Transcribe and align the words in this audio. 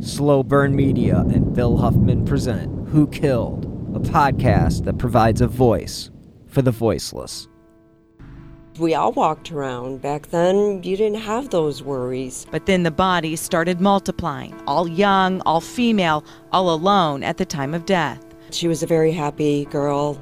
Slow 0.00 0.44
Burn 0.44 0.76
Media 0.76 1.24
and 1.28 1.52
Bill 1.52 1.76
Huffman 1.76 2.24
present 2.24 2.88
Who 2.88 3.08
Killed, 3.08 3.64
a 3.96 3.98
podcast 3.98 4.84
that 4.84 4.96
provides 4.96 5.40
a 5.40 5.48
voice 5.48 6.10
for 6.46 6.62
the 6.62 6.70
voiceless. 6.70 7.48
We 8.78 8.94
all 8.94 9.10
walked 9.10 9.50
around. 9.50 10.00
Back 10.00 10.28
then, 10.28 10.84
you 10.84 10.96
didn't 10.96 11.20
have 11.22 11.50
those 11.50 11.82
worries. 11.82 12.46
But 12.52 12.66
then 12.66 12.84
the 12.84 12.92
bodies 12.92 13.40
started 13.40 13.80
multiplying, 13.80 14.54
all 14.68 14.86
young, 14.86 15.40
all 15.40 15.60
female, 15.60 16.24
all 16.52 16.72
alone 16.72 17.24
at 17.24 17.38
the 17.38 17.44
time 17.44 17.74
of 17.74 17.84
death. 17.84 18.24
She 18.52 18.68
was 18.68 18.84
a 18.84 18.86
very 18.86 19.10
happy 19.10 19.64
girl, 19.64 20.16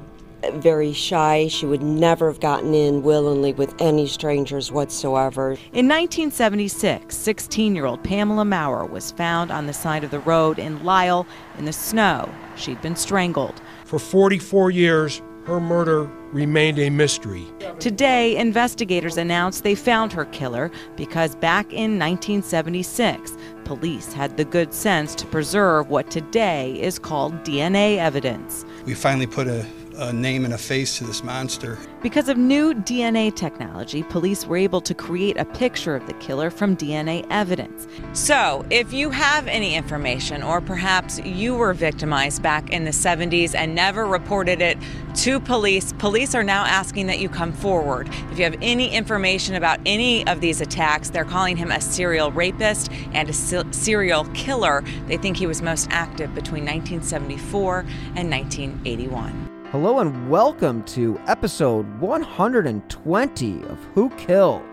very 0.53 0.93
shy. 0.93 1.47
She 1.47 1.65
would 1.65 1.81
never 1.81 2.27
have 2.27 2.39
gotten 2.39 2.73
in 2.73 3.03
willingly 3.03 3.53
with 3.53 3.73
any 3.79 4.07
strangers 4.07 4.71
whatsoever. 4.71 5.51
In 5.73 5.87
1976, 5.87 7.15
16 7.15 7.75
year 7.75 7.85
old 7.85 8.03
Pamela 8.03 8.45
Maurer 8.45 8.85
was 8.85 9.11
found 9.11 9.51
on 9.51 9.67
the 9.67 9.73
side 9.73 10.03
of 10.03 10.11
the 10.11 10.19
road 10.19 10.59
in 10.59 10.83
Lisle 10.83 11.27
in 11.57 11.65
the 11.65 11.73
snow. 11.73 12.33
She'd 12.55 12.81
been 12.81 12.95
strangled. 12.95 13.61
For 13.85 13.99
44 13.99 14.71
years, 14.71 15.21
her 15.45 15.61
murder 15.61 16.11
remained 16.33 16.77
a 16.77 16.89
mystery. 16.89 17.45
Today, 17.79 18.35
investigators 18.35 19.15
announced 19.15 19.63
they 19.63 19.75
found 19.75 20.11
her 20.11 20.25
killer 20.25 20.69
because 20.97 21.35
back 21.35 21.67
in 21.67 21.97
1976, 21.97 23.37
police 23.63 24.11
had 24.11 24.35
the 24.35 24.43
good 24.43 24.73
sense 24.73 25.15
to 25.15 25.25
preserve 25.25 25.89
what 25.89 26.11
today 26.11 26.77
is 26.81 26.99
called 26.99 27.33
DNA 27.43 27.97
evidence. 27.97 28.65
We 28.85 28.93
finally 28.93 29.27
put 29.27 29.47
a 29.47 29.65
a 29.97 30.13
name 30.13 30.45
and 30.45 30.53
a 30.53 30.57
face 30.57 30.97
to 30.97 31.03
this 31.03 31.23
monster. 31.23 31.77
Because 32.01 32.29
of 32.29 32.37
new 32.37 32.73
DNA 32.73 33.35
technology, 33.35 34.03
police 34.03 34.45
were 34.45 34.57
able 34.57 34.79
to 34.81 34.93
create 34.93 35.37
a 35.37 35.45
picture 35.45 35.95
of 35.95 36.05
the 36.05 36.13
killer 36.13 36.49
from 36.49 36.77
DNA 36.77 37.25
evidence. 37.29 37.87
So, 38.13 38.65
if 38.69 38.93
you 38.93 39.09
have 39.09 39.47
any 39.47 39.75
information, 39.75 40.43
or 40.43 40.61
perhaps 40.61 41.19
you 41.19 41.55
were 41.55 41.73
victimized 41.73 42.43
back 42.43 42.69
in 42.69 42.85
the 42.85 42.91
70s 42.91 43.55
and 43.55 43.73
never 43.73 44.05
reported 44.05 44.61
it 44.61 44.77
to 45.15 45.39
police, 45.39 45.93
police 45.93 46.35
are 46.35 46.43
now 46.43 46.63
asking 46.65 47.07
that 47.07 47.19
you 47.19 47.29
come 47.29 47.51
forward. 47.51 48.07
If 48.31 48.37
you 48.37 48.43
have 48.43 48.55
any 48.61 48.93
information 48.93 49.55
about 49.55 49.79
any 49.85 50.25
of 50.27 50.41
these 50.41 50.61
attacks, 50.61 51.09
they're 51.09 51.25
calling 51.25 51.57
him 51.57 51.71
a 51.71 51.81
serial 51.81 52.31
rapist 52.31 52.91
and 53.13 53.29
a 53.29 53.33
serial 53.33 54.25
killer. 54.35 54.83
They 55.07 55.17
think 55.17 55.37
he 55.37 55.47
was 55.47 55.61
most 55.61 55.87
active 55.89 56.35
between 56.35 56.63
1974 56.65 57.79
and 58.15 58.29
1981. 58.29 59.56
Hello 59.71 59.99
and 59.99 60.29
welcome 60.29 60.81
to 60.83 61.19
episode 61.27 61.85
120 61.99 63.63
of 63.63 63.83
Who 63.93 64.09
Killed. 64.11 64.63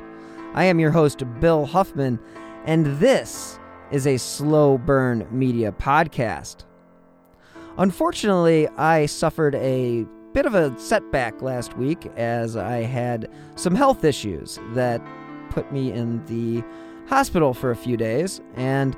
I 0.54 0.66
am 0.66 0.78
your 0.78 0.92
host, 0.92 1.24
Bill 1.40 1.66
Huffman, 1.66 2.20
and 2.64 2.86
this 3.00 3.58
is 3.90 4.06
a 4.06 4.16
slow 4.16 4.78
burn 4.78 5.26
media 5.32 5.72
podcast. 5.72 6.64
Unfortunately, 7.76 8.68
I 8.68 9.06
suffered 9.06 9.56
a 9.56 10.06
bit 10.32 10.46
of 10.46 10.54
a 10.54 10.78
setback 10.78 11.42
last 11.42 11.76
week 11.76 12.06
as 12.14 12.56
I 12.56 12.82
had 12.82 13.28
some 13.56 13.74
health 13.74 14.04
issues 14.04 14.60
that 14.74 15.02
put 15.50 15.72
me 15.72 15.90
in 15.90 16.24
the 16.26 16.62
hospital 17.08 17.52
for 17.52 17.72
a 17.72 17.76
few 17.76 17.96
days, 17.96 18.40
and 18.54 18.96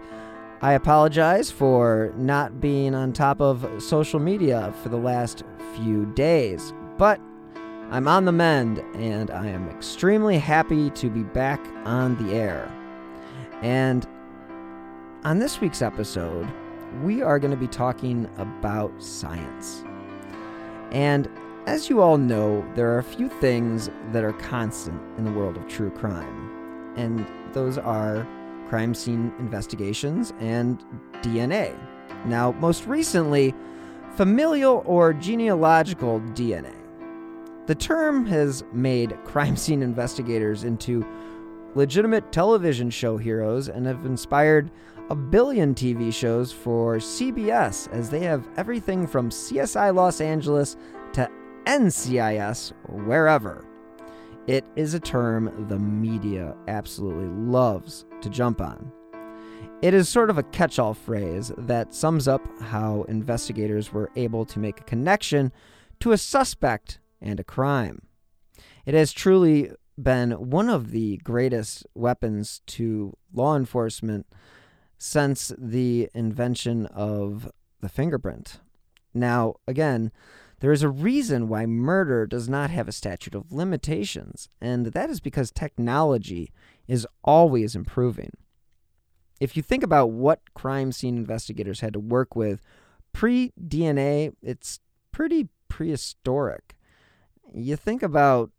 I 0.62 0.72
apologize 0.72 1.50
for 1.50 2.14
not 2.16 2.62
being 2.62 2.94
on 2.94 3.12
top 3.12 3.42
of 3.42 3.82
social 3.82 4.18
media 4.18 4.72
for 4.82 4.88
the 4.88 4.96
last 4.96 5.42
few 5.74 6.06
days, 6.14 6.72
but 6.96 7.20
I'm 7.90 8.08
on 8.08 8.24
the 8.24 8.32
mend 8.32 8.78
and 8.94 9.30
I 9.30 9.48
am 9.48 9.68
extremely 9.68 10.38
happy 10.38 10.88
to 10.90 11.10
be 11.10 11.22
back 11.22 11.60
on 11.84 12.16
the 12.24 12.34
air. 12.34 12.72
And 13.60 14.06
on 15.24 15.40
this 15.40 15.60
week's 15.60 15.82
episode, 15.82 16.48
we 17.02 17.20
are 17.20 17.38
going 17.38 17.50
to 17.50 17.56
be 17.56 17.68
talking 17.68 18.26
about 18.38 19.02
science. 19.02 19.84
And 20.90 21.28
as 21.66 21.90
you 21.90 22.00
all 22.00 22.16
know, 22.16 22.64
there 22.74 22.90
are 22.92 22.98
a 22.98 23.04
few 23.04 23.28
things 23.28 23.90
that 24.12 24.24
are 24.24 24.32
constant 24.32 25.00
in 25.18 25.24
the 25.24 25.32
world 25.32 25.58
of 25.58 25.68
true 25.68 25.90
crime, 25.90 26.94
and 26.96 27.26
those 27.52 27.76
are 27.76 28.26
crime 28.68 28.94
scene 28.94 29.32
investigations 29.38 30.32
and 30.40 30.82
DNA. 31.22 31.76
Now, 32.24 32.52
most 32.52 32.86
recently, 32.86 33.54
familial 34.16 34.82
or 34.86 35.12
genealogical 35.12 36.20
DNA. 36.34 36.74
The 37.66 37.74
term 37.74 38.24
has 38.26 38.64
made 38.72 39.18
crime 39.24 39.56
scene 39.56 39.82
investigators 39.82 40.64
into 40.64 41.04
legitimate 41.74 42.32
television 42.32 42.88
show 42.90 43.16
heroes 43.16 43.68
and 43.68 43.86
have 43.86 44.06
inspired 44.06 44.70
a 45.10 45.14
billion 45.14 45.74
TV 45.74 46.12
shows 46.12 46.52
for 46.52 46.96
CBS 46.96 47.90
as 47.92 48.08
they 48.08 48.20
have 48.20 48.48
everything 48.56 49.06
from 49.06 49.30
CSI 49.30 49.94
Los 49.94 50.20
Angeles 50.20 50.76
to 51.12 51.30
NCIS 51.66 52.72
wherever. 52.88 53.65
It 54.46 54.64
is 54.76 54.94
a 54.94 55.00
term 55.00 55.66
the 55.68 55.78
media 55.78 56.54
absolutely 56.68 57.26
loves 57.26 58.04
to 58.20 58.30
jump 58.30 58.60
on. 58.60 58.92
It 59.82 59.92
is 59.92 60.08
sort 60.08 60.30
of 60.30 60.38
a 60.38 60.44
catch 60.44 60.78
all 60.78 60.94
phrase 60.94 61.50
that 61.58 61.92
sums 61.92 62.28
up 62.28 62.42
how 62.62 63.02
investigators 63.08 63.92
were 63.92 64.10
able 64.14 64.44
to 64.46 64.60
make 64.60 64.80
a 64.80 64.84
connection 64.84 65.50
to 65.98 66.12
a 66.12 66.18
suspect 66.18 67.00
and 67.20 67.40
a 67.40 67.44
crime. 67.44 68.02
It 68.84 68.94
has 68.94 69.12
truly 69.12 69.72
been 70.00 70.30
one 70.30 70.68
of 70.68 70.92
the 70.92 71.16
greatest 71.18 71.84
weapons 71.94 72.62
to 72.66 73.16
law 73.34 73.56
enforcement 73.56 74.26
since 74.96 75.50
the 75.58 76.08
invention 76.14 76.86
of 76.86 77.50
the 77.80 77.88
fingerprint. 77.88 78.60
Now, 79.12 79.56
again, 79.66 80.12
there 80.60 80.72
is 80.72 80.82
a 80.82 80.88
reason 80.88 81.48
why 81.48 81.66
murder 81.66 82.26
does 82.26 82.48
not 82.48 82.70
have 82.70 82.88
a 82.88 82.92
statute 82.92 83.34
of 83.34 83.52
limitations, 83.52 84.48
and 84.60 84.86
that 84.86 85.10
is 85.10 85.20
because 85.20 85.50
technology 85.50 86.52
is 86.86 87.06
always 87.24 87.74
improving 87.74 88.30
if 89.40 89.56
you 89.56 89.62
think 89.62 89.82
about 89.82 90.10
what 90.10 90.54
crime 90.54 90.92
scene 90.92 91.16
investigators 91.16 91.80
had 91.80 91.92
to 91.92 92.00
work 92.00 92.34
with 92.34 92.62
pre 93.12 93.52
DNA, 93.60 94.32
it's 94.42 94.80
pretty 95.12 95.48
prehistoric. 95.68 96.76
You 97.54 97.76
think 97.76 98.02
about 98.02 98.50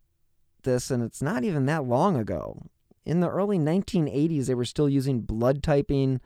this, 0.63 0.91
and 0.91 1.03
it's 1.03 1.21
not 1.21 1.43
even 1.43 1.65
that 1.65 1.85
long 1.85 2.15
ago. 2.15 2.63
In 3.05 3.21
the 3.21 3.29
early 3.29 3.57
1980s, 3.57 4.47
they 4.47 4.55
were 4.55 4.65
still 4.65 4.89
using 4.89 5.21
blood 5.21 5.63
typing, 5.63 6.19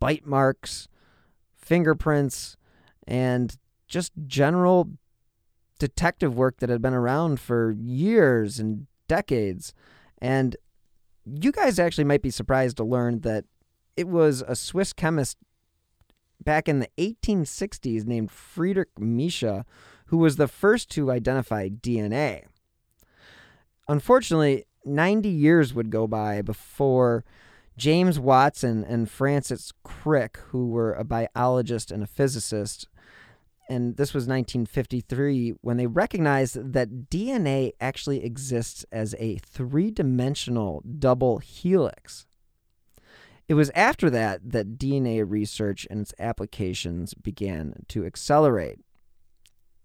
bite 0.00 0.26
marks, 0.26 0.88
fingerprints, 1.54 2.56
and 3.06 3.56
just 3.86 4.12
general 4.26 4.90
detective 5.78 6.36
work 6.36 6.58
that 6.58 6.70
had 6.70 6.82
been 6.82 6.94
around 6.94 7.40
for 7.40 7.72
years 7.72 8.58
and 8.58 8.86
decades. 9.08 9.74
And 10.20 10.56
you 11.24 11.52
guys 11.52 11.78
actually 11.78 12.04
might 12.04 12.22
be 12.22 12.30
surprised 12.30 12.76
to 12.78 12.84
learn 12.84 13.20
that 13.20 13.44
it 13.96 14.08
was 14.08 14.42
a 14.46 14.56
Swiss 14.56 14.92
chemist 14.92 15.36
back 16.42 16.68
in 16.68 16.80
the 16.80 16.88
1860s 16.98 18.06
named 18.06 18.30
Friedrich 18.30 18.94
Miescher 18.98 19.64
who 20.06 20.18
was 20.18 20.36
the 20.36 20.48
first 20.48 20.90
to 20.90 21.10
identify 21.10 21.68
DNA. 21.68 22.44
Unfortunately, 23.88 24.64
90 24.84 25.28
years 25.28 25.74
would 25.74 25.90
go 25.90 26.06
by 26.06 26.42
before 26.42 27.24
James 27.76 28.18
Watson 28.18 28.84
and 28.84 29.10
Francis 29.10 29.72
Crick, 29.84 30.38
who 30.48 30.68
were 30.68 30.92
a 30.94 31.04
biologist 31.04 31.90
and 31.90 32.02
a 32.02 32.06
physicist, 32.06 32.88
and 33.68 33.96
this 33.96 34.14
was 34.14 34.28
1953, 34.28 35.54
when 35.60 35.76
they 35.76 35.86
recognized 35.86 36.72
that 36.72 37.10
DNA 37.10 37.72
actually 37.80 38.24
exists 38.24 38.84
as 38.92 39.14
a 39.18 39.38
three 39.38 39.90
dimensional 39.90 40.82
double 40.98 41.38
helix. 41.38 42.26
It 43.48 43.54
was 43.54 43.70
after 43.74 44.10
that 44.10 44.52
that 44.52 44.78
DNA 44.78 45.24
research 45.26 45.86
and 45.90 46.00
its 46.00 46.14
applications 46.18 47.14
began 47.14 47.84
to 47.88 48.04
accelerate. 48.04 48.78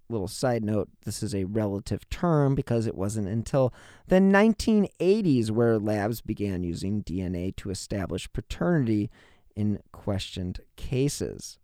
Little 0.09 0.27
side 0.27 0.63
note 0.63 0.89
this 1.05 1.23
is 1.23 1.33
a 1.33 1.45
relative 1.45 2.07
term 2.09 2.53
because 2.53 2.85
it 2.85 2.95
wasn't 2.95 3.29
until 3.29 3.73
the 4.07 4.17
1980s 4.17 5.51
where 5.51 5.79
labs 5.79 6.21
began 6.21 6.63
using 6.63 7.03
DNA 7.03 7.55
to 7.57 7.69
establish 7.69 8.31
paternity 8.33 9.09
in 9.55 9.79
questioned 9.91 10.59
cases. 10.75 11.59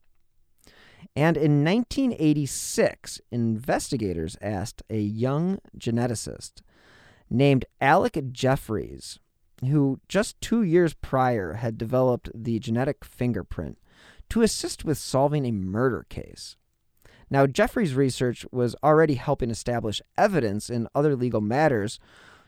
And 1.16 1.38
in 1.38 1.64
1986, 1.64 3.22
investigators 3.32 4.38
asked 4.42 4.84
a 4.90 5.00
young 5.00 5.60
geneticist 5.78 6.62
named 7.30 7.66
Alec 7.82 8.32
Jeffreys, 8.32 9.20
who 9.62 10.00
just 10.08 10.40
two 10.42 10.64
years 10.64 10.94
prior 10.94 11.54
had 11.54 11.78
developed 11.78 12.30
the 12.34 12.60
genetic 12.60 13.04
fingerprint 13.04 13.78
to 14.30 14.42
assist 14.42 14.86
with 14.86 14.98
solving 14.98 15.46
a 15.46 15.52
murder 15.52 16.06
case. 16.10 16.56
Now, 17.30 17.46
Jeffreys' 17.46 17.94
research 17.94 18.46
was 18.52 18.76
already 18.84 19.16
helping 19.16 19.50
establish 19.50 20.02
evidence 20.18 20.70
in 20.70 20.88
other 20.96 21.16
legal 21.16 21.42
matters, 21.42 22.00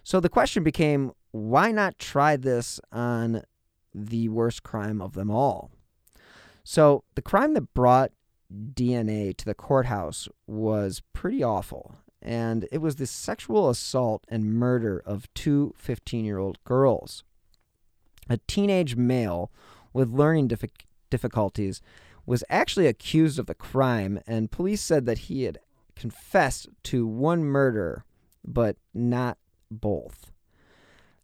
so 0.03 0.19
the 0.19 0.29
question 0.29 0.63
became 0.63 1.11
why 1.31 1.71
not 1.71 1.99
try 1.99 2.37
this 2.37 2.79
on 2.91 3.43
the 3.93 4.29
worst 4.29 4.63
crime 4.63 5.01
of 5.01 5.13
them 5.13 5.29
all? 5.29 5.71
So, 6.63 7.03
the 7.15 7.21
crime 7.21 7.53
that 7.55 7.73
brought 7.73 8.11
DNA 8.51 9.35
to 9.37 9.45
the 9.45 9.53
courthouse 9.53 10.27
was 10.47 11.01
pretty 11.13 11.43
awful, 11.43 11.95
and 12.21 12.67
it 12.71 12.79
was 12.79 12.95
the 12.95 13.05
sexual 13.05 13.69
assault 13.69 14.25
and 14.27 14.53
murder 14.53 15.01
of 15.05 15.31
two 15.33 15.73
15 15.77 16.25
year 16.25 16.37
old 16.37 16.63
girls. 16.63 17.23
A 18.29 18.37
teenage 18.47 18.95
male 18.95 19.51
with 19.93 20.09
learning 20.09 20.49
difficulties 21.09 21.81
was 22.25 22.43
actually 22.49 22.87
accused 22.87 23.39
of 23.39 23.47
the 23.47 23.55
crime, 23.55 24.19
and 24.27 24.51
police 24.51 24.81
said 24.81 25.05
that 25.05 25.19
he 25.19 25.43
had 25.43 25.59
confessed 25.95 26.69
to 26.83 27.07
one 27.07 27.43
murder, 27.43 28.05
but 28.45 28.77
not 28.93 29.37
both. 29.71 30.31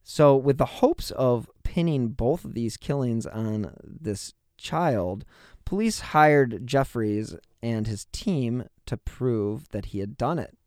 So, 0.04 0.36
with 0.36 0.57
the 0.57 0.66
hopes 0.66 1.12
of 1.12 1.50
pinning 1.63 2.10
both 2.10 2.45
of 2.45 2.54
these 2.54 2.78
killings 2.78 3.25
on 3.25 3.74
this 3.83 4.33
child, 4.57 5.25
police 5.66 6.00
hired 6.00 6.66
Jeffreys 6.66 7.36
and 7.62 7.88
his 7.88 8.06
team 8.12 8.66
to 8.86 8.98
prove 8.98 9.70
that 9.70 9.88
he 9.88 10.00
had 10.00 10.18
done 10.18 10.40
it. 10.40 10.58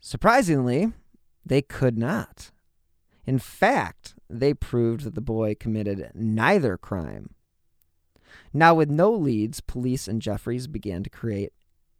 Surprisingly, 0.00 0.92
they 1.44 1.62
could 1.62 1.98
not. 1.98 2.50
In 3.26 3.38
fact, 3.38 4.14
they 4.30 4.54
proved 4.54 5.04
that 5.04 5.14
the 5.14 5.20
boy 5.20 5.54
committed 5.58 6.10
neither 6.14 6.76
crime. 6.76 7.30
Now, 8.52 8.74
with 8.74 8.88
no 8.88 9.12
leads, 9.12 9.60
police 9.60 10.08
and 10.08 10.22
Jeffreys 10.22 10.66
began 10.66 11.02
to 11.02 11.10
create 11.10 11.52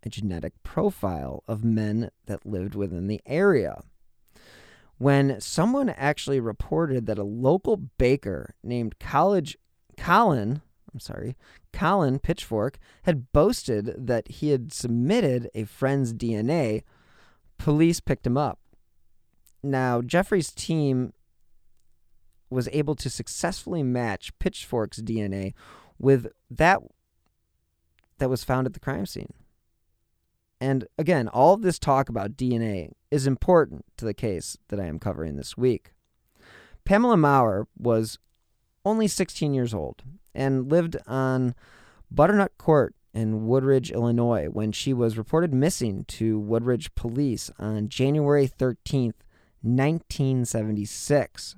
a 0.02 0.08
genetic 0.08 0.54
profile 0.62 1.42
of 1.48 1.64
men 1.64 2.10
that 2.26 2.46
lived 2.46 2.74
within 2.74 3.08
the 3.08 3.20
area. 3.26 3.82
When 4.98 5.40
someone 5.40 5.88
actually 5.90 6.40
reported 6.40 7.06
that 7.06 7.18
a 7.18 7.24
local 7.24 7.76
baker 7.76 8.54
named 8.62 8.98
College 8.98 9.58
Colin, 9.96 10.62
I'm 10.92 11.00
sorry, 11.00 11.36
Colin 11.72 12.18
Pitchfork 12.18 12.78
had 13.02 13.32
boasted 13.32 13.94
that 14.06 14.28
he 14.28 14.50
had 14.50 14.72
submitted 14.72 15.50
a 15.54 15.64
friend's 15.64 16.12
DNA, 16.12 16.82
police 17.58 18.00
picked 18.00 18.26
him 18.26 18.36
up. 18.36 18.58
Now, 19.62 20.00
Jeffreys' 20.02 20.52
team 20.52 21.12
was 22.50 22.68
able 22.72 22.94
to 22.96 23.10
successfully 23.10 23.82
match 23.82 24.36
Pitchfork's 24.38 25.00
DNA 25.00 25.54
with 25.98 26.28
that 26.50 26.80
that 28.18 28.30
was 28.30 28.44
found 28.44 28.66
at 28.66 28.72
the 28.72 28.80
crime 28.80 29.06
scene. 29.06 29.32
And 30.60 30.86
again, 30.96 31.28
all 31.28 31.54
of 31.54 31.62
this 31.62 31.78
talk 31.78 32.08
about 32.08 32.36
DNA 32.36 32.92
is 33.10 33.26
important 33.26 33.84
to 33.98 34.04
the 34.04 34.14
case 34.14 34.56
that 34.68 34.80
I 34.80 34.86
am 34.86 34.98
covering 34.98 35.36
this 35.36 35.56
week. 35.56 35.92
Pamela 36.84 37.16
Maurer 37.16 37.66
was 37.76 38.18
only 38.86 39.08
16 39.08 39.52
years 39.52 39.74
old 39.74 40.02
and 40.34 40.70
lived 40.70 40.96
on 41.06 41.54
Butternut 42.10 42.56
Court 42.56 42.94
in 43.12 43.46
Woodridge, 43.46 43.90
Illinois, 43.90 44.46
when 44.46 44.72
she 44.72 44.92
was 44.92 45.18
reported 45.18 45.52
missing 45.52 46.04
to 46.04 46.38
Woodridge 46.38 46.94
police 46.94 47.50
on 47.58 47.88
January 47.88 48.46
13th, 48.46 49.14
1976. 49.62 51.56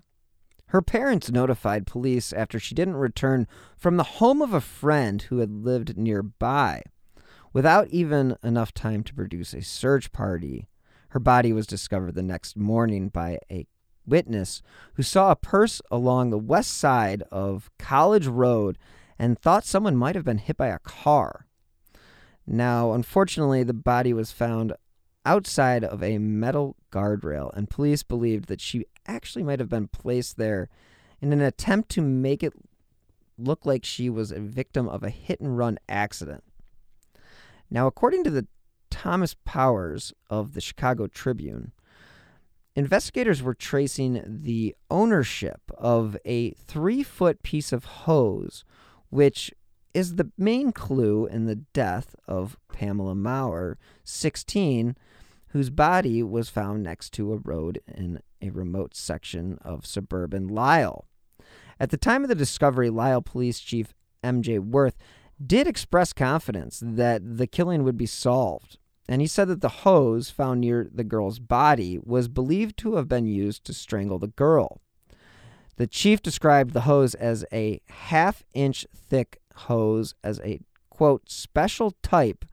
Her 0.69 0.83
parents 0.83 1.31
notified 1.31 1.87
police 1.87 2.33
after 2.33 2.59
she 2.59 2.75
didn't 2.75 2.97
return 2.97 3.47
from 3.77 3.97
the 3.97 4.05
home 4.05 4.41
of 4.41 4.55
a 4.55 4.61
friend 4.61 5.23
who 5.23 5.39
had 5.39 5.51
lived 5.51 5.97
nearby. 5.99 6.83
Without 7.53 7.89
even 7.89 8.37
enough 8.43 8.73
time 8.73 9.03
to 9.03 9.15
produce 9.15 9.53
a 9.53 9.63
search 9.63 10.13
party, 10.13 10.69
her 11.11 11.21
body 11.21 11.53
was 11.53 11.67
discovered 11.67 12.15
the 12.15 12.23
next 12.23 12.57
morning 12.57 13.09
by 13.09 13.39
a 13.51 13.67
witness 14.09 14.63
who 14.95 15.03
saw 15.03 15.31
a 15.31 15.37
purse 15.37 15.81
along 15.91 16.31
the 16.31 16.39
west 16.39 16.77
side 16.77 17.23
of 17.31 17.71
College 17.79 18.27
Road 18.27 18.79
and 19.19 19.39
thought 19.39 19.65
someone 19.65 19.97
might 19.97 20.15
have 20.15 20.25
been 20.25 20.39
hit 20.39 20.57
by 20.57 20.69
a 20.69 20.79
car. 20.79 21.47
Now, 22.47 22.93
unfortunately, 22.93 23.63
the 23.63 23.75
body 23.75 24.13
was 24.13 24.33
found 24.33 24.73
outside 25.27 25.85
of 25.85 26.03
a 26.03 26.19
metal 26.19 26.77
guardrail, 26.91 27.55
and 27.55 27.69
police 27.69 28.03
believed 28.03 28.49
that 28.49 28.61
she 28.61 28.87
actually 29.07 29.43
might 29.43 29.61
have 29.61 29.69
been 29.69 29.89
placed 29.89 30.39
there 30.39 30.69
in 31.21 31.33
an 31.33 31.41
attempt 31.41 31.91
to 31.91 32.01
make 32.01 32.43
it 32.43 32.55
look 33.37 33.67
like 33.67 33.85
she 33.85 34.09
was 34.09 34.33
a 34.33 34.41
victim 34.41 34.89
of 34.89 35.03
a 35.03 35.11
hit 35.11 35.41
and 35.41 35.59
run 35.59 35.79
accident. 35.89 36.43
Now, 37.71 37.87
according 37.87 38.25
to 38.25 38.31
the 38.31 38.47
Thomas 38.91 39.35
Powers 39.45 40.13
of 40.31 40.55
the 40.55 40.61
Chicago 40.61 41.07
Tribune, 41.07 41.73
investigators 42.79 43.43
were 43.43 43.55
tracing 43.55 44.23
the 44.43 44.73
ownership 44.89 45.61
of 45.77 46.17
a 46.25 46.53
three 46.53 47.03
foot 47.03 47.43
piece 47.43 47.73
of 47.73 47.85
hose, 47.85 48.65
which 49.11 49.53
is 49.93 50.15
the 50.15 50.31
main 50.39 50.71
clue 50.71 51.27
in 51.27 51.47
the 51.47 51.57
death 51.57 52.15
of 52.29 52.57
Pamela 52.73 53.17
Maurer, 53.17 53.79
16, 54.05 54.97
whose 55.49 55.71
body 55.71 56.23
was 56.23 56.49
found 56.49 56.85
next 56.85 57.11
to 57.15 57.33
a 57.33 57.39
road 57.39 57.81
in 57.89 58.21
a 58.41 58.51
remote 58.51 58.95
section 58.95 59.59
of 59.63 59.85
suburban 59.85 60.47
Lisle. 60.47 61.09
At 61.81 61.91
the 61.91 61.97
time 61.97 62.23
of 62.23 62.29
the 62.29 62.37
discovery, 62.37 62.91
Lisle 62.91 63.23
Police 63.23 63.59
Chief 63.59 63.93
M.J. 64.23 64.61
Worth 64.61 64.97
did 65.45 65.67
express 65.67 66.13
confidence 66.13 66.81
that 66.85 67.39
the 67.39 67.49
killing 67.49 67.83
would 67.83 67.97
be 67.97 68.07
solved, 68.07 68.79
and 69.09 69.21
he 69.21 69.27
said 69.27 69.49
that 69.49 69.63
the 69.63 69.69
hose 69.69 70.29
found 70.29 70.61
near 70.61 70.87
the 70.93 71.05
girl's 71.05 71.39
body 71.39 71.99
was 72.03 72.29
believed 72.29 72.77
to 72.79 72.97
have 72.97 73.09
been 73.09 73.27
used 73.27 73.65
to 73.65 73.73
strangle 73.73 74.19
the 74.19 74.29
girl. 74.29 74.81
The 75.77 75.87
chief 75.87 76.21
described 76.21 76.75
the 76.75 76.83
hose 76.83 77.15
as 77.15 77.45
a 77.53 77.81
half 77.89 78.45
inch 78.53 78.87
thick 78.95 79.41
hose, 79.55 80.15
as 80.23 80.41
a 80.41 80.61
quote, 80.91 81.31
special 81.31 81.95
type 82.03 82.45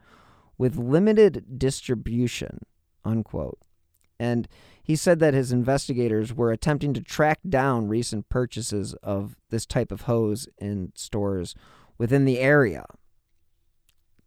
with 0.57 0.77
limited 0.77 1.59
distribution, 1.59 2.59
unquote. 3.03 3.59
And 4.19 4.47
he 4.81 4.95
said 4.95 5.19
that 5.19 5.33
his 5.33 5.51
investigators 5.51 6.33
were 6.33 6.51
attempting 6.51 6.93
to 6.93 7.01
track 7.01 7.39
down 7.49 7.87
recent 7.87 8.29
purchases 8.29 8.93
of 9.03 9.35
this 9.49 9.65
type 9.65 9.91
of 9.91 10.01
hose 10.01 10.47
in 10.57 10.93
stores 10.95 11.55
within 11.97 12.23
the 12.23 12.39
area. 12.39 12.85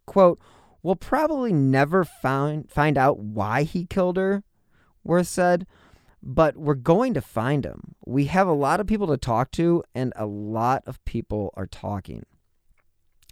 Quote, 0.05 0.41
We'll 0.83 0.97
probably 0.97 1.53
never 1.53 2.05
find, 2.05 2.71
find 2.71 2.97
out 2.97 3.19
why 3.19 3.65
he 3.65 3.85
killed 3.85 4.17
her, 4.17 4.45
Worth 5.05 5.27
said, 5.27 5.67
but 6.23 6.57
we're 6.57 6.75
going 6.75 7.15
to 7.15 7.21
find 7.21 7.65
him. 7.65 7.95
We 8.05 8.27
have 8.27 8.47
a 8.47 8.53
lot 8.53 8.81
of 8.81 8.87
people 8.87 9.07
to 9.09 9.17
talk 9.17 9.51
to, 9.53 9.83
and 9.95 10.13
a 10.17 10.27
lot 10.27 10.83
of 10.87 11.05
people 11.05 11.53
are 11.57 11.67
talking. 11.67 12.25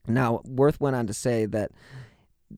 Now, 0.08 0.42
Worth 0.44 0.80
went 0.80 0.96
on 0.96 1.06
to 1.06 1.14
say 1.14 1.46
that 1.46 1.72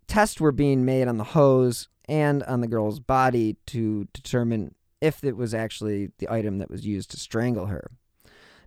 tests 0.06 0.40
were 0.40 0.52
being 0.52 0.84
made 0.84 1.08
on 1.08 1.16
the 1.16 1.24
hose 1.24 1.88
and 2.08 2.42
on 2.44 2.60
the 2.60 2.68
girl's 2.68 3.00
body 3.00 3.56
to 3.66 4.06
determine 4.12 4.74
if 5.00 5.22
it 5.24 5.36
was 5.36 5.54
actually 5.54 6.10
the 6.18 6.30
item 6.30 6.58
that 6.58 6.70
was 6.70 6.86
used 6.86 7.10
to 7.10 7.16
strangle 7.16 7.66
her. 7.66 7.90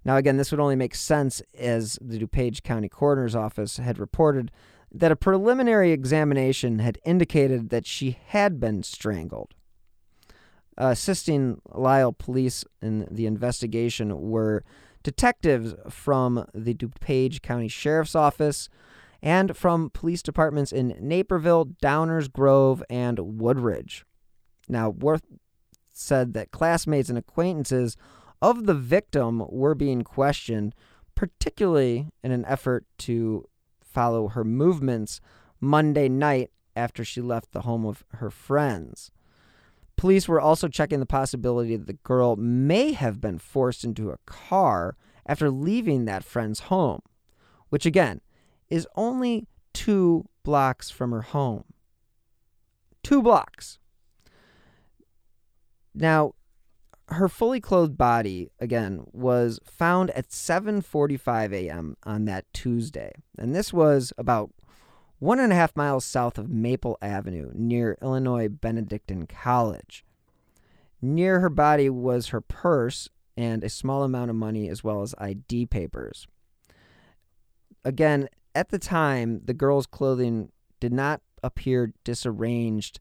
Now, 0.04 0.18
again, 0.18 0.38
this 0.38 0.52
would 0.52 0.60
only 0.60 0.76
make 0.76 0.96
sense 0.96 1.42
as 1.58 2.00
the 2.02 2.18
DuPage 2.18 2.64
County 2.64 2.90
Coroner's 2.90 3.36
Office 3.36 3.78
had 3.78 4.00
reported 4.00 4.52
that 4.92 5.12
a 5.12 5.16
preliminary 5.16 5.92
examination 5.92 6.80
had 6.80 7.00
indicated 7.06 7.70
that 7.70 7.86
she 7.86 8.18
had 8.28 8.60
been 8.60 8.84
strangled. 8.84 9.54
Assisting 10.78 11.62
Lisle 11.74 12.14
police 12.14 12.66
in 12.82 13.08
the 13.10 13.26
investigation 13.26 14.30
were 14.30 14.64
detectives 15.04 15.76
from 15.90 16.46
the 16.54 16.74
DuPage 16.74 17.42
County 17.42 17.68
Sheriff's 17.68 18.16
Office 18.16 18.70
and 19.22 19.56
from 19.56 19.90
police 19.92 20.22
departments 20.22 20.72
in 20.72 20.96
Naperville, 21.00 21.66
Downers 21.84 22.32
Grove, 22.32 22.84
and 22.90 23.20
Woodridge. 23.40 24.04
Now, 24.68 24.90
Worth 24.90 25.24
said 25.94 26.34
that 26.34 26.52
classmates 26.52 27.10
and 27.10 27.18
acquaintances 27.18 27.98
of 28.42 28.66
the 28.66 28.74
victim 28.74 29.44
were 29.50 29.76
being 29.76 30.04
questioned, 30.04 30.74
particularly 31.14 32.10
in 32.24 32.32
an 32.32 32.46
effort 32.46 32.86
to 33.00 33.46
follow 33.92 34.30
her 34.30 34.44
movements 34.44 35.22
Monday 35.60 36.10
night 36.10 36.52
after 36.76 37.04
she 37.04 37.22
left 37.22 37.52
the 37.52 37.62
home 37.62 37.86
of 37.86 38.04
her 38.14 38.30
friends. 38.30 39.12
Police 39.98 40.28
were 40.28 40.42
also 40.42 40.68
checking 40.68 41.00
the 41.00 41.06
possibility 41.06 41.76
that 41.76 41.88
the 41.88 41.94
girl 41.94 42.36
may 42.36 42.94
have 42.94 43.22
been 43.22 43.38
forced 43.38 43.84
into 43.84 44.10
a 44.10 44.18
car 44.26 44.96
after 45.26 45.52
leaving 45.52 46.06
that 46.06 46.24
friend's 46.24 46.62
home, 46.62 47.02
which 47.70 47.86
again 47.86 48.22
is 48.70 48.88
only 48.96 49.48
two 49.74 50.26
blocks 50.44 50.90
from 50.90 51.12
her 51.12 51.22
home. 51.22 51.66
Two 53.04 53.22
blocks. 53.22 53.80
Now, 55.94 56.34
her 57.12 57.28
fully 57.28 57.60
clothed 57.60 57.98
body 57.98 58.50
again 58.60 59.06
was 59.12 59.60
found 59.66 60.12
at 60.12 60.30
7:45 60.30 61.54
a.m. 61.54 61.98
on 62.04 62.26
that 62.26 62.46
Tuesday, 62.54 63.12
and 63.38 63.54
this 63.56 63.74
was 63.74 64.14
about 64.18 64.52
one 65.20 65.40
and 65.40 65.52
a 65.52 65.56
half 65.56 65.76
miles 65.76 66.06
south 66.06 66.38
of 66.38 66.50
Maple 66.50 66.98
Avenue 67.02 67.52
near 67.54 67.98
Illinois 68.02 68.48
Benedictine 68.48 69.28
College. 69.28 70.04
Near 71.02 71.42
her 71.42 71.50
body 71.50 71.90
was 71.90 72.30
her 72.30 72.42
purse 72.42 73.10
and 73.38 73.64
a 73.64 73.70
small 73.70 74.04
amount 74.04 74.30
of 74.30 74.36
money 74.36 74.70
as 74.70 74.84
well 74.84 75.02
as 75.02 75.16
ID 75.18 75.68
papers. 75.68 76.28
again, 77.84 78.30
at 78.54 78.70
the 78.70 78.80
time, 78.80 79.42
the 79.46 79.54
girl's 79.54 79.86
clothing 79.86 80.52
did 80.80 80.92
not 80.92 81.22
appear 81.44 81.94
disarranged, 82.04 83.00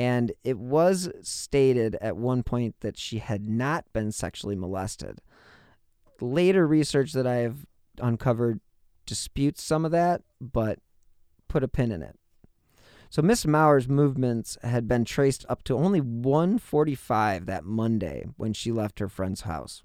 and 0.00 0.32
it 0.44 0.58
was 0.58 1.10
stated 1.20 1.94
at 2.00 2.16
one 2.16 2.42
point 2.42 2.74
that 2.80 2.96
she 2.96 3.18
had 3.18 3.46
not 3.46 3.84
been 3.92 4.10
sexually 4.10 4.56
molested. 4.56 5.20
Later 6.22 6.66
research 6.66 7.12
that 7.12 7.26
I 7.26 7.36
have 7.36 7.66
uncovered 7.98 8.60
disputes 9.04 9.62
some 9.62 9.84
of 9.84 9.90
that, 9.90 10.22
but 10.40 10.78
put 11.48 11.62
a 11.62 11.68
pin 11.68 11.92
in 11.92 12.00
it. 12.00 12.18
So 13.10 13.20
Miss 13.20 13.44
Maurer's 13.44 13.90
movements 13.90 14.56
had 14.62 14.88
been 14.88 15.04
traced 15.04 15.44
up 15.50 15.62
to 15.64 15.76
only 15.76 16.00
1:45 16.00 17.44
that 17.44 17.66
Monday 17.66 18.24
when 18.38 18.54
she 18.54 18.72
left 18.72 19.00
her 19.00 19.08
friend's 19.10 19.42
house. 19.42 19.82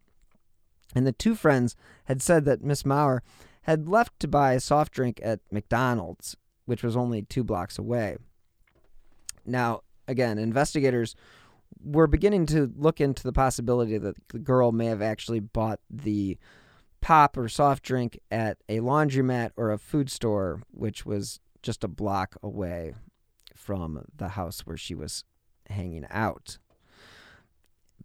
And 0.95 1.05
the 1.05 1.11
two 1.11 1.35
friends 1.35 1.75
had 2.05 2.21
said 2.21 2.45
that 2.45 2.63
Miss 2.63 2.85
Maurer 2.85 3.21
had 3.63 3.89
left 3.89 4.17
to 4.21 4.29
buy 4.29 4.53
a 4.53 4.61
soft 4.61 4.93
drink 4.93 5.19
at 5.21 5.41
McDonald's, 5.51 6.37
which 6.65 6.83
was 6.83 6.95
only 6.95 7.23
2 7.23 7.43
blocks 7.43 7.77
away. 7.77 8.15
Now, 9.45 9.81
again, 10.07 10.37
investigators 10.37 11.15
were 11.83 12.07
beginning 12.07 12.45
to 12.47 12.71
look 12.75 13.01
into 13.01 13.23
the 13.23 13.33
possibility 13.33 13.97
that 13.97 14.15
the 14.29 14.39
girl 14.39 14.71
may 14.71 14.85
have 14.85 15.01
actually 15.01 15.39
bought 15.39 15.79
the 15.89 16.37
pop 17.01 17.37
or 17.37 17.47
soft 17.47 17.83
drink 17.83 18.19
at 18.31 18.57
a 18.67 18.79
laundromat 18.79 19.51
or 19.55 19.71
a 19.71 19.77
food 19.77 20.09
store, 20.09 20.61
which 20.71 21.05
was 21.05 21.39
just 21.61 21.83
a 21.83 21.87
block 21.87 22.35
away 22.41 22.93
from 23.55 24.03
the 24.15 24.29
house 24.29 24.61
where 24.61 24.77
she 24.77 24.95
was 24.95 25.23
hanging 25.69 26.05
out. 26.09 26.57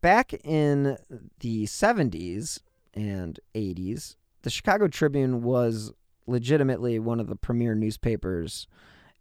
Back 0.00 0.33
in 0.45 0.97
the 1.40 1.64
70s 1.64 2.61
and 2.95 3.38
80s, 3.54 4.16
the 4.42 4.50
Chicago 4.50 4.88
Tribune 4.88 5.42
was 5.42 5.92
legitimately 6.26 6.99
one 6.99 7.21
of 7.21 7.26
the 7.26 7.37
premier 7.37 7.75
newspapers, 7.75 8.66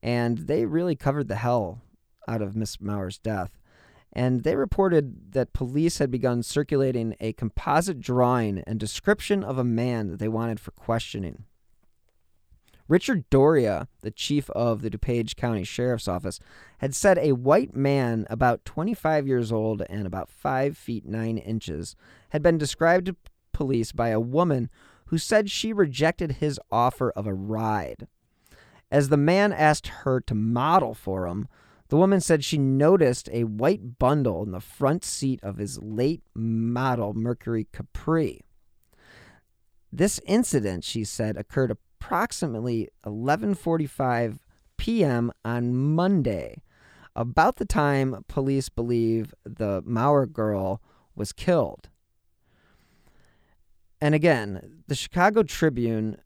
and 0.01 0.39
they 0.39 0.65
really 0.65 0.95
covered 0.95 1.27
the 1.27 1.35
hell 1.35 1.81
out 2.29 2.41
of 2.41 2.55
Miss 2.55 2.79
Maurer's 2.79 3.17
death. 3.17 3.57
And 4.13 4.43
they 4.43 4.55
reported 4.55 5.33
that 5.33 5.53
police 5.53 5.97
had 5.97 6.09
begun 6.09 6.41
circulating 6.43 7.15
a 7.19 7.33
composite 7.33 7.99
drawing 7.99 8.59
and 8.59 8.79
description 8.79 9.43
of 9.43 9.57
a 9.57 9.63
man 9.63 10.09
that 10.09 10.19
they 10.19 10.27
wanted 10.27 10.59
for 10.59 10.71
questioning. 10.71 11.45
Richard 12.87 13.29
Doria, 13.29 13.87
the 14.01 14.09
chief 14.09 14.49
of 14.49 14.81
the 14.81 14.89
DuPage 14.89 15.35
County 15.35 15.63
Sheriff's 15.63 16.07
Office, 16.07 16.39
had 16.79 16.95
said 16.95 17.19
a 17.19 17.33
white 17.33 17.75
man 17.75 18.25
about 18.31 18.65
25 18.65 19.27
years 19.27 19.51
old 19.51 19.83
and 19.87 20.07
about 20.07 20.27
5 20.27 20.75
feet 20.75 21.05
9 21.05 21.37
inches 21.37 21.95
had 22.29 22.41
been 22.41 22.57
described 22.57 23.05
to 23.05 23.15
police 23.53 23.91
by 23.91 24.09
a 24.09 24.19
woman 24.19 24.71
who 25.05 25.19
said 25.19 25.51
she 25.51 25.71
rejected 25.71 26.33
his 26.33 26.59
offer 26.71 27.11
of 27.11 27.27
a 27.27 27.33
ride. 27.33 28.07
As 28.91 29.09
the 29.09 29.17
man 29.17 29.53
asked 29.53 29.87
her 29.87 30.19
to 30.21 30.33
model 30.33 30.95
for 30.95 31.27
him, 31.27 31.47
the 31.89 31.97
woman 31.97 32.21
said 32.21 32.43
she 32.43 32.57
noticed 32.57 33.29
a 33.31 33.43
white 33.43 33.97
bundle 33.97 34.43
in 34.43 34.51
the 34.51 34.59
front 34.59 35.03
seat 35.03 35.39
of 35.43 35.57
his 35.57 35.81
late 35.81 36.21
model 36.33 37.13
Mercury 37.13 37.67
Capri. 37.73 38.41
This 39.91 40.19
incident, 40.27 40.83
she 40.83 41.03
said, 41.03 41.35
occurred 41.35 41.71
approximately 41.71 42.89
11:45 43.05 44.37
p.m. 44.77 45.31
on 45.43 45.75
Monday, 45.75 46.61
about 47.15 47.57
the 47.57 47.65
time 47.65 48.23
police 48.27 48.69
believe 48.69 49.33
the 49.43 49.81
Maurer 49.85 50.27
girl 50.27 50.81
was 51.15 51.33
killed. 51.33 51.89
And 53.99 54.15
again, 54.15 54.83
the 54.87 54.95
Chicago 54.95 55.43
Tribune 55.43 56.21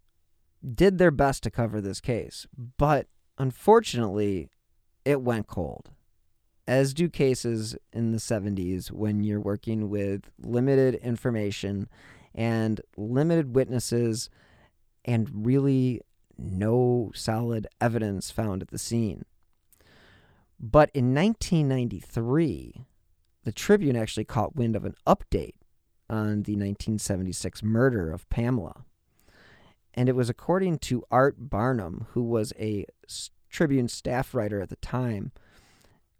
did 0.75 0.97
their 0.97 1.09
best 1.09 1.41
to 1.43 1.51
cover 1.51 1.81
this 1.81 1.99
case, 1.99 2.45
but 2.77 3.07
unfortunately, 3.37 4.49
it 5.05 5.21
went 5.21 5.47
cold. 5.47 5.89
As 6.65 6.93
do 6.93 7.09
cases 7.09 7.75
in 7.91 8.11
the 8.11 8.19
70s 8.19 8.91
when 8.91 9.23
you're 9.23 9.39
working 9.39 9.89
with 9.89 10.29
limited 10.39 10.95
information 10.95 11.89
and 12.33 12.79
limited 12.95 13.53
witnesses 13.53 14.29
and 15.03 15.29
really 15.45 16.01
no 16.37 17.11
solid 17.13 17.67
evidence 17.81 18.31
found 18.31 18.61
at 18.61 18.69
the 18.69 18.77
scene. 18.77 19.25
But 20.59 20.89
in 20.93 21.13
1993, 21.13 22.85
the 23.43 23.51
Tribune 23.51 23.97
actually 23.97 24.23
caught 24.23 24.55
wind 24.55 24.75
of 24.75 24.85
an 24.85 24.95
update 25.05 25.55
on 26.09 26.43
the 26.43 26.53
1976 26.53 27.61
murder 27.63 28.11
of 28.11 28.29
Pamela. 28.29 28.85
And 29.93 30.07
it 30.07 30.15
was 30.15 30.29
according 30.29 30.79
to 30.79 31.03
Art 31.11 31.49
Barnum, 31.49 32.07
who 32.11 32.23
was 32.23 32.53
a 32.57 32.85
Tribune 33.53 33.87
staff 33.87 34.33
writer 34.33 34.59
at 34.59 34.69
the 34.69 34.75
time, 34.77 35.31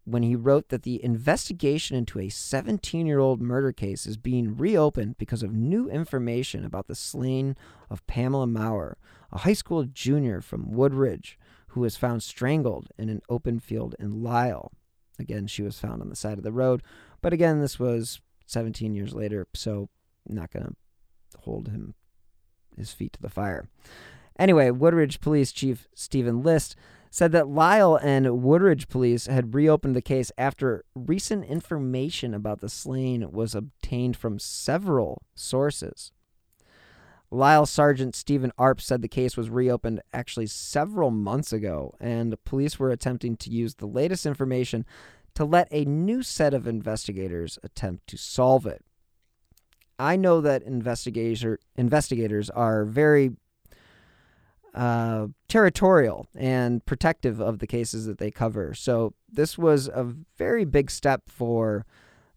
when 0.05 0.23
he 0.23 0.35
wrote 0.35 0.69
that 0.69 0.83
the 0.83 1.03
investigation 1.03 1.97
into 1.97 2.19
a 2.19 2.29
17 2.29 3.05
year 3.05 3.19
old 3.19 3.41
murder 3.41 3.71
case 3.71 4.05
is 4.05 4.17
being 4.17 4.55
reopened 4.55 5.17
because 5.17 5.43
of 5.43 5.53
new 5.53 5.89
information 5.89 6.63
about 6.63 6.87
the 6.87 6.95
slaying 6.95 7.55
of 7.89 8.05
Pamela 8.05 8.47
Maurer, 8.47 8.97
a 9.31 9.39
high 9.39 9.53
school 9.53 9.83
junior 9.83 10.41
from 10.41 10.71
Woodridge 10.71 11.37
who 11.69 11.81
was 11.81 11.97
found 11.97 12.21
strangled 12.21 12.89
in 12.97 13.09
an 13.09 13.21
open 13.29 13.59
field 13.59 13.95
in 13.97 14.21
Lisle. 14.21 14.71
Again, 15.17 15.47
she 15.47 15.63
was 15.63 15.79
found 15.79 16.01
on 16.01 16.09
the 16.09 16.15
side 16.15 16.37
of 16.37 16.43
the 16.43 16.51
road, 16.51 16.83
but 17.21 17.33
again, 17.33 17.61
this 17.61 17.79
was 17.79 18.19
17 18.45 18.93
years 18.93 19.13
later, 19.13 19.47
so 19.55 19.89
I'm 20.29 20.35
not 20.35 20.51
going 20.51 20.65
to 20.65 20.75
hold 21.39 21.69
him 21.69 21.95
his 22.77 22.91
feet 22.91 23.13
to 23.13 23.21
the 23.21 23.29
fire. 23.29 23.67
Anyway, 24.37 24.69
Woodridge 24.71 25.21
Police 25.21 25.51
Chief 25.51 25.87
Stephen 25.95 26.43
List 26.43 26.75
said 27.13 27.32
that 27.32 27.48
Lisle 27.48 27.98
and 27.98 28.41
Woodridge 28.41 28.88
police 28.88 29.27
had 29.27 29.53
reopened 29.53 29.96
the 29.96 30.01
case 30.01 30.32
after 30.36 30.84
recent 30.96 31.46
information 31.46 32.34
about 32.34 32.60
the 32.60 32.70
slaying 32.70 33.32
was 33.32 33.53
obtained 33.53 34.17
from 34.17 34.39
several 34.39 35.22
sources. 35.36 36.12
Lisle 37.29 37.67
Sergeant 37.67 38.15
Stephen 38.15 38.51
Arp 38.58 38.82
said 38.82 39.03
the 39.03 39.08
case 39.08 39.38
was 39.38 39.51
reopened 39.51 40.01
actually 40.12 40.48
several 40.48 41.12
months 41.12 41.53
ago, 41.53 41.93
and 42.00 42.36
police 42.46 42.79
were 42.79 42.89
attempting 42.89 43.38
to 43.38 43.51
use 43.51 43.75
the 43.75 43.86
latest 43.86 44.25
information 44.25 44.84
to 45.36 45.46
let 45.46 45.67
a 45.70 45.86
new 45.86 46.24
set 46.24 46.55
of 46.55 46.65
investigators 46.65 47.60
attempt 47.62 48.08
to 48.08 48.17
solve 48.17 48.65
it. 48.65 48.84
I 50.00 50.15
know 50.15 50.41
that 50.41 50.63
investigator, 50.63 51.60
investigators 51.75 52.50
are 52.50 52.86
very 52.86 53.34
uh, 54.73 55.27
territorial 55.47 56.27
and 56.35 56.85
protective 56.85 57.39
of 57.39 57.59
the 57.59 57.67
cases 57.67 58.05
that 58.05 58.17
they 58.17 58.31
cover. 58.31 58.73
So 58.73 59.13
this 59.31 59.57
was 59.57 59.87
a 59.87 60.03
very 60.37 60.65
big 60.65 60.89
step 60.89 61.23
for 61.27 61.85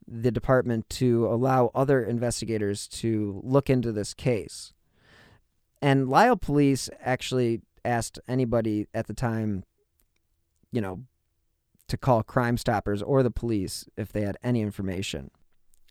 the 0.06 0.30
department 0.30 0.88
to 0.88 1.26
allow 1.26 1.70
other 1.74 2.02
investigators 2.02 2.86
to 2.88 3.40
look 3.42 3.68
into 3.68 3.90
this 3.90 4.14
case. 4.14 4.72
And 5.82 6.08
Lisle 6.08 6.36
police 6.36 6.88
actually 7.00 7.62
asked 7.84 8.18
anybody 8.28 8.86
at 8.94 9.06
the 9.06 9.14
time, 9.14 9.64
you 10.72 10.80
know, 10.80 11.02
to 11.88 11.96
call 11.96 12.22
Crime 12.22 12.56
Stoppers 12.56 13.02
or 13.02 13.22
the 13.22 13.30
police 13.30 13.86
if 13.96 14.12
they 14.12 14.22
had 14.22 14.36
any 14.42 14.60
information. 14.60 15.30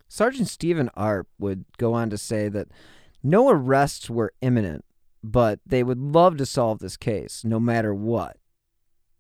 Sergeant 0.07 0.47
Stephen 0.47 0.89
Arp 0.95 1.27
would 1.39 1.65
go 1.77 1.93
on 1.93 2.09
to 2.09 2.17
say 2.17 2.49
that 2.49 2.67
no 3.23 3.49
arrests 3.49 4.09
were 4.09 4.33
imminent 4.41 4.85
but 5.32 5.60
they 5.65 5.84
would 5.84 6.00
love 6.00 6.38
to 6.38 6.46
solve 6.46 6.79
this 6.79 6.98
case 6.98 7.44
no 7.44 7.60
matter 7.60 7.94
what. 7.94 8.38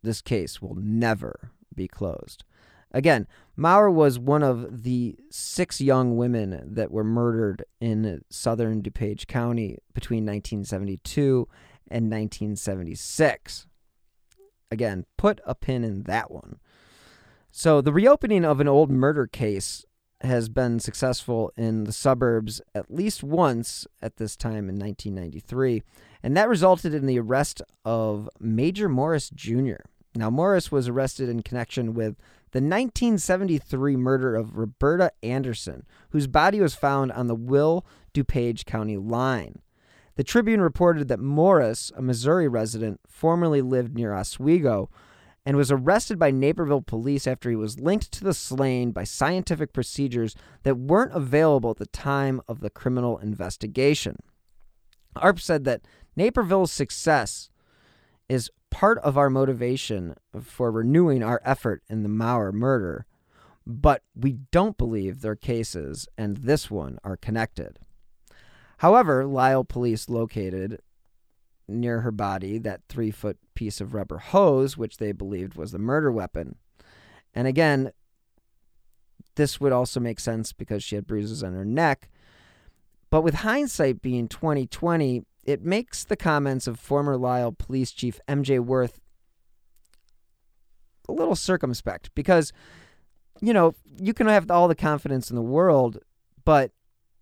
This 0.03 0.21
case 0.21 0.61
will 0.61 0.75
never 0.75 1.51
be 1.73 1.87
closed. 1.87 2.43
Again, 2.91 3.27
Maurer 3.57 3.89
was 3.89 4.19
one 4.19 4.43
of 4.43 4.83
the 4.83 5.17
six 5.31 5.81
young 5.81 6.15
women 6.15 6.75
that 6.75 6.91
were 6.91 7.03
murdered 7.03 7.65
in 7.81 8.21
southern 8.29 8.83
DuPage 8.83 9.25
County 9.27 9.79
between 9.93 10.25
1972 10.25 11.47
and 11.89 12.05
1976. 12.05 13.67
Again, 14.71 15.05
put 15.17 15.41
a 15.45 15.55
pin 15.55 15.83
in 15.83 16.03
that 16.03 16.31
one. 16.31 16.59
So, 17.51 17.81
the 17.81 17.93
reopening 17.93 18.45
of 18.45 18.59
an 18.59 18.67
old 18.67 18.91
murder 18.91 19.27
case 19.27 19.85
has 20.21 20.49
been 20.49 20.79
successful 20.79 21.51
in 21.57 21.83
the 21.83 21.91
suburbs 21.91 22.61
at 22.73 22.93
least 22.93 23.23
once 23.23 23.85
at 24.01 24.17
this 24.17 24.35
time 24.35 24.69
in 24.69 24.79
1993, 24.79 25.83
and 26.23 26.35
that 26.35 26.49
resulted 26.49 26.93
in 26.93 27.05
the 27.05 27.19
arrest 27.19 27.61
of 27.83 28.29
Major 28.39 28.89
Morris 28.89 29.29
Jr. 29.29 29.75
Now, 30.15 30.29
Morris 30.29 30.71
was 30.71 30.87
arrested 30.87 31.27
in 31.27 31.43
connection 31.43 31.93
with 31.93 32.15
the 32.51 32.61
1973 32.61 33.97
murder 33.97 34.35
of 34.35 34.55
Roberta 34.55 35.11
Anderson, 35.21 35.85
whose 36.11 36.27
body 36.27 36.61
was 36.61 36.73
found 36.73 37.11
on 37.11 37.27
the 37.27 37.35
Will 37.35 37.85
DuPage 38.13 38.65
County 38.65 38.95
line. 38.95 39.59
The 40.15 40.23
Tribune 40.23 40.61
reported 40.61 41.09
that 41.09 41.19
Morris, 41.19 41.91
a 41.97 42.01
Missouri 42.01 42.47
resident, 42.47 43.01
formerly 43.05 43.61
lived 43.61 43.95
near 43.95 44.13
Oswego, 44.13 44.89
and 45.45 45.55
was 45.55 45.71
arrested 45.71 46.17
by 46.17 46.31
Naperville 46.31 46.81
police 46.81 47.27
after 47.27 47.49
he 47.49 47.55
was 47.55 47.79
linked 47.79 48.11
to 48.11 48.23
the 48.23 48.33
slain 48.33 48.91
by 48.91 49.03
scientific 49.03 49.73
procedures 49.73 50.35
that 50.63 50.77
weren't 50.77 51.13
available 51.13 51.71
at 51.71 51.77
the 51.77 51.85
time 51.85 52.41
of 52.47 52.61
the 52.61 52.69
criminal 52.69 53.17
investigation. 53.19 54.17
ARP 55.15 55.39
said 55.39 55.63
that 55.65 55.81
Naperville's 56.15 56.71
success 56.71 57.49
is 58.27 58.49
part 58.71 58.97
of 58.99 59.17
our 59.17 59.29
motivation 59.29 60.15
for 60.41 60.71
renewing 60.71 61.23
our 61.23 61.41
effort 61.45 61.83
in 61.89 62.03
the 62.03 62.09
Maurer 62.09 62.51
murder, 62.51 63.05
but 63.65 64.01
we 64.15 64.33
don't 64.51 64.77
believe 64.77 65.21
their 65.21 65.35
cases 65.35 66.07
and 66.17 66.37
this 66.37 66.71
one 66.71 66.97
are 67.03 67.17
connected. 67.17 67.79
However, 68.79 69.25
Lisle 69.25 69.63
police 69.63 70.09
located 70.09 70.81
near 71.67 72.01
her 72.01 72.11
body 72.11 72.57
that 72.59 72.81
three 72.89 73.11
foot 73.11 73.37
piece 73.53 73.81
of 73.81 73.93
rubber 73.93 74.17
hose, 74.17 74.77
which 74.77 74.97
they 74.97 75.11
believed 75.11 75.55
was 75.55 75.71
the 75.71 75.79
murder 75.79 76.11
weapon. 76.11 76.55
And 77.33 77.47
again, 77.47 77.91
this 79.35 79.59
would 79.59 79.71
also 79.71 79.99
make 79.99 80.19
sense 80.19 80.53
because 80.53 80.83
she 80.83 80.95
had 80.95 81.07
bruises 81.07 81.43
on 81.43 81.53
her 81.53 81.65
neck. 81.65 82.09
But 83.09 83.21
with 83.21 83.35
hindsight 83.35 84.01
being 84.01 84.27
2020, 84.27 85.23
it 85.43 85.63
makes 85.63 86.03
the 86.03 86.15
comments 86.15 86.67
of 86.67 86.79
former 86.79 87.17
Lisle 87.17 87.51
Police 87.51 87.91
Chief 87.91 88.19
MJ 88.27 88.59
Worth 88.59 88.99
a 91.07 91.11
little 91.11 91.35
circumspect 91.35 92.09
because, 92.15 92.51
you 93.41 93.53
know, 93.53 93.75
you 94.01 94.13
can 94.13 94.27
have 94.27 94.49
all 94.49 94.67
the 94.67 94.75
confidence 94.75 95.29
in 95.29 95.35
the 95.35 95.41
world, 95.41 95.99
but 96.43 96.71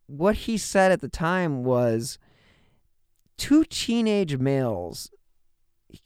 what 0.07 0.35
he 0.35 0.57
said 0.57 0.91
at 0.91 1.01
the 1.01 1.09
time 1.09 1.63
was 1.63 2.17
two 3.37 3.63
teenage 3.65 4.37
males 4.37 5.11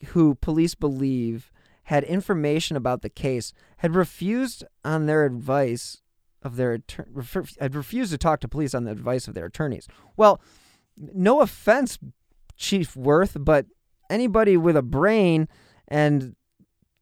who 0.07 0.35
police 0.35 0.75
believe 0.75 1.51
had 1.83 2.03
information 2.03 2.75
about 2.75 3.01
the 3.01 3.09
case 3.09 3.53
had 3.77 3.95
refused 3.95 4.63
on 4.83 5.05
their 5.05 5.25
advice 5.25 6.01
of 6.43 6.55
their 6.55 6.79
had 7.59 7.75
refused 7.75 8.11
to 8.11 8.17
talk 8.17 8.39
to 8.41 8.47
police 8.47 8.73
on 8.73 8.83
the 8.83 8.91
advice 8.91 9.27
of 9.27 9.33
their 9.33 9.45
attorneys. 9.45 9.87
Well, 10.15 10.41
no 10.97 11.41
offense, 11.41 11.97
Chief 12.55 12.95
Worth, 12.95 13.37
but 13.39 13.65
anybody 14.09 14.57
with 14.57 14.75
a 14.75 14.81
brain 14.81 15.47
and 15.87 16.35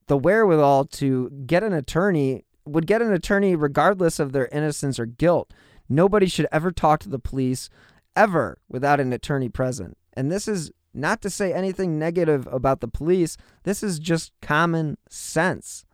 the 0.08 0.17
wherewithal 0.17 0.86
to 0.86 1.29
get 1.46 1.63
an 1.63 1.74
attorney 1.74 2.46
would 2.65 2.88
get 2.88 3.01
an 3.01 3.13
attorney 3.13 3.55
regardless 3.55 4.20
of 4.20 4.32
their 4.32 4.48
innocence 4.48 5.00
or 5.00 5.05
guilt. 5.05 5.53
Nobody 5.88 6.27
should 6.27 6.48
ever 6.51 6.72
talk 6.72 7.00
to 7.01 7.10
the 7.10 7.20
police 7.20 7.70
ever 8.15 8.58
without 8.70 9.00
an 9.00 9.13
attorney 9.13 9.50
present. 9.50 9.98
And 10.15 10.31
this 10.31 10.48
is 10.48 10.72
not 10.93 11.22
to 11.22 11.29
say 11.29 11.53
anything 11.53 12.00
negative 12.00 12.48
about 12.51 12.79
the 12.81 12.88
police. 12.88 13.38
This 13.63 13.84
is 13.84 14.00
just 14.00 14.31
common 14.41 14.98
sense. 15.10 15.86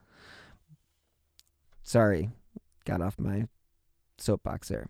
Sorry, 1.83 2.29
got 2.85 3.01
off 3.01 3.19
my 3.19 3.47
soapbox 4.17 4.69
there. 4.69 4.87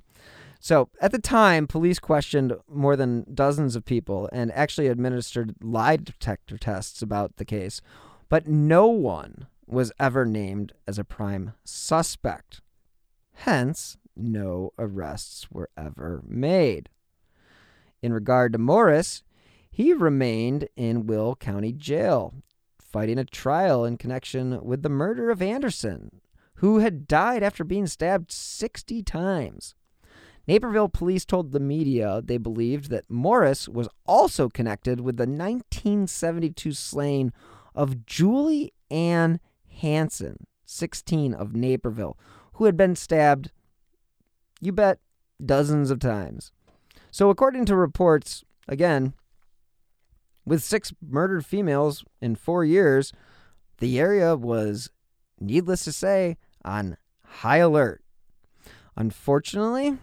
So, 0.59 0.89
at 1.01 1.11
the 1.11 1.19
time, 1.19 1.65
police 1.65 1.97
questioned 1.97 2.53
more 2.69 2.95
than 2.95 3.25
dozens 3.33 3.75
of 3.75 3.83
people 3.83 4.29
and 4.31 4.51
actually 4.51 4.87
administered 4.87 5.55
lie 5.59 5.95
detector 5.95 6.59
tests 6.59 7.01
about 7.01 7.37
the 7.37 7.45
case, 7.45 7.81
but 8.29 8.47
no 8.47 8.85
one 8.85 9.47
was 9.65 9.91
ever 9.99 10.23
named 10.23 10.73
as 10.85 10.99
a 10.99 11.03
prime 11.03 11.53
suspect. 11.63 12.61
Hence, 13.33 13.97
no 14.15 14.71
arrests 14.77 15.49
were 15.49 15.69
ever 15.75 16.21
made. 16.27 16.89
In 18.01 18.13
regard 18.13 18.53
to 18.53 18.59
Morris, 18.59 19.23
he 19.69 19.93
remained 19.93 20.67
in 20.75 21.05
Will 21.05 21.35
County 21.35 21.71
Jail, 21.71 22.33
fighting 22.79 23.19
a 23.19 23.25
trial 23.25 23.85
in 23.85 23.97
connection 23.97 24.63
with 24.63 24.81
the 24.81 24.89
murder 24.89 25.29
of 25.29 25.41
Anderson, 25.41 26.21
who 26.55 26.79
had 26.79 27.07
died 27.07 27.43
after 27.43 27.63
being 27.63 27.87
stabbed 27.87 28.31
60 28.31 29.03
times. 29.03 29.75
Naperville 30.47 30.89
police 30.89 31.25
told 31.25 31.51
the 31.51 31.59
media 31.59 32.21
they 32.23 32.37
believed 32.37 32.89
that 32.89 33.09
Morris 33.09 33.69
was 33.69 33.87
also 34.05 34.49
connected 34.49 34.99
with 34.99 35.17
the 35.17 35.23
1972 35.23 36.71
slaying 36.73 37.31
of 37.75 38.05
Julie 38.05 38.73
Ann 38.89 39.39
Hanson, 39.81 40.47
16 40.65 41.33
of 41.33 41.55
Naperville, 41.55 42.17
who 42.53 42.65
had 42.65 42.75
been 42.75 42.95
stabbed, 42.95 43.51
you 44.59 44.71
bet, 44.71 44.99
dozens 45.43 45.91
of 45.91 45.99
times. 45.99 46.51
So, 47.11 47.29
according 47.29 47.65
to 47.65 47.75
reports, 47.75 48.45
again, 48.69 49.13
with 50.45 50.63
six 50.63 50.93
murdered 51.05 51.45
females 51.45 52.05
in 52.21 52.35
four 52.35 52.63
years, 52.63 53.11
the 53.79 53.99
area 53.99 54.35
was, 54.37 54.89
needless 55.39 55.83
to 55.83 55.91
say, 55.91 56.37
on 56.63 56.95
high 57.25 57.57
alert. 57.57 58.01
Unfortunately, 58.95 59.97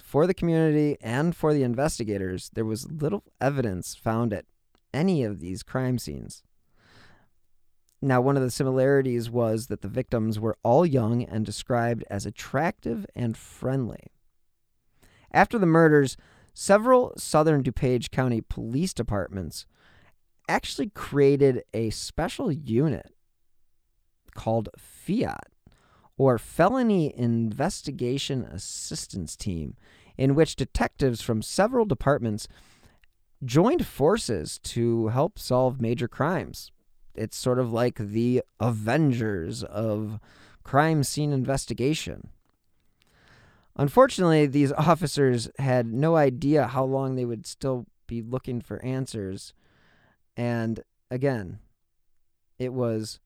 for 0.00 0.26
the 0.28 0.34
community 0.34 0.96
and 1.00 1.34
for 1.34 1.52
the 1.52 1.64
investigators, 1.64 2.50
there 2.54 2.64
was 2.64 2.90
little 2.90 3.24
evidence 3.40 3.96
found 3.96 4.32
at 4.32 4.44
any 4.94 5.24
of 5.24 5.40
these 5.40 5.64
crime 5.64 5.98
scenes. 5.98 6.44
Now, 8.00 8.20
one 8.20 8.36
of 8.36 8.42
the 8.42 8.50
similarities 8.50 9.28
was 9.28 9.66
that 9.66 9.82
the 9.82 9.88
victims 9.88 10.38
were 10.38 10.56
all 10.62 10.86
young 10.86 11.24
and 11.24 11.44
described 11.44 12.04
as 12.08 12.24
attractive 12.24 13.04
and 13.14 13.36
friendly. 13.36 14.06
After 15.32 15.58
the 15.58 15.66
murders, 15.66 16.16
several 16.54 17.12
southern 17.16 17.62
DuPage 17.62 18.10
County 18.10 18.40
police 18.40 18.92
departments 18.92 19.66
actually 20.48 20.90
created 20.90 21.62
a 21.72 21.90
special 21.90 22.50
unit 22.50 23.12
called 24.34 24.68
FIAT, 24.76 25.44
or 26.16 26.38
Felony 26.38 27.16
Investigation 27.16 28.44
Assistance 28.44 29.36
Team, 29.36 29.76
in 30.18 30.34
which 30.34 30.56
detectives 30.56 31.22
from 31.22 31.42
several 31.42 31.86
departments 31.86 32.48
joined 33.44 33.86
forces 33.86 34.58
to 34.58 35.08
help 35.08 35.38
solve 35.38 35.80
major 35.80 36.08
crimes. 36.08 36.72
It's 37.14 37.36
sort 37.36 37.58
of 37.58 37.72
like 37.72 37.96
the 37.96 38.42
Avengers 38.58 39.64
of 39.64 40.18
crime 40.62 41.02
scene 41.04 41.32
investigation. 41.32 42.28
Unfortunately, 43.76 44.46
these 44.46 44.72
officers 44.78 45.50
had 45.58 45.86
no 45.86 46.16
idea 46.16 46.66
how 46.66 46.84
long 46.84 47.16
they 47.16 47.24
would 47.24 47.46
still 47.46 47.86
be 48.06 48.22
looking 48.22 48.60
for 48.60 48.84
answers. 48.84 49.52
And 50.36 50.80
again, 51.10 51.58
it 52.58 52.72
was 52.72 53.20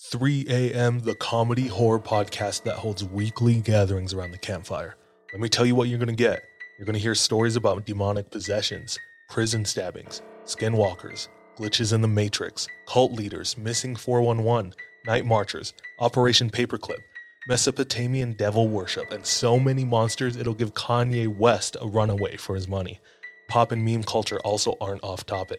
3 0.00 0.46
a.m., 0.48 1.00
the 1.00 1.14
comedy 1.16 1.66
horror 1.66 1.98
podcast 1.98 2.62
that 2.62 2.76
holds 2.76 3.02
weekly 3.02 3.60
gatherings 3.60 4.14
around 4.14 4.30
the 4.30 4.38
campfire. 4.38 4.96
Let 5.32 5.40
me 5.40 5.48
tell 5.48 5.66
you 5.66 5.74
what 5.74 5.88
you're 5.88 5.98
going 5.98 6.08
to 6.08 6.14
get. 6.14 6.42
You're 6.78 6.86
going 6.86 6.94
to 6.94 7.00
hear 7.00 7.16
stories 7.16 7.56
about 7.56 7.84
demonic 7.84 8.30
possessions, 8.30 8.96
prison 9.28 9.64
stabbings, 9.64 10.22
skinwalkers, 10.44 11.28
glitches 11.56 11.92
in 11.92 12.00
the 12.00 12.08
Matrix, 12.08 12.68
cult 12.86 13.12
leaders, 13.12 13.58
missing 13.58 13.96
411, 13.96 14.72
night 15.04 15.26
marchers, 15.26 15.74
Operation 15.98 16.48
Paperclip, 16.48 17.00
Mesopotamian 17.48 18.34
devil 18.34 18.68
worship, 18.68 19.10
and 19.10 19.24
so 19.24 19.58
many 19.58 19.82
monsters 19.82 20.36
it'll 20.36 20.52
give 20.52 20.74
Kanye 20.74 21.34
West 21.34 21.78
a 21.80 21.88
runaway 21.88 22.36
for 22.36 22.54
his 22.54 22.68
money. 22.68 23.00
Pop 23.48 23.72
and 23.72 23.82
meme 23.82 24.02
culture 24.02 24.38
also 24.40 24.76
aren't 24.82 25.02
off 25.02 25.24
topic. 25.24 25.58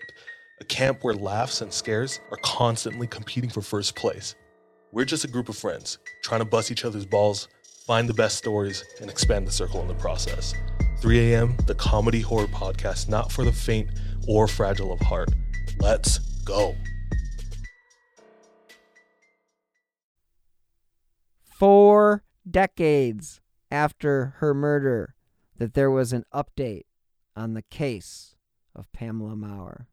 A 0.61 0.65
camp 0.65 1.03
where 1.03 1.15
laughs 1.15 1.61
and 1.61 1.73
scares 1.73 2.19
are 2.29 2.37
constantly 2.43 3.07
competing 3.07 3.49
for 3.49 3.61
first 3.61 3.95
place. 3.95 4.35
We're 4.91 5.05
just 5.05 5.23
a 5.23 5.27
group 5.27 5.49
of 5.49 5.57
friends 5.57 5.97
trying 6.21 6.41
to 6.41 6.45
bust 6.45 6.69
each 6.69 6.85
other's 6.85 7.07
balls, 7.07 7.47
find 7.87 8.07
the 8.07 8.13
best 8.13 8.37
stories, 8.37 8.83
and 9.01 9.09
expand 9.09 9.47
the 9.47 9.51
circle 9.51 9.81
in 9.81 9.87
the 9.87 9.95
process. 9.95 10.53
3 11.01 11.33
a.m., 11.33 11.57
the 11.65 11.73
comedy 11.73 12.21
horror 12.21 12.45
podcast, 12.45 13.09
not 13.09 13.31
for 13.31 13.43
the 13.43 13.51
faint 13.51 13.89
or 14.27 14.47
fragile 14.47 14.93
of 14.93 14.99
heart. 14.99 15.29
Let's 15.79 16.19
go. 16.45 16.75
Four 21.59 22.23
decades 22.49 23.41
after 23.69 24.35
her 24.37 24.53
murder 24.53 25.15
that 25.57 25.73
there 25.73 25.91
was 25.91 26.13
an 26.13 26.23
update 26.33 26.85
on 27.35 27.53
the 27.53 27.63
case 27.63 28.35
of 28.73 28.89
Pamela 28.93 29.35
Maurer. 29.35 29.89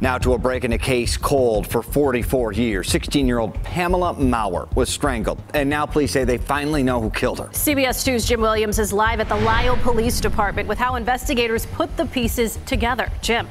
Now 0.00 0.18
to 0.18 0.32
a 0.32 0.38
break 0.38 0.64
in 0.64 0.72
a 0.72 0.78
case 0.78 1.16
cold 1.16 1.68
for 1.68 1.80
44 1.80 2.54
years. 2.54 2.88
16 2.88 3.28
year 3.28 3.38
old 3.38 3.54
Pamela 3.62 4.14
Maurer 4.14 4.66
was 4.74 4.88
strangled, 4.88 5.40
and 5.54 5.70
now 5.70 5.86
police 5.86 6.10
say 6.10 6.24
they 6.24 6.36
finally 6.36 6.82
know 6.82 7.00
who 7.00 7.10
killed 7.10 7.38
her. 7.38 7.46
CBS 7.52 8.04
2's 8.04 8.26
Jim 8.26 8.40
Williams 8.40 8.80
is 8.80 8.92
live 8.92 9.20
at 9.20 9.28
the 9.28 9.36
Lisle 9.36 9.76
Police 9.76 10.20
Department 10.20 10.68
with 10.68 10.76
how 10.76 10.96
investigators 10.96 11.66
put 11.66 11.96
the 11.96 12.06
pieces 12.06 12.58
together. 12.66 13.08
Jim. 13.22 13.46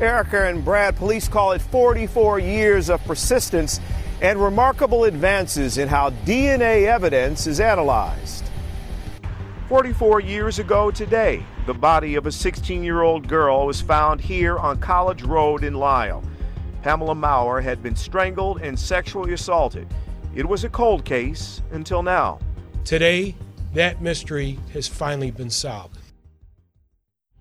Erica 0.00 0.48
and 0.48 0.64
Brad, 0.64 0.96
police 0.96 1.28
call 1.28 1.52
it 1.52 1.60
44 1.60 2.38
years 2.38 2.88
of 2.88 3.04
persistence 3.04 3.78
and 4.22 4.40
remarkable 4.40 5.02
advances 5.02 5.78
in 5.78 5.88
how 5.88 6.10
DNA 6.24 6.86
evidence 6.86 7.48
is 7.48 7.58
analyzed. 7.58 8.44
44 9.68 10.20
years 10.20 10.60
ago 10.60 10.92
today, 10.92 11.44
the 11.66 11.74
body 11.74 12.14
of 12.14 12.26
a 12.26 12.32
16 12.32 12.84
year 12.84 13.02
old 13.02 13.26
girl 13.26 13.66
was 13.66 13.80
found 13.80 14.20
here 14.20 14.58
on 14.58 14.78
College 14.78 15.24
Road 15.24 15.64
in 15.64 15.74
Lisle. 15.74 16.22
Pamela 16.82 17.16
Maurer 17.16 17.60
had 17.60 17.82
been 17.82 17.96
strangled 17.96 18.62
and 18.62 18.78
sexually 18.78 19.32
assaulted. 19.32 19.88
It 20.36 20.48
was 20.48 20.62
a 20.62 20.68
cold 20.68 21.04
case 21.04 21.60
until 21.72 22.02
now. 22.04 22.38
Today, 22.84 23.34
that 23.74 24.02
mystery 24.02 24.58
has 24.72 24.86
finally 24.86 25.32
been 25.32 25.50
solved. 25.50 25.98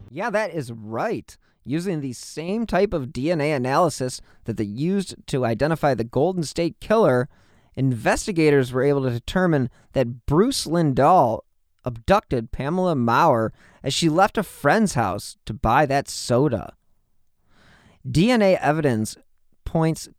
Yeah, 0.09 0.31
that 0.31 0.53
is 0.53 0.71
right. 0.71 1.37
Using 1.63 2.01
the 2.01 2.13
same 2.13 2.65
type 2.65 2.93
of 2.93 3.09
DNA 3.09 3.55
analysis 3.55 4.19
that 4.45 4.57
they 4.57 4.63
used 4.63 5.15
to 5.27 5.45
identify 5.45 5.93
the 5.93 6.03
Golden 6.03 6.43
State 6.43 6.79
Killer, 6.79 7.29
investigators 7.75 8.71
were 8.71 8.83
able 8.83 9.03
to 9.03 9.11
determine 9.11 9.69
that 9.93 10.25
Bruce 10.25 10.65
Lindahl 10.65 11.41
abducted 11.85 12.51
Pamela 12.51 12.95
Maurer 12.95 13.53
as 13.83 13.93
she 13.93 14.09
left 14.09 14.37
a 14.37 14.43
friend's 14.43 14.95
house 14.95 15.37
to 15.45 15.53
buy 15.53 15.85
that 15.85 16.07
soda. 16.07 16.73
DNA 18.07 18.57
evidence 18.59 19.15
points 19.65 20.09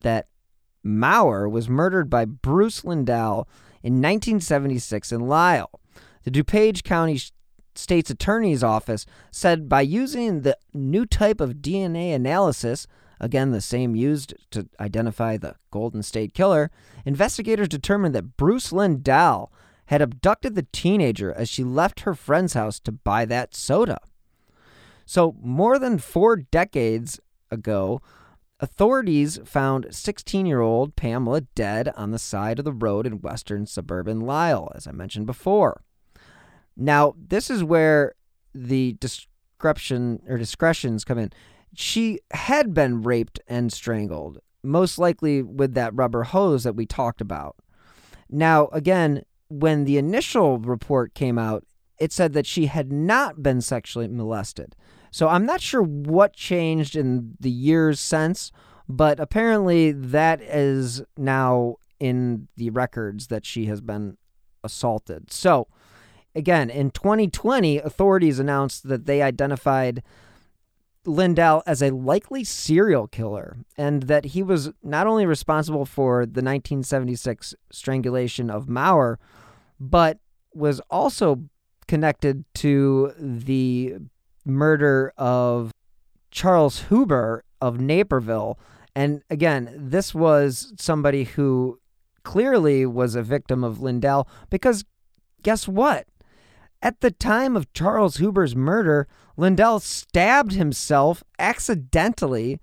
that 0.00 0.28
Maurer 0.84 1.48
was 1.48 1.68
murdered 1.68 2.10
by 2.10 2.24
Bruce 2.24 2.82
Lindahl 2.82 3.46
in 3.82 3.94
1976 3.94 5.12
in 5.12 5.20
Lisle. 5.22 5.80
The 6.24 6.30
DuPage 6.30 6.84
County 6.84 7.20
State's 7.74 8.10
Attorney's 8.10 8.62
Office 8.62 9.06
said 9.30 9.68
by 9.68 9.80
using 9.82 10.42
the 10.42 10.56
new 10.72 11.06
type 11.06 11.40
of 11.40 11.56
DNA 11.56 12.14
analysis, 12.14 12.86
again 13.20 13.50
the 13.50 13.60
same 13.60 13.94
used 13.94 14.34
to 14.50 14.68
identify 14.80 15.36
the 15.36 15.56
Golden 15.70 16.02
State 16.02 16.34
Killer, 16.34 16.70
investigators 17.04 17.68
determined 17.68 18.14
that 18.14 18.36
Bruce 18.36 18.70
Lindahl 18.70 19.48
had 19.86 20.02
abducted 20.02 20.54
the 20.54 20.66
teenager 20.72 21.32
as 21.32 21.48
she 21.48 21.64
left 21.64 22.00
her 22.00 22.14
friend's 22.14 22.54
house 22.54 22.78
to 22.80 22.92
buy 22.92 23.24
that 23.24 23.54
soda. 23.54 23.98
So, 25.04 25.36
more 25.42 25.78
than 25.78 25.98
four 25.98 26.36
decades 26.36 27.20
ago, 27.50 28.00
authorities 28.60 29.38
found 29.44 29.88
16 29.90 30.46
year 30.46 30.60
old 30.60 30.96
Pamela 30.96 31.42
dead 31.54 31.88
on 31.96 32.12
the 32.12 32.18
side 32.18 32.58
of 32.58 32.64
the 32.64 32.72
road 32.72 33.06
in 33.06 33.20
western 33.20 33.66
suburban 33.66 34.20
Lisle, 34.20 34.72
as 34.74 34.86
I 34.86 34.92
mentioned 34.92 35.26
before. 35.26 35.82
Now, 36.76 37.14
this 37.16 37.50
is 37.50 37.62
where 37.62 38.14
the 38.54 38.96
description 39.00 40.22
or 40.28 40.38
discretions 40.38 41.04
come 41.04 41.18
in. 41.18 41.30
She 41.74 42.20
had 42.32 42.74
been 42.74 43.02
raped 43.02 43.40
and 43.48 43.72
strangled, 43.72 44.38
most 44.62 44.98
likely 44.98 45.42
with 45.42 45.74
that 45.74 45.94
rubber 45.94 46.24
hose 46.24 46.64
that 46.64 46.76
we 46.76 46.86
talked 46.86 47.20
about. 47.20 47.56
Now, 48.28 48.68
again, 48.68 49.22
when 49.48 49.84
the 49.84 49.98
initial 49.98 50.58
report 50.58 51.14
came 51.14 51.38
out, 51.38 51.64
it 51.98 52.12
said 52.12 52.32
that 52.32 52.46
she 52.46 52.66
had 52.66 52.90
not 52.90 53.42
been 53.42 53.60
sexually 53.60 54.08
molested. 54.08 54.74
So 55.10 55.28
I'm 55.28 55.46
not 55.46 55.60
sure 55.60 55.82
what 55.82 56.34
changed 56.34 56.96
in 56.96 57.34
the 57.38 57.50
years 57.50 58.00
since, 58.00 58.50
but 58.88 59.20
apparently 59.20 59.92
that 59.92 60.40
is 60.40 61.02
now 61.16 61.76
in 62.00 62.48
the 62.56 62.70
records 62.70 63.28
that 63.28 63.46
she 63.46 63.66
has 63.66 63.80
been 63.80 64.16
assaulted. 64.64 65.32
So 65.32 65.68
again, 66.34 66.70
in 66.70 66.90
2020, 66.90 67.78
authorities 67.78 68.38
announced 68.38 68.88
that 68.88 69.06
they 69.06 69.22
identified 69.22 70.02
Lindahl 71.04 71.62
as 71.66 71.82
a 71.82 71.90
likely 71.90 72.44
serial 72.44 73.08
killer 73.08 73.58
and 73.76 74.04
that 74.04 74.26
he 74.26 74.42
was 74.42 74.70
not 74.82 75.06
only 75.06 75.26
responsible 75.26 75.84
for 75.84 76.24
the 76.24 76.42
1976 76.42 77.54
strangulation 77.70 78.50
of 78.50 78.68
Maurer, 78.68 79.18
but 79.80 80.18
was 80.54 80.80
also 80.90 81.44
connected 81.88 82.44
to 82.54 83.12
the 83.18 83.96
murder 84.44 85.12
of 85.16 85.72
Charles 86.30 86.84
Huber 86.88 87.44
of 87.60 87.80
Naperville. 87.80 88.58
And 88.94 89.22
again, 89.28 89.74
this 89.76 90.14
was 90.14 90.72
somebody 90.78 91.24
who 91.24 91.80
clearly 92.22 92.86
was 92.86 93.14
a 93.16 93.22
victim 93.22 93.64
of 93.64 93.78
Lindahl 93.78 94.26
because 94.50 94.84
guess 95.42 95.66
what? 95.66 96.06
At 96.82 97.00
the 97.00 97.12
time 97.12 97.56
of 97.56 97.72
Charles 97.72 98.16
Huber's 98.16 98.56
murder, 98.56 99.06
Lindahl 99.38 99.80
stabbed 99.80 100.52
himself 100.52 101.22
accidentally 101.38 102.60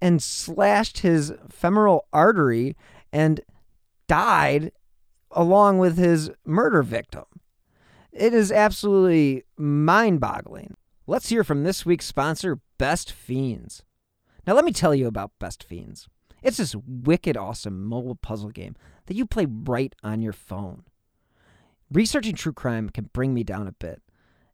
and 0.00 0.22
slashed 0.22 1.00
his 1.00 1.34
femoral 1.50 2.06
artery 2.10 2.74
and 3.12 3.42
died 4.08 4.72
along 5.30 5.78
with 5.78 5.98
his 5.98 6.30
murder 6.46 6.82
victim. 6.82 7.24
It 8.12 8.32
is 8.32 8.50
absolutely 8.50 9.44
mind 9.58 10.20
boggling. 10.20 10.74
Let's 11.06 11.28
hear 11.28 11.44
from 11.44 11.62
this 11.62 11.84
week's 11.84 12.06
sponsor, 12.06 12.60
Best 12.78 13.12
Fiends. 13.12 13.82
Now, 14.46 14.54
let 14.54 14.64
me 14.64 14.72
tell 14.72 14.94
you 14.94 15.06
about 15.06 15.32
Best 15.38 15.62
Fiends. 15.62 16.08
It's 16.42 16.56
this 16.56 16.74
wicked 16.74 17.36
awesome 17.36 17.84
mobile 17.84 18.14
puzzle 18.14 18.50
game 18.50 18.74
that 19.04 19.16
you 19.16 19.26
play 19.26 19.46
right 19.46 19.94
on 20.02 20.22
your 20.22 20.32
phone. 20.32 20.84
Researching 21.92 22.36
true 22.36 22.52
crime 22.52 22.88
can 22.88 23.10
bring 23.12 23.34
me 23.34 23.42
down 23.42 23.66
a 23.66 23.72
bit, 23.72 24.00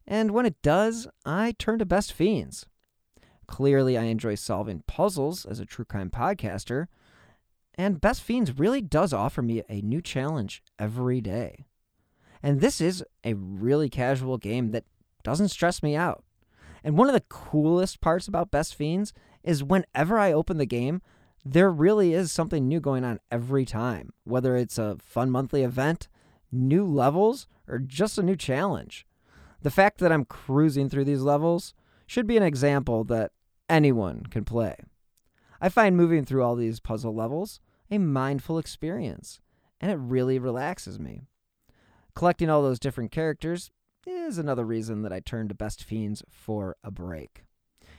and 0.07 0.31
when 0.31 0.45
it 0.45 0.61
does, 0.63 1.07
I 1.25 1.53
turn 1.59 1.77
to 1.79 1.85
Best 1.85 2.11
Fiends. 2.11 2.65
Clearly, 3.47 3.97
I 3.97 4.03
enjoy 4.05 4.35
solving 4.35 4.83
puzzles 4.87 5.45
as 5.45 5.59
a 5.59 5.65
true 5.65 5.85
crime 5.85 6.09
podcaster, 6.09 6.87
and 7.75 8.01
Best 8.01 8.23
Fiends 8.23 8.57
really 8.57 8.81
does 8.81 9.13
offer 9.13 9.43
me 9.43 9.61
a 9.69 9.81
new 9.81 10.01
challenge 10.01 10.63
every 10.79 11.21
day. 11.21 11.65
And 12.41 12.59
this 12.59 12.81
is 12.81 13.03
a 13.23 13.35
really 13.35 13.89
casual 13.89 14.37
game 14.37 14.71
that 14.71 14.85
doesn't 15.23 15.49
stress 15.49 15.83
me 15.83 15.95
out. 15.95 16.23
And 16.83 16.97
one 16.97 17.07
of 17.07 17.13
the 17.13 17.23
coolest 17.29 18.01
parts 18.01 18.27
about 18.27 18.49
Best 18.49 18.73
Fiends 18.73 19.13
is 19.43 19.63
whenever 19.63 20.17
I 20.17 20.31
open 20.31 20.57
the 20.57 20.65
game, 20.65 21.01
there 21.45 21.69
really 21.69 22.13
is 22.13 22.31
something 22.31 22.67
new 22.67 22.79
going 22.79 23.03
on 23.03 23.19
every 23.31 23.65
time, 23.65 24.11
whether 24.23 24.55
it's 24.55 24.77
a 24.77 24.97
fun 24.99 25.29
monthly 25.29 25.63
event, 25.63 26.07
new 26.51 26.85
levels, 26.85 27.47
or 27.67 27.79
just 27.79 28.17
a 28.17 28.23
new 28.23 28.35
challenge. 28.35 29.05
The 29.61 29.71
fact 29.71 29.99
that 29.99 30.11
I'm 30.11 30.25
cruising 30.25 30.89
through 30.89 31.05
these 31.05 31.21
levels 31.21 31.73
should 32.05 32.27
be 32.27 32.37
an 32.37 32.43
example 32.43 33.03
that 33.05 33.31
anyone 33.69 34.23
can 34.29 34.45
play. 34.45 34.75
I 35.59 35.69
find 35.69 35.97
moving 35.97 36.23
through 36.23 36.43
all 36.43 36.55
these 36.55 36.79
puzzle 36.79 37.13
levels 37.13 37.59
a 37.89 37.97
mindful 37.97 38.59
experience, 38.59 39.39
and 39.79 39.91
it 39.91 39.95
really 39.95 40.39
relaxes 40.39 40.99
me. 40.99 41.21
Collecting 42.15 42.49
all 42.49 42.61
those 42.61 42.79
different 42.79 43.11
characters 43.11 43.71
is 44.05 44.37
another 44.37 44.65
reason 44.65 45.01
that 45.03 45.13
I 45.13 45.19
turn 45.19 45.47
to 45.47 45.55
Best 45.55 45.83
Fiends 45.83 46.23
for 46.29 46.75
a 46.83 46.91
break. 46.91 47.43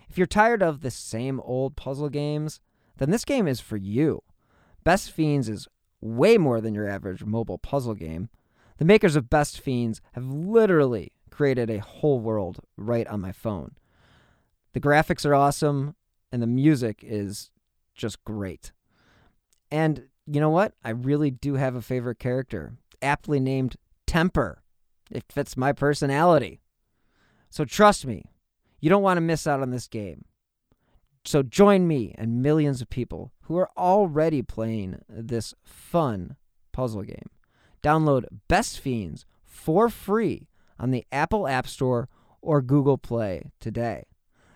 If 0.09 0.17
you're 0.17 0.27
tired 0.27 0.63
of 0.63 0.81
the 0.81 0.91
same 0.91 1.41
old 1.41 1.77
puzzle 1.77 2.09
games, 2.09 2.61
then 2.97 3.11
this 3.11 3.25
game 3.25 3.47
is 3.47 3.61
for 3.61 3.77
you. 3.77 4.23
Best 4.85 5.11
Fiends 5.11 5.49
is 5.49 5.69
way 6.01 6.39
more 6.39 6.61
than 6.61 6.75
your 6.75 6.89
average 6.89 7.25
mobile 7.25 7.59
puzzle 7.59 7.95
game. 7.95 8.29
The 8.79 8.85
makers 8.85 9.17
of 9.17 9.29
Best 9.29 9.61
Fiends 9.61 10.01
have 10.13 10.25
literally 10.25 11.13
created 11.31 11.69
a 11.69 11.81
whole 11.81 12.21
world 12.21 12.61
right 12.77 13.07
on 13.09 13.21
my 13.21 13.33
phone. 13.33 13.73
The 14.73 14.81
graphics 14.81 15.27
are 15.27 15.35
awesome, 15.35 15.97
and 16.31 16.41
the 16.41 16.47
music 16.47 17.01
is 17.03 17.51
just 17.95 18.23
great. 18.25 18.73
And 19.71 20.05
you 20.27 20.41
know 20.41 20.51
what? 20.51 20.75
I 20.85 20.91
really 20.91 21.31
do 21.31 21.55
have 21.55 21.75
a 21.75 21.83
favorite 21.83 22.19
character, 22.19 22.75
aptly 23.03 23.41
named 23.41 23.77
Temper. 24.07 24.63
It 25.11 25.25
fits 25.31 25.57
my 25.57 25.73
personality. 25.73 26.61
So 27.51 27.65
trust 27.65 28.07
me, 28.07 28.25
you 28.81 28.91
don't 28.91 29.03
want 29.03 29.17
to 29.17 29.23
miss 29.23 29.47
out 29.47 29.61
on 29.61 29.71
this 29.71 29.89
game. 29.89 30.25
So 31.25 31.43
join 31.43 31.89
me 31.89 32.15
and 32.17 32.43
millions 32.43 32.81
of 32.81 32.91
people 32.91 33.33
who 33.43 33.57
are 33.57 33.71
already 33.77 34.43
playing 34.43 35.01
this 35.09 35.55
fun 35.65 36.37
puzzle 36.73 37.03
game. 37.03 37.31
Download 37.83 38.25
Best 38.49 38.81
Fiends 38.81 39.25
for 39.45 39.89
free 39.89 40.49
on 40.79 40.91
the 40.91 41.07
Apple 41.11 41.49
App 41.49 41.67
Store 41.67 42.09
or 42.41 42.63
Google 42.63 42.99
Play 42.99 43.51
today. 43.61 44.05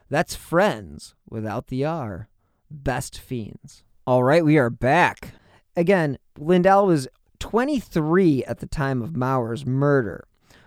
That's 0.08 0.34
friends 0.34 1.14
without 1.28 1.68
the 1.68 1.84
R. 1.84 2.28
Best 2.70 3.18
Fiends. 3.18 3.82
All 4.06 4.22
right, 4.22 4.44
we 4.44 4.58
are 4.58 4.70
back. 4.70 5.34
Again, 5.76 6.18
Lindahl 6.38 6.86
was 6.86 7.08
23 7.38 8.44
at 8.44 8.58
the 8.58 8.66
time 8.66 9.02
of 9.02 9.16
Maurer's 9.16 9.66
murder, 9.66 10.26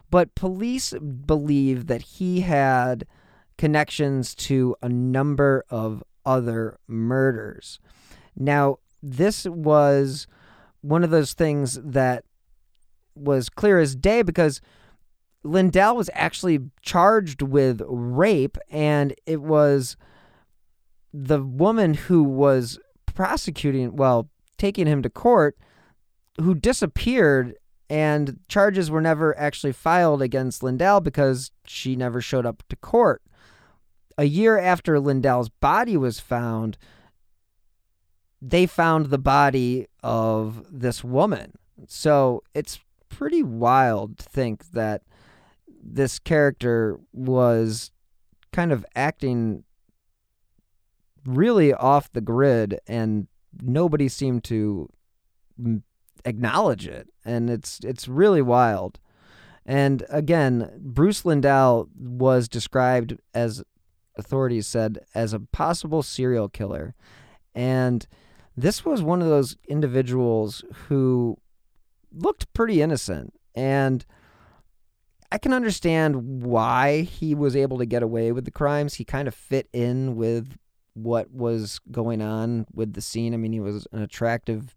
but 0.09 0.35
police 0.35 0.93
believe 0.93 1.87
that 1.87 2.01
he 2.01 2.41
had 2.41 3.05
connections 3.57 4.35
to 4.35 4.75
a 4.81 4.89
number 4.89 5.63
of 5.69 6.03
other 6.25 6.77
murders. 6.87 7.79
Now, 8.35 8.79
this 9.01 9.45
was 9.45 10.27
one 10.81 11.03
of 11.03 11.09
those 11.09 11.33
things 11.33 11.79
that 11.83 12.25
was 13.15 13.49
clear 13.49 13.79
as 13.79 13.95
day 13.95 14.21
because 14.21 14.61
Lindahl 15.43 15.95
was 15.95 16.09
actually 16.13 16.59
charged 16.81 17.41
with 17.41 17.81
rape, 17.85 18.57
and 18.69 19.13
it 19.25 19.41
was 19.41 19.95
the 21.13 21.41
woman 21.41 21.93
who 21.93 22.23
was 22.23 22.79
prosecuting, 23.05 23.95
well, 23.95 24.29
taking 24.57 24.87
him 24.87 25.01
to 25.01 25.09
court, 25.09 25.57
who 26.41 26.53
disappeared 26.53 27.55
and 27.89 28.39
charges 28.47 28.89
were 28.89 29.01
never 29.01 29.37
actually 29.37 29.71
filed 29.71 30.21
against 30.21 30.61
Lindahl 30.61 31.03
because 31.03 31.51
she 31.65 31.95
never 31.95 32.19
showed 32.19 32.45
up 32.45 32.63
to 32.69 32.75
court. 32.75 33.21
A 34.17 34.25
year 34.25 34.57
after 34.57 34.95
Lindahl's 34.95 35.49
body 35.49 35.95
was 35.95 36.19
found, 36.19 36.77
they 38.41 38.65
found 38.65 39.07
the 39.07 39.17
body 39.17 39.87
of 40.01 40.65
this 40.71 41.03
woman. 41.03 41.53
So 41.87 42.43
it's 42.53 42.79
pretty 43.15 43.43
wild 43.43 44.17
to 44.17 44.25
think 44.25 44.71
that 44.71 45.03
this 45.81 46.19
character 46.19 46.99
was 47.13 47.91
kind 48.51 48.71
of 48.71 48.85
acting 48.95 49.63
really 51.25 51.73
off 51.73 52.11
the 52.11 52.21
grid 52.21 52.79
and 52.87 53.27
nobody 53.61 54.09
seemed 54.09 54.43
to 54.43 54.89
acknowledge 56.25 56.87
it. 56.87 57.07
And 57.23 57.49
it's 57.49 57.79
it's 57.83 58.07
really 58.07 58.41
wild. 58.41 58.99
And 59.65 60.05
again 60.09 60.69
Bruce 60.79 61.23
Lindahl 61.23 61.87
was 61.95 62.49
described 62.49 63.17
as 63.33 63.63
authorities 64.17 64.67
said 64.67 64.99
as 65.13 65.31
a 65.33 65.39
possible 65.39 66.03
serial 66.03 66.49
killer. 66.49 66.95
And 67.53 68.05
this 68.57 68.83
was 68.83 69.01
one 69.01 69.21
of 69.21 69.29
those 69.29 69.55
individuals 69.67 70.65
who 70.87 71.37
looked 72.15 72.51
pretty 72.53 72.81
innocent 72.81 73.33
and 73.53 74.05
I 75.31 75.37
can 75.37 75.53
understand 75.53 76.43
why 76.43 77.01
he 77.01 77.35
was 77.35 77.55
able 77.55 77.77
to 77.79 77.85
get 77.85 78.03
away 78.03 78.31
with 78.31 78.45
the 78.45 78.51
crimes. 78.51 78.93
He 78.93 79.03
kind 79.03 79.27
of 79.27 79.35
fit 79.35 79.67
in 79.73 80.15
with 80.15 80.57
what 80.93 81.31
was 81.31 81.79
going 81.91 82.21
on 82.21 82.65
with 82.73 82.93
the 82.93 83.01
scene. 83.01 83.33
I 83.33 83.37
mean, 83.37 83.51
he 83.51 83.59
was 83.59 83.87
an 83.91 84.01
attractive, 84.01 84.75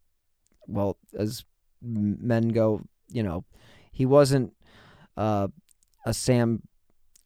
well, 0.67 0.97
as 1.17 1.45
men 1.81 2.49
go, 2.49 2.83
you 3.09 3.23
know, 3.23 3.45
he 3.93 4.05
wasn't 4.05 4.53
uh, 5.17 5.49
a 6.05 6.15
Sam 6.15 6.63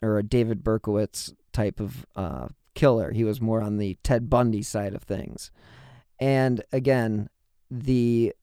or 0.02 0.18
a 0.18 0.22
David 0.22 0.62
Berkowitz 0.62 1.32
type 1.52 1.80
of 1.80 2.04
uh, 2.16 2.48
killer. 2.74 3.12
He 3.12 3.24
was 3.24 3.40
more 3.40 3.62
on 3.62 3.78
the 3.78 3.96
Ted 4.02 4.28
Bundy 4.28 4.62
side 4.62 4.94
of 4.94 5.02
things. 5.02 5.50
And 6.18 6.62
again, 6.72 7.28
the 7.70 8.34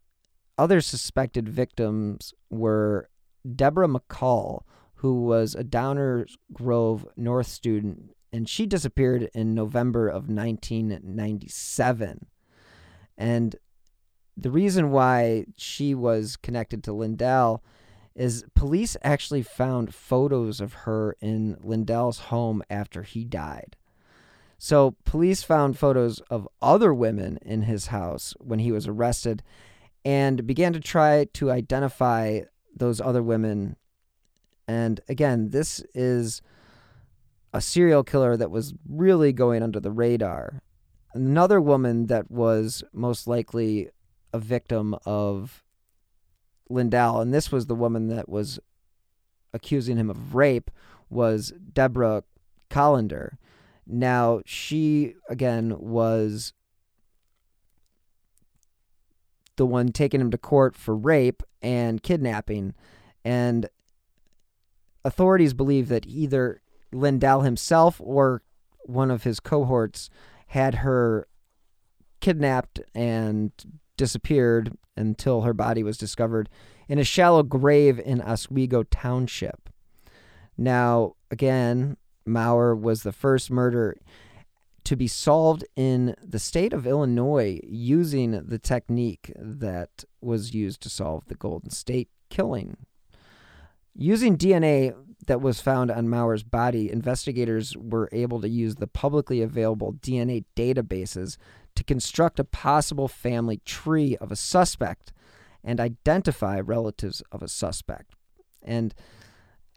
other 0.59 0.81
suspected 0.81 1.47
victims 1.47 2.33
were 2.49 3.09
Deborah 3.55 3.87
McCall, 3.87 4.63
who 4.95 5.23
was 5.23 5.55
a 5.55 5.63
Downers 5.63 6.35
Grove 6.53 7.07
North 7.15 7.47
student 7.47 8.11
and 8.31 8.47
she 8.47 8.65
disappeared 8.65 9.29
in 9.33 9.55
November 9.55 10.07
of 10.07 10.29
1997. 10.29 12.27
And 13.17 13.55
the 14.37 14.51
reason 14.51 14.91
why 14.91 15.45
she 15.57 15.95
was 15.95 16.37
connected 16.37 16.83
to 16.83 16.91
Lindahl 16.91 17.59
is 18.15 18.45
police 18.53 18.95
actually 19.03 19.41
found 19.41 19.93
photos 19.95 20.61
of 20.61 20.73
her 20.73 21.15
in 21.21 21.55
Lindahl's 21.57 22.19
home 22.19 22.61
after 22.69 23.03
he 23.03 23.23
died. 23.25 23.75
So, 24.61 24.97
police 25.05 25.41
found 25.41 25.77
photos 25.77 26.19
of 26.29 26.45
other 26.61 26.93
women 26.93 27.39
in 27.41 27.61
his 27.61 27.87
house 27.87 28.33
when 28.39 28.59
he 28.59 28.73
was 28.73 28.87
arrested 28.87 29.41
and 30.05 30.45
began 30.47 30.73
to 30.73 30.79
try 30.79 31.25
to 31.33 31.51
identify 31.51 32.41
those 32.75 33.01
other 33.01 33.21
women. 33.21 33.75
And 34.67 35.01
again, 35.09 35.49
this 35.49 35.83
is 35.93 36.41
a 37.53 37.61
serial 37.61 38.03
killer 38.03 38.37
that 38.37 38.51
was 38.51 38.73
really 38.87 39.33
going 39.33 39.63
under 39.63 39.79
the 39.79 39.91
radar. 39.91 40.61
Another 41.13 41.59
woman 41.59 42.05
that 42.07 42.29
was 42.29 42.83
most 42.93 43.27
likely 43.27 43.89
a 44.31 44.39
victim 44.39 44.95
of 45.05 45.63
Lindahl, 46.69 47.21
and 47.21 47.33
this 47.33 47.51
was 47.51 47.65
the 47.65 47.75
woman 47.75 48.07
that 48.09 48.29
was 48.29 48.59
accusing 49.53 49.97
him 49.97 50.09
of 50.09 50.35
rape, 50.35 50.69
was 51.09 51.51
Deborah 51.73 52.23
Colliander. 52.69 53.39
Now, 53.87 54.41
she, 54.45 55.15
again, 55.27 55.75
was 55.79 56.53
the 59.59 59.65
one 59.65 59.91
taking 59.91 60.21
him 60.21 60.31
to 60.31 60.37
court 60.37 60.73
for 60.73 60.95
rape 60.95 61.43
and 61.61 62.01
kidnapping. 62.01 62.73
And 63.25 63.67
authorities 65.03 65.53
believe 65.53 65.89
that 65.89 66.07
either 66.07 66.61
Lindahl 66.93 67.43
himself 67.43 67.99
or 68.01 68.41
one 68.85 69.11
of 69.11 69.23
his 69.23 69.41
cohorts 69.41 70.09
had 70.47 70.75
her 70.75 71.27
kidnapped 72.21 72.79
and 72.95 73.51
disappeared 73.97 74.77
until 74.95 75.41
her 75.41 75.53
body 75.53 75.83
was 75.83 75.97
discovered 75.97 76.47
in 76.87 76.97
a 76.97 77.03
shallow 77.03 77.43
grave 77.43 77.99
in 77.99 78.21
Oswego 78.21 78.83
Township. 78.83 79.69
Now, 80.57 81.15
again, 81.29 81.97
Maurer 82.25 82.73
was 82.73 83.03
the 83.03 83.11
first 83.11 83.51
murder 83.51 83.97
to 84.83 84.95
be 84.95 85.07
solved 85.07 85.63
in 85.75 86.15
the 86.23 86.39
state 86.39 86.73
of 86.73 86.87
Illinois 86.87 87.59
using 87.63 88.31
the 88.31 88.59
technique 88.59 89.31
that 89.37 90.03
was 90.21 90.53
used 90.53 90.81
to 90.81 90.89
solve 90.89 91.25
the 91.27 91.35
Golden 91.35 91.69
State 91.69 92.09
killing. 92.29 92.77
Using 93.95 94.37
DNA 94.37 94.95
that 95.27 95.41
was 95.41 95.61
found 95.61 95.91
on 95.91 96.09
Maurer's 96.09 96.43
body, 96.43 96.91
investigators 96.91 97.75
were 97.77 98.09
able 98.11 98.41
to 98.41 98.49
use 98.49 98.75
the 98.75 98.87
publicly 98.87 99.41
available 99.41 99.93
DNA 99.93 100.45
databases 100.55 101.37
to 101.75 101.83
construct 101.83 102.39
a 102.39 102.43
possible 102.43 103.07
family 103.07 103.61
tree 103.65 104.17
of 104.17 104.31
a 104.31 104.35
suspect 104.35 105.13
and 105.63 105.79
identify 105.79 106.59
relatives 106.59 107.21
of 107.31 107.43
a 107.43 107.47
suspect. 107.47 108.15
And 108.63 108.93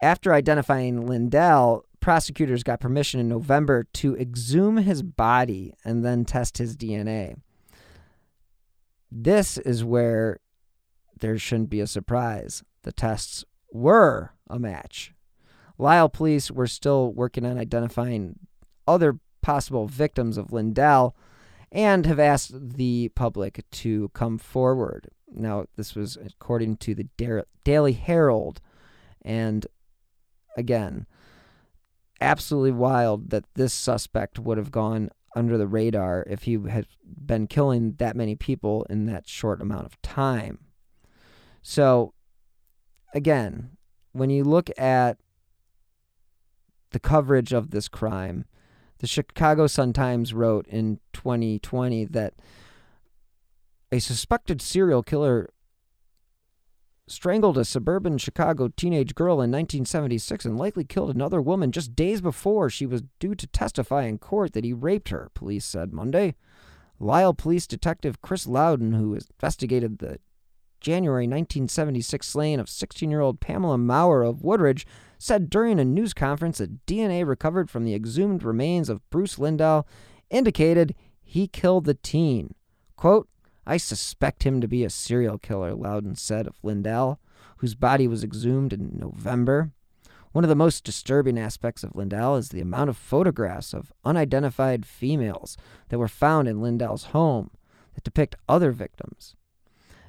after 0.01 0.33
identifying 0.33 1.03
Lindahl, 1.03 1.83
prosecutors 2.03 2.63
got 2.63 2.81
permission 2.81 3.21
in 3.21 3.29
November 3.29 3.85
to 3.93 4.17
exhume 4.17 4.75
his 4.75 5.01
body 5.01 5.73
and 5.85 6.03
then 6.03 6.25
test 6.25 6.57
his 6.57 6.75
DNA. 6.75 7.37
This 9.09 9.57
is 9.57 9.85
where 9.85 10.41
there 11.17 11.37
shouldn't 11.37 11.69
be 11.69 11.79
a 11.79 11.87
surprise. 11.87 12.61
The 12.81 12.91
tests 12.91 13.45
were 13.71 14.33
a 14.49 14.59
match. 14.59 15.13
Lisle 15.77 16.09
police 16.09 16.51
were 16.51 16.67
still 16.67 17.13
working 17.13 17.45
on 17.45 17.57
identifying 17.57 18.37
other 18.85 19.17
possible 19.41 19.87
victims 19.87 20.37
of 20.37 20.47
Lindahl 20.47 21.13
and 21.71 22.05
have 22.05 22.19
asked 22.19 22.51
the 22.75 23.11
public 23.15 23.63
to 23.71 24.09
come 24.09 24.37
forward. 24.37 25.07
Now, 25.31 25.67
this 25.77 25.95
was 25.95 26.17
according 26.17 26.77
to 26.77 26.95
the 26.95 27.07
Daily 27.63 27.93
Herald. 27.93 28.59
And 29.21 29.65
again, 30.57 31.07
absolutely 32.23 32.71
wild 32.71 33.29
that 33.29 33.45
this 33.53 33.73
suspect 33.73 34.39
would 34.39 34.57
have 34.57 34.71
gone 34.71 35.09
under 35.35 35.57
the 35.57 35.67
radar 35.67 36.25
if 36.27 36.43
he 36.43 36.59
had 36.69 36.87
been 37.03 37.47
killing 37.47 37.93
that 37.97 38.15
many 38.15 38.35
people 38.35 38.85
in 38.89 39.05
that 39.05 39.27
short 39.27 39.61
amount 39.61 39.85
of 39.85 40.01
time. 40.01 40.59
So, 41.61 42.13
again, 43.13 43.71
when 44.11 44.29
you 44.29 44.43
look 44.43 44.69
at 44.77 45.17
the 46.93 46.99
coverage 46.99 47.51
of 47.51 47.71
this 47.71 47.89
crime. 47.89 48.45
The 48.99 49.07
Chicago 49.07 49.67
Sun-Times 49.67 50.33
wrote 50.33 50.65
in 50.67 50.99
2020 51.11 52.05
that 52.05 52.35
a 53.91 53.99
suspected 53.99 54.61
serial 54.61 55.03
killer 55.03 55.49
strangled 57.07 57.57
a 57.57 57.65
suburban 57.65 58.17
Chicago 58.17 58.69
teenage 58.69 59.15
girl 59.15 59.33
in 59.33 59.51
1976 59.51 60.45
and 60.45 60.57
likely 60.57 60.83
killed 60.83 61.13
another 61.13 61.41
woman 61.41 61.71
just 61.71 61.95
days 61.95 62.21
before 62.21 62.69
she 62.69 62.85
was 62.85 63.03
due 63.19 63.35
to 63.35 63.47
testify 63.47 64.03
in 64.03 64.17
court 64.17 64.53
that 64.53 64.63
he 64.63 64.73
raped 64.73 65.09
her, 65.09 65.29
police 65.33 65.65
said 65.65 65.93
Monday. 65.93 66.35
Lisle 66.99 67.33
Police 67.33 67.67
Detective 67.67 68.21
Chris 68.21 68.47
Loudon, 68.47 68.93
who 68.93 69.13
investigated 69.13 69.99
the 69.99 70.19
January 70.79 71.23
1976 71.23 72.27
slaying 72.27 72.59
of 72.59 72.69
16 72.69 73.09
year 73.09 73.21
old 73.21 73.39
Pamela 73.39 73.77
Maurer 73.77 74.23
of 74.23 74.43
Woodridge, 74.43 74.85
said 75.17 75.49
during 75.49 75.79
a 75.79 75.85
news 75.85 76.13
conference 76.13 76.57
that 76.57 76.85
DNA 76.85 77.25
recovered 77.25 77.69
from 77.69 77.83
the 77.83 77.95
exhumed 77.95 78.43
remains 78.43 78.89
of 78.89 79.07
Bruce 79.09 79.35
Lindahl 79.35 79.85
indicated 80.29 80.95
he 81.21 81.47
killed 81.47 81.85
the 81.85 81.93
teen. 81.93 82.53
Quote, 82.95 83.27
I 83.65 83.77
suspect 83.77 84.43
him 84.43 84.61
to 84.61 84.67
be 84.67 84.83
a 84.83 84.89
serial 84.89 85.37
killer, 85.37 85.73
Loudon 85.73 86.15
said 86.15 86.47
of 86.47 86.61
Lindahl, 86.61 87.17
whose 87.57 87.75
body 87.75 88.07
was 88.07 88.23
exhumed 88.23 88.73
in 88.73 88.97
November. 88.99 89.71
One 90.33 90.43
of 90.43 90.49
the 90.49 90.55
most 90.55 90.83
disturbing 90.83 91.37
aspects 91.37 91.83
of 91.83 91.93
Lindahl 91.93 92.37
is 92.37 92.49
the 92.49 92.61
amount 92.61 92.89
of 92.89 92.97
photographs 92.97 93.73
of 93.73 93.93
unidentified 94.03 94.85
females 94.85 95.57
that 95.89 95.99
were 95.99 96.07
found 96.07 96.47
in 96.47 96.57
Lindahl's 96.57 97.05
home 97.05 97.51
that 97.93 98.03
depict 98.03 98.35
other 98.49 98.71
victims. 98.71 99.35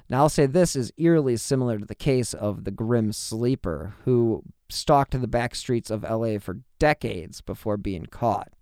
Now, 0.09 0.21
I'll 0.21 0.29
say 0.29 0.47
this 0.47 0.75
is 0.77 0.93
eerily 0.97 1.37
similar 1.37 1.79
to 1.79 1.87
the 1.87 1.95
case 1.95 2.35
of 2.35 2.65
the 2.65 2.71
Grim 2.71 3.13
Sleeper, 3.13 3.95
who 4.05 4.43
stalked 4.69 5.19
the 5.19 5.29
back 5.29 5.55
streets 5.55 5.91
of 5.91 6.03
LA 6.03 6.39
for 6.39 6.61
decades 6.79 7.41
before 7.41 7.77
being 7.77 8.07
caught. 8.07 8.53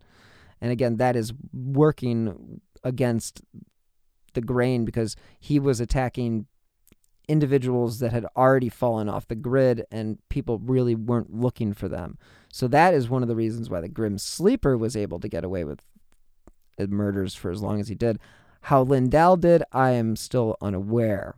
And 0.60 0.70
again, 0.70 0.98
that 0.98 1.16
is 1.16 1.32
working 1.52 2.60
against 2.84 3.42
the 4.34 4.40
grain 4.40 4.84
because 4.84 5.16
he 5.38 5.58
was 5.58 5.80
attacking 5.80 6.46
individuals 7.28 8.00
that 8.00 8.12
had 8.12 8.26
already 8.36 8.68
fallen 8.68 9.08
off 9.08 9.28
the 9.28 9.34
grid 9.34 9.84
and 9.90 10.18
people 10.28 10.58
really 10.58 10.94
weren't 10.94 11.32
looking 11.32 11.72
for 11.72 11.88
them. 11.88 12.18
So 12.52 12.68
that 12.68 12.94
is 12.94 13.08
one 13.08 13.22
of 13.22 13.28
the 13.28 13.36
reasons 13.36 13.70
why 13.70 13.80
the 13.80 13.88
Grim 13.88 14.18
Sleeper 14.18 14.76
was 14.76 14.96
able 14.96 15.20
to 15.20 15.28
get 15.28 15.44
away 15.44 15.64
with 15.64 15.80
murders 16.88 17.34
for 17.34 17.50
as 17.50 17.62
long 17.62 17.80
as 17.80 17.88
he 17.88 17.94
did. 17.94 18.18
How 18.62 18.84
Lindahl 18.84 19.40
did, 19.40 19.62
I 19.72 19.92
am 19.92 20.16
still 20.16 20.56
unaware. 20.60 21.36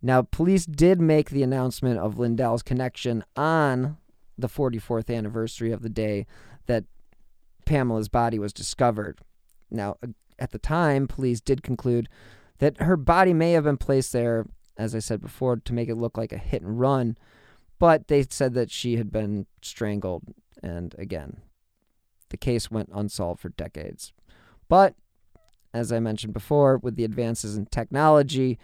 Now, 0.00 0.22
police 0.22 0.64
did 0.64 1.00
make 1.00 1.30
the 1.30 1.42
announcement 1.42 1.98
of 1.98 2.14
Lindahl's 2.14 2.62
connection 2.62 3.24
on 3.36 3.96
the 4.38 4.48
44th 4.48 5.14
anniversary 5.14 5.72
of 5.72 5.82
the 5.82 5.88
day 5.88 6.26
that 6.66 6.84
Pamela's 7.64 8.08
body 8.08 8.38
was 8.38 8.52
discovered. 8.52 9.18
Now, 9.70 9.96
at 10.38 10.50
the 10.50 10.58
time, 10.58 11.06
police 11.06 11.40
did 11.40 11.62
conclude 11.62 12.08
that 12.58 12.80
her 12.80 12.96
body 12.96 13.32
may 13.32 13.52
have 13.52 13.64
been 13.64 13.76
placed 13.76 14.12
there, 14.12 14.46
as 14.76 14.94
I 14.94 14.98
said 14.98 15.20
before, 15.20 15.56
to 15.56 15.72
make 15.72 15.88
it 15.88 15.96
look 15.96 16.16
like 16.16 16.32
a 16.32 16.38
hit 16.38 16.62
and 16.62 16.78
run, 16.78 17.16
but 17.78 18.08
they 18.08 18.24
said 18.28 18.54
that 18.54 18.70
she 18.70 18.96
had 18.96 19.10
been 19.10 19.46
strangled. 19.62 20.24
And 20.62 20.94
again, 20.98 21.38
the 22.30 22.36
case 22.36 22.70
went 22.70 22.90
unsolved 22.92 23.40
for 23.40 23.50
decades. 23.50 24.12
But, 24.68 24.94
as 25.72 25.92
I 25.92 26.00
mentioned 26.00 26.32
before, 26.32 26.78
with 26.78 26.96
the 26.96 27.04
advances 27.04 27.56
in 27.56 27.66
technology, 27.66 28.58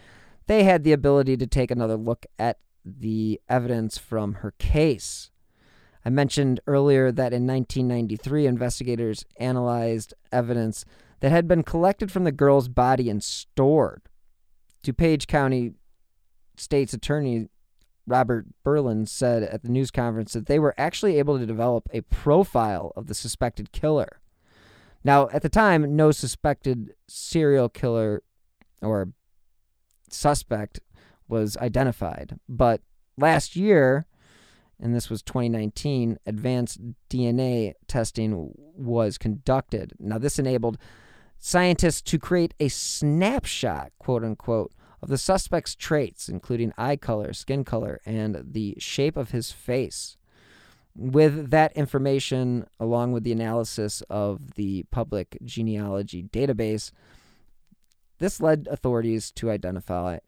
they 0.47 0.63
had 0.63 0.83
the 0.83 0.93
ability 0.93 1.37
to 1.37 1.47
take 1.47 1.71
another 1.71 1.97
look 1.97 2.25
at 2.39 2.57
the 2.83 3.39
evidence 3.47 3.97
from 3.97 4.35
her 4.35 4.51
case. 4.57 5.29
I 6.03 6.09
mentioned 6.09 6.59
earlier 6.65 7.11
that 7.11 7.33
in 7.33 7.45
1993, 7.45 8.47
investigators 8.47 9.25
analyzed 9.39 10.13
evidence 10.31 10.83
that 11.21 11.31
had 11.31 11.47
been 11.47 11.63
collected 11.63 12.11
from 12.11 12.25
the 12.25 12.31
girl's 12.31 12.67
body 12.67 13.09
and 13.09 13.23
stored. 13.23 14.01
DuPage 14.83 15.27
County 15.27 15.73
State's 16.57 16.93
Attorney 16.93 17.47
Robert 18.07 18.47
Berlin 18.63 19.05
said 19.05 19.43
at 19.43 19.61
the 19.61 19.69
news 19.69 19.91
conference 19.91 20.33
that 20.33 20.47
they 20.47 20.59
were 20.59 20.75
actually 20.77 21.17
able 21.17 21.37
to 21.37 21.45
develop 21.45 21.87
a 21.93 22.01
profile 22.01 22.91
of 22.95 23.07
the 23.07 23.13
suspected 23.13 23.71
killer. 23.71 24.19
Now, 25.03 25.29
at 25.31 25.43
the 25.43 25.49
time, 25.49 25.95
no 25.95 26.11
suspected 26.11 26.93
serial 27.07 27.69
killer 27.69 28.23
or 28.81 29.09
suspect 30.09 30.79
was 31.27 31.55
identified, 31.57 32.39
but 32.49 32.81
last 33.17 33.55
year, 33.55 34.05
and 34.79 34.93
this 34.93 35.09
was 35.09 35.21
2019, 35.21 36.17
advanced 36.25 36.81
DNA 37.09 37.73
testing 37.87 38.51
was 38.55 39.17
conducted. 39.17 39.93
Now, 39.99 40.17
this 40.17 40.39
enabled 40.39 40.77
scientists 41.41 42.01
to 42.03 42.19
create 42.19 42.53
a 42.59 42.69
snapshot, 42.69 43.91
quote 43.99 44.23
unquote, 44.23 44.71
of 45.01 45.09
the 45.09 45.17
suspect's 45.17 45.75
traits, 45.75 46.29
including 46.29 46.71
eye 46.77 46.95
color, 46.95 47.33
skin 47.33 47.65
color, 47.65 47.99
and 48.05 48.41
the 48.53 48.75
shape 48.77 49.17
of 49.17 49.31
his 49.31 49.51
face. 49.51 50.15
With 50.95 51.49
that 51.49 51.73
information, 51.73 52.67
along 52.79 53.13
with 53.13 53.23
the 53.23 53.31
analysis 53.31 54.03
of 54.09 54.53
the 54.53 54.83
public 54.91 55.37
genealogy 55.43 56.21
database, 56.23 56.91
this 58.19 58.39
led 58.39 58.67
authorities 58.69 59.31
to 59.31 59.49
identify 59.49 60.19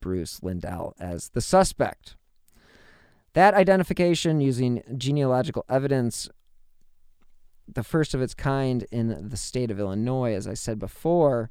Bruce 0.00 0.38
Lindahl 0.40 0.92
as 1.00 1.30
the 1.30 1.40
suspect. 1.40 2.14
That 3.32 3.54
identification 3.54 4.40
using 4.40 4.82
genealogical 4.96 5.64
evidence 5.68 6.28
the 7.74 7.82
first 7.82 8.14
of 8.14 8.22
its 8.22 8.34
kind 8.34 8.86
in 8.90 9.28
the 9.28 9.36
state 9.36 9.70
of 9.70 9.78
Illinois, 9.78 10.34
as 10.34 10.46
I 10.46 10.54
said 10.54 10.78
before, 10.78 11.50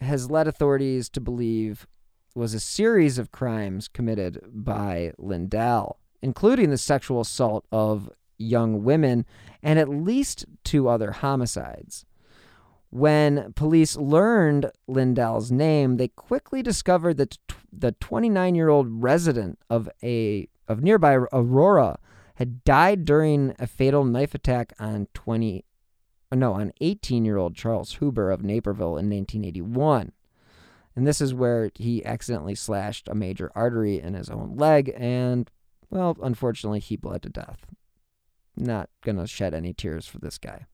has 0.00 0.30
led 0.30 0.48
authorities 0.48 1.08
to 1.10 1.20
believe 1.20 1.86
was 2.34 2.54
a 2.54 2.60
series 2.60 3.18
of 3.18 3.32
crimes 3.32 3.88
committed 3.88 4.40
by 4.52 5.12
Lindahl, 5.18 5.96
including 6.22 6.70
the 6.70 6.78
sexual 6.78 7.20
assault 7.20 7.66
of 7.72 8.10
young 8.38 8.82
women 8.82 9.26
and 9.62 9.78
at 9.78 9.88
least 9.88 10.46
two 10.64 10.88
other 10.88 11.12
homicides. 11.12 12.06
When 12.90 13.52
police 13.52 13.96
learned 13.96 14.70
Lindahl's 14.88 15.52
name, 15.52 15.96
they 15.96 16.08
quickly 16.08 16.62
discovered 16.62 17.18
that 17.18 17.38
the 17.72 17.92
29 17.92 18.54
year 18.54 18.68
old 18.68 19.02
resident 19.02 19.58
of 19.68 19.88
a 20.02 20.48
of 20.66 20.82
nearby 20.82 21.14
Aurora 21.32 21.98
had 22.40 22.64
died 22.64 23.04
during 23.04 23.54
a 23.58 23.66
fatal 23.66 24.02
knife 24.02 24.34
attack 24.34 24.72
on 24.80 25.06
20 25.12 25.62
no, 26.32 26.54
on 26.54 26.72
18-year-old 26.80 27.54
Charles 27.54 27.96
Huber 27.96 28.30
of 28.30 28.42
Naperville 28.42 28.96
in 28.96 29.10
1981. 29.10 30.12
And 30.96 31.06
this 31.06 31.20
is 31.20 31.34
where 31.34 31.70
he 31.74 32.02
accidentally 32.02 32.54
slashed 32.54 33.08
a 33.08 33.14
major 33.14 33.52
artery 33.54 34.00
in 34.00 34.14
his 34.14 34.30
own 34.30 34.56
leg 34.56 34.90
and 34.96 35.50
well, 35.90 36.16
unfortunately 36.22 36.80
he 36.80 36.96
bled 36.96 37.22
to 37.24 37.28
death. 37.28 37.66
Not 38.56 38.88
going 39.04 39.18
to 39.18 39.26
shed 39.26 39.52
any 39.52 39.74
tears 39.74 40.06
for 40.06 40.18
this 40.18 40.38
guy. 40.38 40.64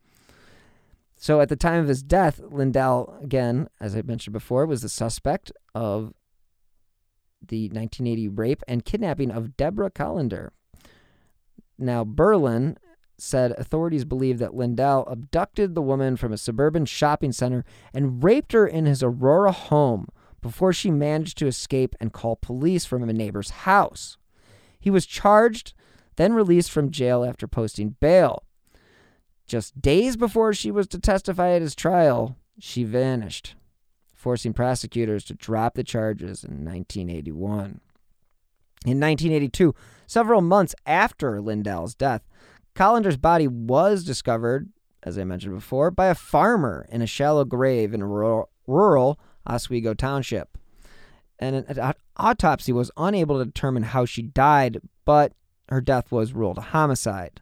So 1.17 1.41
at 1.41 1.49
the 1.49 1.57
time 1.57 1.81
of 1.81 1.89
his 1.89 2.03
death, 2.03 2.41
Lindahl, 2.41 3.21
again, 3.25 3.69
as 3.81 3.97
I 3.97 4.03
mentioned 4.03 4.35
before, 4.35 4.67
was 4.67 4.83
the 4.83 4.89
suspect 4.89 5.51
of 5.75 6.15
the 7.45 7.65
1980 7.71 8.29
rape 8.29 8.63
and 8.69 8.85
kidnapping 8.85 9.33
of 9.33 9.57
Deborah 9.57 9.91
Colliander, 9.91 10.53
now, 11.79 12.05
Berlin 12.05 12.79
said 13.19 13.53
authorities 13.53 14.05
believe 14.05 14.39
that 14.39 14.53
Lindahl 14.53 15.11
abducted 15.11 15.75
the 15.75 15.83
woman 15.83 16.17
from 16.17 16.33
a 16.33 16.39
suburban 16.39 16.85
shopping 16.85 17.33
center 17.33 17.65
and 17.95 18.23
raped 18.23 18.53
her 18.53 18.67
in 18.67 18.87
his 18.87 19.03
Aurora 19.03 19.53
home 19.53 20.09
before 20.43 20.73
she 20.73 20.91
managed 20.91 21.39
to 21.39 21.47
escape 21.47 21.95
and 22.01 22.13
call 22.13 22.37
police 22.37 22.85
from 22.85 23.09
a 23.09 23.13
neighbor's 23.13 23.51
house. 23.51 24.17
He 24.79 24.91
was 24.91 25.07
charged, 25.07 25.73
then 26.17 26.35
released 26.35 26.71
from 26.71 26.91
jail 26.91 27.25
after 27.25 27.49
posting 27.49 27.97
bail. 28.01 28.45
Just 29.47 29.81
days 29.81 30.17
before 30.17 30.53
she 30.53 30.71
was 30.71 30.87
to 30.89 30.99
testify 30.99 31.51
at 31.51 31.63
his 31.63 31.75
trial, 31.75 32.37
she 32.59 32.85
vanished, 32.85 33.55
forcing 34.13 34.53
prosecutors 34.53 35.25
to 35.25 35.35
drop 35.35 35.75
the 35.75 35.85
charges 35.85 36.45
in 36.45 36.65
1981. 36.65 37.81
In 38.87 39.01
1982, 39.01 39.75
several 40.07 40.41
months 40.41 40.73
after 40.87 41.41
Lindahl's 41.41 41.97
death, 41.97 42.23
Colliander's 42.77 43.17
body 43.17 43.49
was 43.49 44.05
discovered, 44.05 44.71
as 45.03 45.19
I 45.19 45.25
mentioned 45.25 45.57
before, 45.57 45.91
by 45.91 46.07
a 46.07 46.15
farmer 46.15 46.87
in 46.89 47.03
a 47.03 47.07
shallow 47.07 47.45
grave 47.45 47.93
in 47.93 48.05
rural, 48.05 48.49
rural 48.69 49.19
Oswego 49.45 49.93
Township. 49.93 50.57
And 51.37 51.57
an 51.57 51.95
autopsy 52.17 52.73
was 52.73 52.93
unable 52.97 53.41
to 53.41 53.45
determine 53.45 53.83
how 53.83 54.05
she 54.05 54.23
died, 54.23 54.81
but 55.05 55.33
her 55.69 55.81
death 55.81 56.13
was 56.13 56.33
ruled 56.33 56.59
a 56.59 56.63
homicide. 56.63 57.41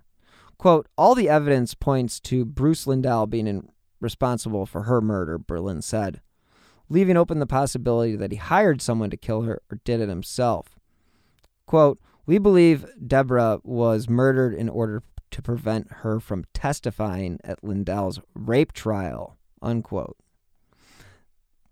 Quote, 0.56 0.88
all 0.96 1.14
the 1.14 1.28
evidence 1.28 1.74
points 1.74 2.20
to 2.20 2.46
Bruce 2.46 2.86
Lindahl 2.86 3.28
being 3.28 3.68
responsible 4.00 4.64
for 4.64 4.84
her 4.84 5.02
murder, 5.02 5.36
Berlin 5.36 5.82
said, 5.82 6.22
leaving 6.88 7.18
open 7.18 7.38
the 7.38 7.46
possibility 7.46 8.16
that 8.16 8.32
he 8.32 8.38
hired 8.38 8.80
someone 8.80 9.10
to 9.10 9.18
kill 9.18 9.42
her 9.42 9.60
or 9.70 9.78
did 9.84 10.00
it 10.00 10.08
himself. 10.08 10.78
Quote, 11.66 11.98
We 12.26 12.38
believe 12.38 12.86
Deborah 13.06 13.60
was 13.62 14.08
murdered 14.08 14.54
in 14.54 14.68
order 14.68 15.02
to 15.30 15.42
prevent 15.42 15.90
her 15.90 16.20
from 16.20 16.44
testifying 16.54 17.40
at 17.42 17.62
Lindahl's 17.62 18.20
rape 18.34 18.72
trial. 18.72 19.36
Unquote. 19.60 20.16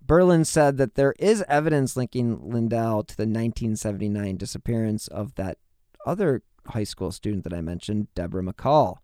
Berlin 0.05 0.45
said 0.45 0.79
that 0.79 0.95
there 0.95 1.15
is 1.19 1.45
evidence 1.49 1.97
linking 1.97 2.39
Lindahl 2.39 3.07
to 3.07 3.17
the 3.17 3.23
1979 3.23 4.37
disappearance 4.37 5.07
of 5.07 5.35
that 5.37 5.59
other 6.05 6.43
high 6.69 6.85
school 6.85 7.13
student 7.13 7.45
that 7.45 7.53
I 7.53 7.61
mentioned, 7.61 8.09
Deborah 8.15 8.43
McCall. 8.43 8.97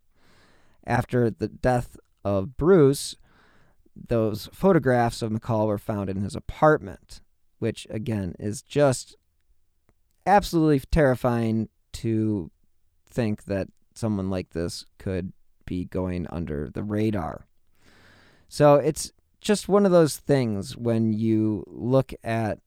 After 0.85 1.31
the 1.31 1.49
death 1.49 1.97
of 2.25 2.57
Bruce, 2.57 3.17
those 3.95 4.49
photographs 4.53 5.23
of 5.23 5.31
McCall 5.31 5.67
were 5.67 5.79
found 5.79 6.11
in 6.11 6.21
his 6.21 6.35
apartment, 6.35 7.21
which 7.59 7.87
again 7.91 8.35
is 8.39 8.63
just 8.63 9.17
absolutely 10.29 10.81
terrifying 10.91 11.69
to 11.95 12.51
think 13.09 13.45
that 13.45 13.69
someone 13.95 14.31
like 14.31 14.51
this 14.51 14.85
could 14.99 15.33
be 15.65 15.85
going 15.85 16.27
under 16.31 16.71
the 16.73 16.83
radar. 16.83 17.47
So 18.49 18.77
it's 18.77 19.13
just 19.41 19.69
one 19.69 19.85
of 19.85 19.93
those 19.93 20.17
things 20.17 20.77
when 20.77 21.13
you 21.13 21.65
look 21.67 22.13
at 22.23 22.59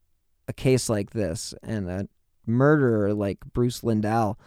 a 0.47 0.54
case 0.54 0.89
like 0.89 1.12
this 1.12 1.54
and 1.63 1.89
a 1.89 2.07
murderer 2.45 3.14
like 3.14 3.39
Bruce 3.53 3.82
Lindahl 3.82 4.38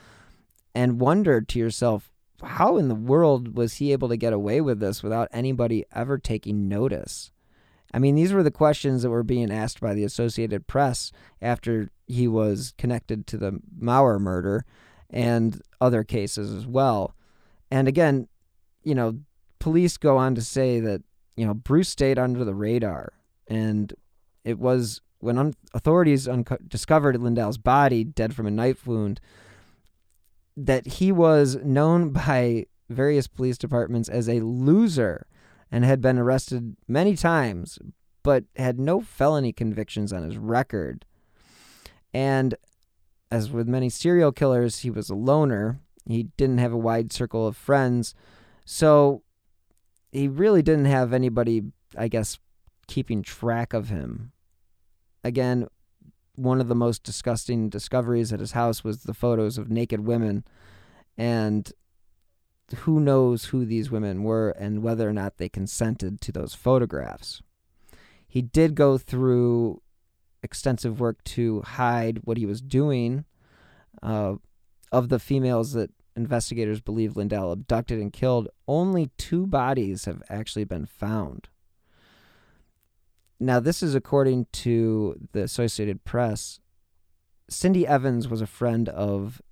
and 0.74 1.00
wonder 1.00 1.40
to 1.40 1.58
yourself, 1.58 2.10
how 2.42 2.76
in 2.76 2.88
the 2.88 2.94
world 2.94 3.56
was 3.56 3.74
he 3.74 3.92
able 3.92 4.08
to 4.08 4.16
get 4.16 4.32
away 4.32 4.60
with 4.60 4.80
this 4.80 5.02
without 5.02 5.28
anybody 5.32 5.84
ever 5.92 6.18
taking 6.18 6.68
notice? 6.68 7.30
I 7.94 8.00
mean, 8.00 8.16
these 8.16 8.32
were 8.32 8.42
the 8.42 8.50
questions 8.50 9.02
that 9.02 9.10
were 9.10 9.22
being 9.22 9.52
asked 9.52 9.80
by 9.80 9.94
the 9.94 10.02
Associated 10.02 10.66
Press 10.66 11.12
after 11.40 11.90
he 12.08 12.26
was 12.26 12.74
connected 12.76 13.24
to 13.28 13.38
the 13.38 13.60
Maurer 13.78 14.18
murder 14.18 14.64
and 15.10 15.62
other 15.80 16.02
cases 16.02 16.52
as 16.52 16.66
well. 16.66 17.14
And 17.70 17.86
again, 17.86 18.26
you 18.82 18.96
know, 18.96 19.20
police 19.60 19.96
go 19.96 20.16
on 20.16 20.34
to 20.34 20.42
say 20.42 20.80
that, 20.80 21.02
you 21.36 21.46
know, 21.46 21.54
Bruce 21.54 21.88
stayed 21.88 22.18
under 22.18 22.44
the 22.44 22.52
radar. 22.52 23.12
And 23.46 23.94
it 24.42 24.58
was 24.58 25.00
when 25.20 25.38
un- 25.38 25.54
authorities 25.72 26.28
discovered 26.66 27.14
Lindahl's 27.14 27.58
body 27.58 28.02
dead 28.02 28.34
from 28.34 28.48
a 28.48 28.50
knife 28.50 28.88
wound 28.88 29.20
that 30.56 30.84
he 30.84 31.12
was 31.12 31.58
known 31.62 32.10
by 32.26 32.66
various 32.90 33.28
police 33.28 33.56
departments 33.56 34.08
as 34.08 34.28
a 34.28 34.40
loser 34.40 35.28
and 35.70 35.84
had 35.84 36.00
been 36.00 36.18
arrested 36.18 36.76
many 36.86 37.16
times, 37.16 37.78
but 38.22 38.44
had 38.56 38.78
no 38.78 39.00
felony 39.00 39.52
convictions 39.52 40.12
on 40.12 40.22
his 40.22 40.36
record. 40.36 41.04
And 42.12 42.54
as 43.30 43.50
with 43.50 43.66
many 43.68 43.90
serial 43.90 44.32
killers, 44.32 44.80
he 44.80 44.90
was 44.90 45.10
a 45.10 45.14
loner. 45.14 45.80
He 46.08 46.24
didn't 46.36 46.58
have 46.58 46.72
a 46.72 46.78
wide 46.78 47.12
circle 47.12 47.46
of 47.46 47.56
friends. 47.56 48.14
So 48.64 49.22
he 50.12 50.28
really 50.28 50.62
didn't 50.62 50.84
have 50.84 51.12
anybody, 51.12 51.62
I 51.98 52.08
guess, 52.08 52.38
keeping 52.86 53.22
track 53.22 53.72
of 53.72 53.88
him. 53.88 54.32
Again, 55.24 55.66
one 56.36 56.60
of 56.60 56.68
the 56.68 56.74
most 56.74 57.02
disgusting 57.02 57.68
discoveries 57.68 58.32
at 58.32 58.40
his 58.40 58.52
house 58.52 58.84
was 58.84 59.02
the 59.02 59.14
photos 59.14 59.58
of 59.58 59.70
naked 59.70 60.00
women. 60.00 60.44
And 61.16 61.72
who 62.74 63.00
knows 63.00 63.46
who 63.46 63.64
these 63.64 63.90
women 63.90 64.22
were 64.22 64.50
and 64.50 64.82
whether 64.82 65.08
or 65.08 65.12
not 65.12 65.38
they 65.38 65.48
consented 65.48 66.20
to 66.20 66.32
those 66.32 66.54
photographs. 66.54 67.42
He 68.26 68.42
did 68.42 68.74
go 68.74 68.98
through 68.98 69.80
extensive 70.42 71.00
work 71.00 71.22
to 71.24 71.62
hide 71.62 72.20
what 72.24 72.36
he 72.36 72.46
was 72.46 72.60
doing. 72.60 73.24
Uh, 74.02 74.34
of 74.92 75.08
the 75.08 75.18
females 75.18 75.72
that 75.72 75.90
investigators 76.14 76.80
believe 76.80 77.14
Lindahl 77.14 77.52
abducted 77.52 77.98
and 77.98 78.12
killed, 78.12 78.48
only 78.68 79.10
two 79.18 79.46
bodies 79.46 80.04
have 80.04 80.22
actually 80.28 80.64
been 80.64 80.86
found. 80.86 81.48
Now, 83.40 83.58
this 83.58 83.82
is 83.82 83.94
according 83.94 84.46
to 84.52 85.16
the 85.32 85.42
Associated 85.42 86.04
Press. 86.04 86.60
Cindy 87.48 87.86
Evans 87.86 88.28
was 88.28 88.40
a 88.40 88.46
friend 88.46 88.88
of 88.88 89.42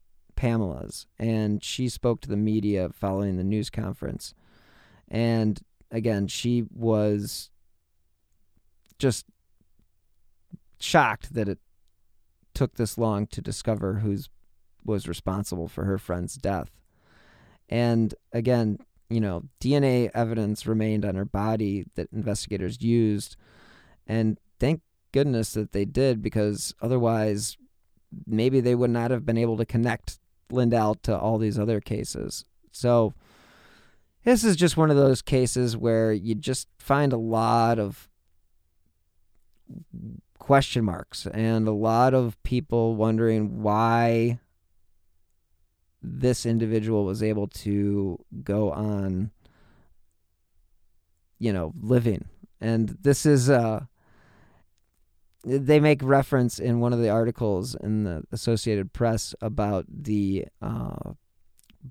Pamela's, 0.43 1.07
and 1.21 1.63
she 1.63 1.89
spoke 1.89 2.21
to 2.21 2.29
the 2.29 2.37
media 2.37 2.89
following 2.93 3.37
the 3.37 3.45
news 3.45 3.71
conference. 3.71 4.35
And 5.07 5.61
again, 5.89 6.27
she 6.27 6.65
was 6.75 7.53
just 8.99 9.27
shocked 10.81 11.35
that 11.35 11.49
it 11.49 11.61
took 12.55 12.75
this 12.75 12.99
long 12.99 13.29
to 13.29 13.41
discover 13.41 14.01
who's 14.01 14.31
was 14.85 15.07
responsible 15.07 15.69
for 15.69 15.85
her 15.85 15.97
friend's 15.97 16.35
death. 16.35 16.73
And 17.69 18.13
again, 18.33 18.79
you 19.09 19.21
know, 19.21 19.45
DNA 19.61 20.11
evidence 20.13 20.67
remained 20.67 21.05
on 21.05 21.15
her 21.15 21.25
body 21.25 21.85
that 21.95 22.09
investigators 22.13 22.83
used. 22.83 23.37
And 24.09 24.41
thank 24.59 24.81
goodness 25.13 25.53
that 25.53 25.71
they 25.71 25.85
did 25.85 26.21
because 26.21 26.75
otherwise, 26.83 27.57
maybe 28.27 28.59
they 28.59 28.75
would 28.75 28.91
not 28.91 29.13
have 29.13 29.25
been 29.25 29.39
able 29.39 29.57
to 29.57 29.65
connect 29.65 30.19
Lindahl 30.53 31.01
to 31.03 31.17
all 31.17 31.39
these 31.39 31.59
other 31.59 31.81
cases. 31.81 32.45
So, 32.71 33.15
this 34.25 34.45
is 34.45 34.57
just 34.57 34.77
one 34.77 34.91
of 34.91 34.97
those 34.97 35.21
cases 35.21 35.77
where 35.77 36.13
you 36.13 36.35
just 36.35 36.69
find 36.79 37.13
a 37.13 37.17
lot 37.17 37.79
of 37.79 38.09
question 40.39 40.85
marks 40.85 41.27
and 41.27 41.69
a 41.69 41.73
lot 41.73 42.15
of 42.15 42.41
people 42.43 42.97
wondering 42.97 43.63
why 43.63 44.39
this 46.03 46.45
individual 46.45 47.05
was 47.05 47.23
able 47.23 47.47
to 47.47 48.19
go 48.43 48.73
on 48.73 49.31
you 51.39 51.53
know 51.53 51.73
living 51.81 52.25
and 52.61 52.99
this 53.03 53.25
is 53.25 53.49
uh 53.49 53.85
they 55.45 55.81
make 55.81 56.03
reference 56.03 56.59
in 56.59 56.81
one 56.81 56.93
of 56.93 57.01
the 57.01 57.09
articles 57.09 57.75
in 57.75 58.05
the 58.05 58.23
Associated 58.31 58.93
Press 58.93 59.35
about 59.41 59.87
the 59.89 60.47
uh, 60.61 61.13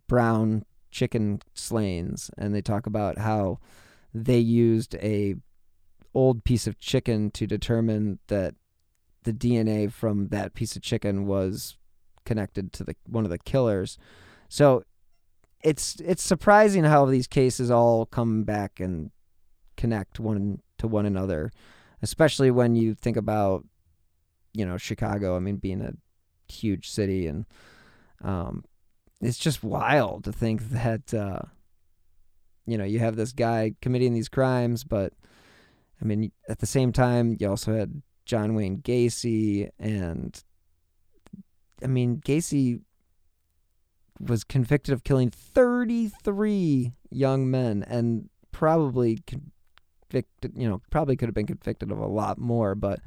brown 0.07 0.65
chicken 0.89 1.41
slayings, 1.53 2.31
and 2.37 2.53
they 2.53 2.61
talk 2.61 2.85
about 2.85 3.17
how 3.17 3.59
they 4.13 4.39
used 4.39 4.95
a 4.95 5.35
old 6.13 6.43
piece 6.43 6.67
of 6.67 6.77
chicken 6.77 7.31
to 7.31 7.47
determine 7.47 8.19
that 8.27 8.55
the 9.23 9.33
DNA 9.33 9.91
from 9.91 10.27
that 10.29 10.53
piece 10.53 10.75
of 10.75 10.81
chicken 10.81 11.25
was 11.25 11.77
connected 12.25 12.73
to 12.73 12.83
the 12.83 12.95
one 13.05 13.23
of 13.23 13.29
the 13.29 13.37
killers. 13.37 13.97
So 14.49 14.83
it's 15.63 15.99
it's 16.01 16.23
surprising 16.23 16.83
how 16.83 17.05
these 17.05 17.27
cases 17.27 17.71
all 17.71 18.05
come 18.05 18.43
back 18.43 18.79
and 18.79 19.11
connect 19.77 20.19
one 20.19 20.61
to 20.77 20.87
one 20.87 21.05
another, 21.05 21.51
especially 22.01 22.51
when 22.51 22.75
you 22.75 22.95
think 22.95 23.17
about 23.17 23.65
you 24.53 24.65
know 24.65 24.77
Chicago. 24.77 25.35
I 25.35 25.39
mean, 25.39 25.57
being 25.57 25.81
a 25.81 25.93
huge 26.51 26.89
city, 26.89 27.27
and 27.27 27.45
um, 28.23 28.63
it's 29.21 29.37
just 29.37 29.63
wild 29.63 30.23
to 30.25 30.31
think 30.31 30.69
that 30.69 31.13
uh, 31.13 31.41
you 32.65 32.77
know 32.77 32.85
you 32.85 32.99
have 32.99 33.15
this 33.15 33.31
guy 33.31 33.75
committing 33.81 34.13
these 34.13 34.29
crimes, 34.29 34.83
but 34.83 35.13
I 36.01 36.05
mean, 36.05 36.31
at 36.49 36.59
the 36.59 36.65
same 36.65 36.91
time, 36.91 37.37
you 37.39 37.49
also 37.49 37.75
had 37.75 38.01
John 38.25 38.55
Wayne 38.55 38.81
Gacy 38.81 39.69
and 39.79 40.41
I 41.83 41.87
mean, 41.87 42.21
Gacy 42.23 42.81
was 44.19 44.43
convicted 44.43 44.93
of 44.93 45.03
killing 45.03 45.31
33 45.31 46.93
young 47.09 47.49
men 47.49 47.83
and 47.87 48.29
probably 48.51 49.19
convicted, 50.11 50.53
you 50.55 50.67
know, 50.67 50.81
probably 50.89 51.15
could 51.15 51.27
have 51.27 51.35
been 51.35 51.47
convicted 51.47 51.91
of 51.91 51.99
a 51.99 52.07
lot 52.07 52.37
more, 52.37 52.75
but 52.75 52.99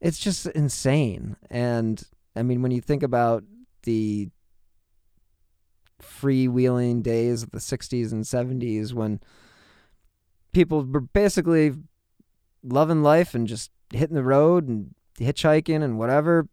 it's 0.00 0.18
just 0.18 0.46
insane. 0.46 1.36
And 1.50 2.02
I 2.34 2.42
mean, 2.42 2.62
when 2.62 2.72
you 2.72 2.80
think 2.80 3.02
about 3.02 3.44
the 3.84 4.28
freewheeling 6.02 7.02
days 7.02 7.42
of 7.42 7.50
the 7.52 7.58
60s 7.58 8.12
and 8.12 8.24
70s 8.24 8.92
when 8.92 9.18
people 10.52 10.84
were 10.84 11.00
basically 11.00 11.72
loving 12.62 13.02
life 13.02 13.34
and 13.34 13.46
just 13.46 13.70
hitting 13.92 14.16
the 14.16 14.22
road 14.22 14.68
and 14.68 14.94
hitchhiking 15.18 15.82
and 15.82 15.98
whatever 15.98 16.48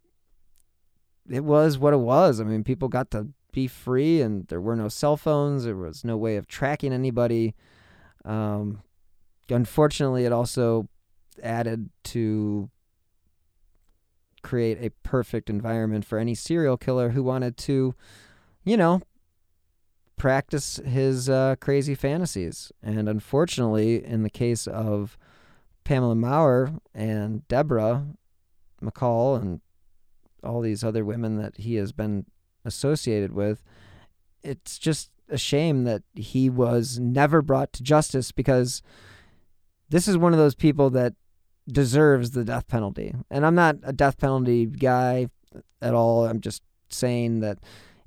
it 1.29 1.43
was 1.43 1.77
what 1.77 1.93
it 1.93 1.97
was. 1.97 2.39
I 2.39 2.43
mean, 2.43 2.63
people 2.63 2.89
got 2.89 3.11
to 3.11 3.29
be 3.51 3.67
free, 3.67 4.21
and 4.21 4.47
there 4.47 4.59
were 4.59 4.75
no 4.75 4.89
cell 4.89 5.15
phones. 5.15 5.63
There 5.63 5.75
was 5.75 6.03
no 6.03 6.17
way 6.17 6.35
of 6.35 6.47
tracking 6.47 6.91
anybody. 6.91 7.55
Um, 8.25 8.81
unfortunately, 9.49 10.25
it 10.25 10.31
also 10.31 10.87
added 11.41 11.89
to 12.03 12.69
create 14.41 14.77
a 14.81 14.91
perfect 15.03 15.49
environment 15.49 16.05
for 16.05 16.17
any 16.17 16.35
serial 16.35 16.77
killer 16.77 17.09
who 17.09 17.23
wanted 17.23 17.57
to, 17.57 17.95
you 18.63 18.77
know, 18.77 19.01
practice 20.17 20.77
his 20.85 21.29
uh, 21.29 21.55
crazy 21.59 21.95
fantasies. 21.95 22.71
And 22.81 23.09
unfortunately, 23.09 24.05
in 24.05 24.23
the 24.23 24.29
case 24.29 24.67
of 24.67 25.17
Pamela 25.83 26.15
Maurer 26.15 26.73
and 26.93 27.47
Deborah 27.47 28.05
McCall 28.81 29.41
and 29.41 29.61
all 30.43 30.61
these 30.61 30.83
other 30.83 31.05
women 31.05 31.37
that 31.37 31.57
he 31.57 31.75
has 31.75 31.91
been 31.91 32.25
associated 32.65 33.31
with. 33.33 33.63
It's 34.43 34.77
just 34.77 35.09
a 35.29 35.37
shame 35.37 35.85
that 35.85 36.03
he 36.13 36.49
was 36.49 36.99
never 36.99 37.41
brought 37.41 37.73
to 37.73 37.83
justice 37.83 38.31
because 38.31 38.81
this 39.89 40.07
is 40.07 40.17
one 40.17 40.33
of 40.33 40.39
those 40.39 40.55
people 40.55 40.89
that 40.91 41.13
deserves 41.67 42.31
the 42.31 42.43
death 42.43 42.67
penalty. 42.67 43.13
And 43.29 43.45
I'm 43.45 43.55
not 43.55 43.77
a 43.83 43.93
death 43.93 44.17
penalty 44.17 44.65
guy 44.65 45.27
at 45.81 45.93
all. 45.93 46.25
I'm 46.25 46.41
just 46.41 46.61
saying 46.89 47.39
that 47.41 47.59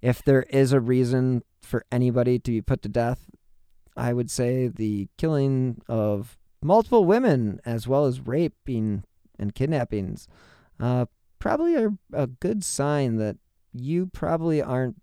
if 0.03 0.23
there 0.23 0.43
is 0.45 0.73
a 0.73 0.81
reason 0.81 1.43
for 1.63 1.85
anybody 1.91 2.39
to 2.39 2.51
be 2.51 2.63
put 2.63 2.83
to 2.83 2.89
death, 2.89 3.27
I 3.97 4.13
would 4.13 4.31
say 4.31 4.69
the 4.69 5.09
killing 5.17 5.81
of 5.89 6.39
multiple 6.63 7.05
women 7.05 7.61
as 7.65 7.89
well 7.89 8.07
as 8.07 8.21
raping 8.21 9.05
and 9.39 9.55
kidnappings 9.55 10.29
uh, 10.81 11.07
probably 11.39 11.77
are 11.77 11.93
a 12.13 12.27
good 12.27 12.65
sign 12.65 13.17
that 13.17 13.37
you 13.73 14.07
probably 14.07 14.63
aren't 14.63 14.97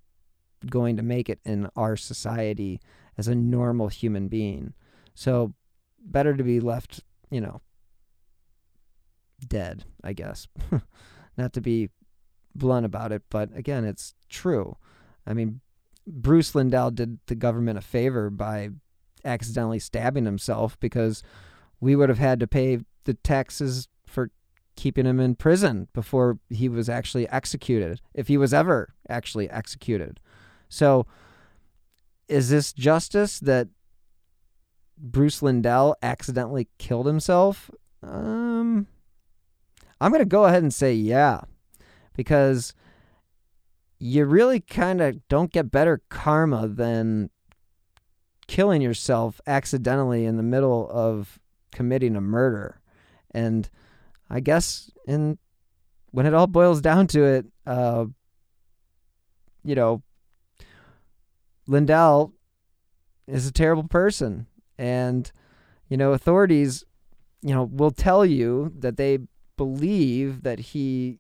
going 0.70 0.98
to 0.98 1.04
make 1.04 1.30
it 1.30 1.40
in 1.44 1.70
our 1.76 1.96
society 1.96 2.80
as 3.18 3.28
a 3.28 3.36
normal 3.36 3.88
human 3.88 4.28
being. 4.28 4.74
So, 5.14 5.54
better 6.04 6.36
to 6.36 6.44
be 6.44 6.60
left, 6.60 7.02
you 7.30 7.42
know, 7.42 7.62
dead, 9.48 9.86
I 10.04 10.14
guess. 10.14 10.48
Not 11.38 11.54
to 11.54 11.62
be 11.62 11.90
blunt 12.56 12.86
about 12.86 13.12
it, 13.12 13.24
but 13.30 13.50
again, 13.56 13.86
it's 13.86 14.14
true. 14.30 14.78
I 15.26 15.34
mean, 15.34 15.62
Bruce 16.06 16.52
Lindahl 16.52 16.94
did 16.94 17.20
the 17.28 17.36
government 17.36 17.78
a 17.78 17.82
favor 17.82 18.30
by 18.30 18.70
accidentally 19.26 19.80
stabbing 19.80 20.26
himself 20.26 20.80
because 20.80 21.24
we 21.80 21.96
would 21.96 22.10
have 22.10 22.20
had 22.20 22.40
to 22.40 22.48
pay 22.48 22.80
the 23.06 23.14
taxes 23.14 23.88
for 24.06 24.30
keeping 24.76 25.06
him 25.06 25.20
in 25.20 25.36
prison 25.36 25.88
before 25.94 26.40
he 26.50 26.68
was 26.68 26.90
actually 26.90 27.28
executed, 27.30 28.02
if 28.14 28.28
he 28.28 28.38
was 28.38 28.54
ever 28.54 28.94
actually 29.08 29.50
executed. 29.50 30.20
So, 30.70 31.06
is 32.28 32.50
this 32.50 32.74
justice 32.74 33.40
that 33.42 33.68
Bruce 35.04 35.42
Lindahl 35.42 35.96
accidentally 36.02 36.70
killed 36.80 37.06
himself? 37.06 37.70
Um, 38.02 38.88
I'm 40.00 40.12
going 40.12 40.20
to 40.20 40.26
go 40.26 40.46
ahead 40.46 40.64
and 40.64 40.74
say 40.74 40.94
yeah, 40.94 41.42
because 42.16 42.74
you 44.00 44.26
really 44.26 44.62
kind 44.62 45.02
of 45.02 45.28
don't 45.28 45.52
get 45.52 45.72
better 45.72 46.02
karma 46.10 46.68
than 46.68 47.30
killing 48.48 48.82
yourself 48.82 49.40
accidentally 49.46 50.26
in 50.26 50.38
the 50.38 50.44
middle 50.44 50.90
of 50.90 51.40
committing 51.72 52.16
a 52.16 52.22
murder. 52.22 52.82
And 53.32 53.70
I 54.30 54.40
guess 54.40 54.92
in 55.06 55.38
when 56.12 56.26
it 56.26 56.34
all 56.34 56.48
boils 56.48 56.82
down 56.82 57.08
to 57.08 57.24
it, 57.24 57.46
uh, 57.66 58.06
you 59.64 59.76
know, 59.76 60.04
Lindahl 61.68 62.34
is 63.26 63.48
a 63.48 63.52
terrible 63.52 63.88
person, 63.88 64.48
And, 64.78 65.32
you 65.88 65.98
know, 65.98 66.14
authorities, 66.14 66.84
you 67.42 67.54
know, 67.54 67.64
will 67.64 67.92
tell 67.92 68.26
you 68.26 68.74
that 68.80 68.98
they 68.98 69.20
believe 69.58 70.44
that 70.44 70.60
he 70.60 71.20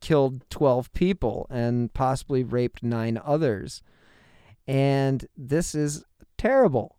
killed 0.00 0.48
12 0.50 0.92
people 0.92 1.46
and 1.50 1.92
possibly 1.92 2.44
raped 2.44 2.82
nine 2.82 3.20
others. 3.24 3.82
And 4.66 5.26
this 5.36 5.74
is 5.74 6.04
terrible. 6.36 6.96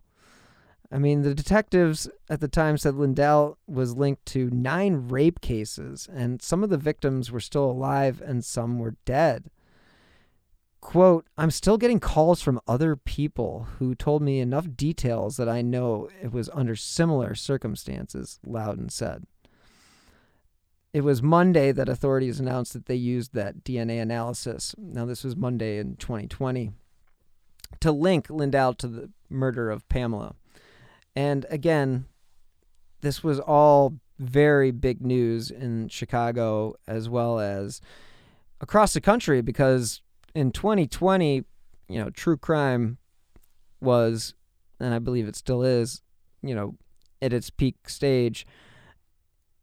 I 0.91 0.97
mean, 0.97 1.21
the 1.21 1.35
detectives 1.35 2.09
at 2.29 2.39
the 2.39 2.47
time 2.47 2.77
said 2.77 2.95
Lindahl 2.95 3.57
was 3.67 3.95
linked 3.95 4.25
to 4.27 4.49
nine 4.49 5.07
rape 5.07 5.39
cases, 5.39 6.09
and 6.11 6.41
some 6.41 6.63
of 6.63 6.71
the 6.71 6.77
victims 6.77 7.31
were 7.31 7.39
still 7.39 7.69
alive 7.69 8.21
and 8.25 8.43
some 8.43 8.79
were 8.79 8.95
dead. 9.05 9.51
Quote, 10.81 11.27
I'm 11.37 11.51
still 11.51 11.77
getting 11.77 11.99
calls 11.99 12.41
from 12.41 12.61
other 12.67 12.95
people 12.95 13.67
who 13.77 13.95
told 13.95 14.21
me 14.21 14.39
enough 14.39 14.67
details 14.75 15.37
that 15.37 15.49
I 15.49 15.61
know 15.61 16.09
it 16.21 16.31
was 16.31 16.49
under 16.53 16.75
similar 16.75 17.35
circumstances, 17.35 18.39
Loudon 18.45 18.89
said. 18.89 19.25
It 20.93 21.01
was 21.01 21.21
Monday 21.21 21.71
that 21.71 21.89
authorities 21.89 22.39
announced 22.39 22.73
that 22.73 22.85
they 22.85 22.95
used 22.95 23.33
that 23.33 23.63
DNA 23.63 24.01
analysis. 24.01 24.73
Now, 24.77 25.05
this 25.05 25.23
was 25.23 25.35
Monday 25.35 25.77
in 25.77 25.97
2020 25.97 26.71
to 27.81 27.91
link 27.91 28.27
Lindahl 28.27 28.75
to 28.77 28.87
the 28.87 29.11
murder 29.29 29.69
of 29.69 29.87
Pamela. 29.89 30.35
And 31.15 31.45
again, 31.49 32.05
this 33.01 33.23
was 33.23 33.39
all 33.39 33.99
very 34.17 34.71
big 34.71 35.01
news 35.01 35.51
in 35.51 35.87
Chicago 35.89 36.75
as 36.87 37.07
well 37.07 37.39
as 37.39 37.81
across 38.59 38.93
the 38.93 39.01
country 39.01 39.41
because 39.41 40.01
in 40.35 40.51
2020, 40.51 41.43
you 41.87 41.99
know, 41.99 42.09
true 42.09 42.37
crime 42.37 42.97
was, 43.81 44.33
and 44.79 44.93
I 44.93 44.99
believe 44.99 45.27
it 45.27 45.35
still 45.35 45.63
is, 45.63 46.01
you 46.41 46.55
know, 46.55 46.75
at 47.21 47.33
its 47.33 47.49
peak 47.49 47.89
stage. 47.89 48.45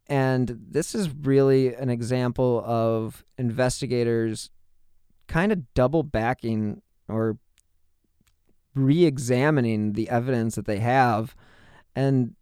And 0.09 0.59
this 0.69 0.95
is 0.95 1.11
really 1.11 1.75
an 1.75 1.91
example 1.91 2.63
of 2.65 3.25
investigators 3.39 4.51
kind 5.27 5.51
of 5.51 5.75
double 5.75 6.03
backing 6.05 6.83
or 7.09 7.39
re 8.75 9.05
examining 9.05 9.95
the 9.95 10.09
evidence 10.09 10.55
that 10.55 10.67
they 10.67 10.79
have 10.79 11.35
and 11.97 12.35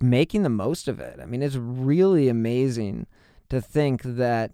making 0.00 0.42
the 0.42 0.48
most 0.48 0.88
of 0.88 1.00
it. 1.00 1.18
I 1.20 1.26
mean, 1.26 1.42
it's 1.42 1.56
really 1.56 2.28
amazing 2.28 3.06
to 3.50 3.60
think 3.60 4.02
that 4.02 4.52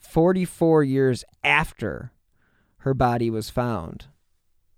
44 0.00 0.84
years 0.84 1.24
after 1.44 2.12
her 2.80 2.94
body 2.94 3.30
was 3.30 3.50
found, 3.50 4.06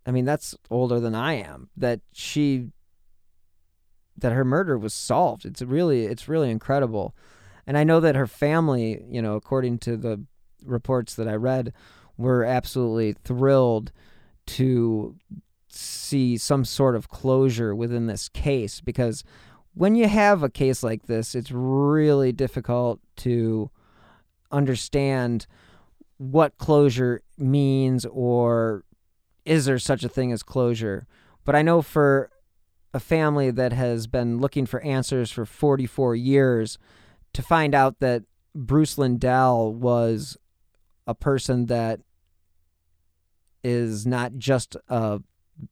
I 0.04 0.10
mean, 0.10 0.24
that's 0.24 0.56
older 0.70 1.00
than 1.00 1.14
I 1.14 1.34
am, 1.34 1.70
that 1.76 2.00
she 2.12 2.68
that 4.16 4.32
her 4.32 4.44
murder 4.44 4.76
was 4.76 4.92
solved. 4.92 5.44
It's 5.44 5.62
really 5.62 6.04
it's 6.04 6.28
really 6.28 6.50
incredible. 6.50 7.14
And 7.66 7.78
I 7.78 7.84
know 7.84 8.00
that 8.00 8.16
her 8.16 8.26
family, 8.26 9.04
you 9.08 9.22
know, 9.22 9.36
according 9.36 9.78
to 9.80 9.96
the 9.96 10.24
reports 10.64 11.14
that 11.14 11.28
I 11.28 11.34
read, 11.34 11.72
were 12.16 12.44
absolutely 12.44 13.14
thrilled 13.24 13.92
to 14.46 15.16
see 15.68 16.36
some 16.36 16.64
sort 16.64 16.96
of 16.96 17.08
closure 17.08 17.74
within 17.74 18.06
this 18.06 18.28
case 18.28 18.80
because 18.80 19.24
when 19.74 19.94
you 19.94 20.06
have 20.06 20.42
a 20.42 20.50
case 20.50 20.82
like 20.82 21.06
this, 21.06 21.34
it's 21.34 21.50
really 21.50 22.32
difficult 22.32 23.00
to 23.16 23.70
understand 24.50 25.46
what 26.18 26.58
closure 26.58 27.22
means 27.36 28.06
or 28.06 28.84
is 29.44 29.64
there 29.64 29.78
such 29.78 30.04
a 30.04 30.08
thing 30.08 30.32
as 30.32 30.42
closure. 30.42 31.06
But 31.44 31.56
I 31.56 31.62
know 31.62 31.82
for 31.82 32.30
a 32.94 33.00
family 33.00 33.50
that 33.50 33.72
has 33.72 34.06
been 34.06 34.38
looking 34.38 34.66
for 34.66 34.80
answers 34.82 35.30
for 35.30 35.44
44 35.44 36.14
years 36.14 36.78
to 37.32 37.42
find 37.42 37.74
out 37.74 38.00
that 38.00 38.22
Bruce 38.54 38.96
Lindahl 38.96 39.72
was 39.72 40.36
a 41.06 41.14
person 41.14 41.66
that 41.66 42.00
is 43.64 44.06
not 44.06 44.36
just 44.36 44.76
a 44.88 45.20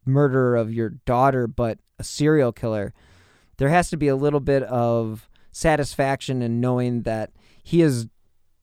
murderer 0.06 0.56
of 0.56 0.72
your 0.72 0.90
daughter, 0.90 1.46
but 1.46 1.78
a 1.98 2.04
serial 2.04 2.52
killer, 2.52 2.94
there 3.58 3.68
has 3.68 3.90
to 3.90 3.96
be 3.96 4.08
a 4.08 4.16
little 4.16 4.40
bit 4.40 4.62
of 4.62 5.28
satisfaction 5.52 6.42
in 6.42 6.60
knowing 6.60 7.02
that 7.02 7.30
he 7.62 7.82
is 7.82 8.06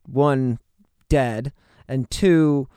one 0.07 0.57
dead 1.09 1.53
and 1.87 2.09
two 2.09 2.67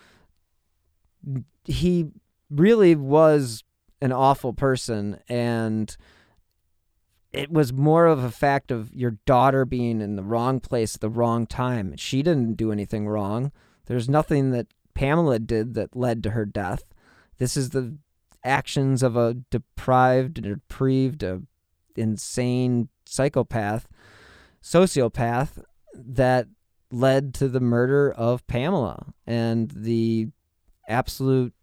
he 1.65 2.07
really 2.51 2.95
was 2.95 3.63
an 4.01 4.13
awful 4.13 4.53
person 4.53 5.21
and 5.29 5.97
it 7.33 7.51
was 7.51 7.73
more 7.73 8.07
of 8.07 8.25
a 8.25 8.31
fact 8.31 8.71
of 8.71 8.93
your 8.93 9.13
daughter 9.25 9.65
being 9.65 10.01
in 10.01 10.17
the 10.17 10.23
wrong 10.23 10.59
place 10.59 10.97
at 10.97 11.01
the 11.01 11.09
wrong 11.09 11.47
time. 11.47 11.97
She 11.97 12.23
didn't 12.23 12.55
do 12.55 12.73
anything 12.73 13.07
wrong. 13.07 13.53
There's 13.87 14.09
nothing 14.09 14.51
that 14.51 14.67
Pamela 14.95 15.39
did 15.39 15.75
that 15.75 15.95
led 15.95 16.23
to 16.25 16.31
her 16.31 16.45
death. 16.45 16.85
This 17.39 17.57
is 17.57 17.71
the 17.71 17.97
actions 18.43 19.03
of 19.03 19.17
a 19.17 19.35
deprived, 19.51 20.43
depraved, 20.43 21.23
a 21.23 21.43
insane 21.97 22.89
psychopath, 23.07 23.87
sociopath 24.63 25.63
that 25.95 26.49
led 26.91 27.35
to 27.35 27.49
the 27.49 27.61
murder 27.61 28.11
of 28.11 28.47
Pamela 28.47 29.13
and 29.27 29.71
the 29.71 30.29
absolute 30.89 31.55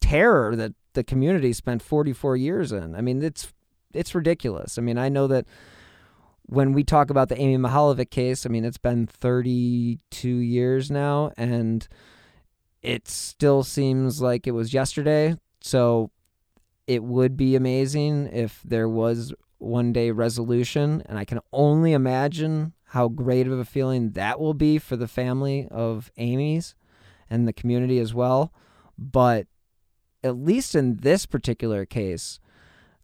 terror 0.00 0.54
that 0.54 0.72
the 0.92 1.04
community 1.04 1.52
spent 1.52 1.82
44 1.82 2.36
years 2.36 2.72
in. 2.72 2.94
I 2.94 3.00
mean, 3.00 3.22
it's 3.22 3.52
it's 3.92 4.14
ridiculous. 4.14 4.78
I 4.78 4.82
mean, 4.82 4.98
I 4.98 5.08
know 5.08 5.26
that 5.28 5.46
when 6.46 6.72
we 6.72 6.84
talk 6.84 7.10
about 7.10 7.28
the 7.28 7.40
Amy 7.40 7.56
Mihaljevic 7.56 8.10
case, 8.10 8.44
I 8.44 8.48
mean, 8.48 8.64
it's 8.64 8.78
been 8.78 9.06
32 9.06 10.28
years 10.28 10.90
now 10.90 11.32
and 11.36 11.86
it 12.82 13.08
still 13.08 13.62
seems 13.62 14.20
like 14.20 14.46
it 14.46 14.50
was 14.50 14.74
yesterday. 14.74 15.36
So 15.60 16.10
it 16.86 17.02
would 17.02 17.36
be 17.36 17.56
amazing 17.56 18.28
if 18.32 18.60
there 18.62 18.88
was 18.88 19.32
one 19.58 19.92
day 19.92 20.10
resolution. 20.10 21.02
And 21.06 21.18
I 21.18 21.24
can 21.24 21.40
only 21.52 21.92
imagine 21.92 22.72
how 22.88 23.08
great 23.08 23.46
of 23.46 23.58
a 23.58 23.64
feeling 23.64 24.10
that 24.10 24.38
will 24.38 24.54
be 24.54 24.78
for 24.78 24.96
the 24.96 25.08
family 25.08 25.66
of 25.70 26.10
Amy's 26.16 26.74
and 27.28 27.48
the 27.48 27.52
community 27.52 27.98
as 27.98 28.14
well. 28.14 28.52
But 28.98 29.46
at 30.22 30.36
least 30.36 30.74
in 30.74 30.96
this 30.98 31.26
particular 31.26 31.84
case, 31.84 32.40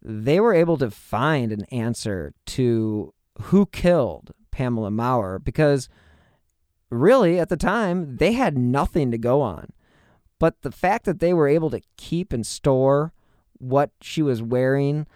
they 0.03 0.41
were 0.41 0.55
able 0.55 0.79
to 0.79 0.91
find 0.91 1.53
an 1.53 1.65
answer 1.67 2.33
to 2.47 3.13
who 3.43 3.67
killed 3.67 4.33
Pamela 4.51 4.91
Maurer 4.91 5.39
because 5.39 5.89
really 6.91 7.39
at 7.39 7.49
the 7.49 7.57
time 7.57 8.17
they 8.17 8.33
had 8.33 8.57
nothing 8.57 9.11
to 9.11 9.19
go 9.19 9.41
on. 9.41 9.73
But 10.39 10.63
the 10.63 10.73
fact 10.73 11.05
that 11.05 11.21
they 11.21 11.35
were 11.35 11.49
able 11.49 11.71
to 11.71 11.83
keep 11.97 12.33
and 12.33 12.47
store 12.47 13.13
what 13.59 13.91
she 14.01 14.23
was 14.23 14.43
wearing 14.43 15.07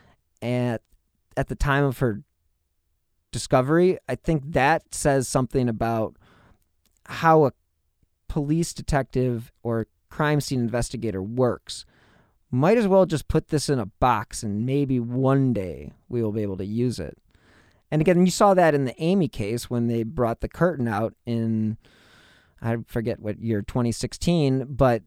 at 0.43 0.83
at 1.37 1.49
the 1.49 1.55
time 1.55 1.85
of 1.85 1.99
her 1.99 2.23
discovery, 3.31 3.99
I 4.09 4.15
think 4.15 4.53
that 4.53 4.95
says 4.95 5.29
something 5.29 5.69
about 5.69 6.17
how 7.07 7.45
a 7.45 7.53
police 8.29 8.73
detective 8.73 9.53
or 9.63 9.87
crime 10.09 10.41
scene 10.41 10.61
investigator 10.61 11.23
works. 11.23 11.85
Might 12.51 12.79
as 12.79 12.87
well 12.87 13.05
just 13.05 13.27
put 13.27 13.49
this 13.49 13.69
in 13.69 13.79
a 13.79 13.87
box 13.87 14.43
and 14.43 14.65
maybe 14.65 15.01
one 15.01 15.53
day 15.53 15.93
we 16.09 16.23
will 16.23 16.33
be 16.33 16.43
able 16.43 16.57
to 16.59 16.65
use 16.65 16.99
it. 16.99 17.19
And 17.91 18.01
again, 18.01 18.25
you 18.25 18.31
saw 18.31 18.55
that 18.55 18.75
in 18.75 18.85
the 18.85 19.03
Amy 19.03 19.29
case 19.29 19.69
when 19.69 19.89
they 19.89 20.03
brought 20.03 20.41
the 20.41 20.49
curtain 20.49 20.89
out 20.89 21.15
in, 21.27 21.77
I 22.63 22.79
forget 22.87 23.21
what 23.21 23.41
year, 23.41 23.63
2016, 23.63 24.67
but 24.69 25.03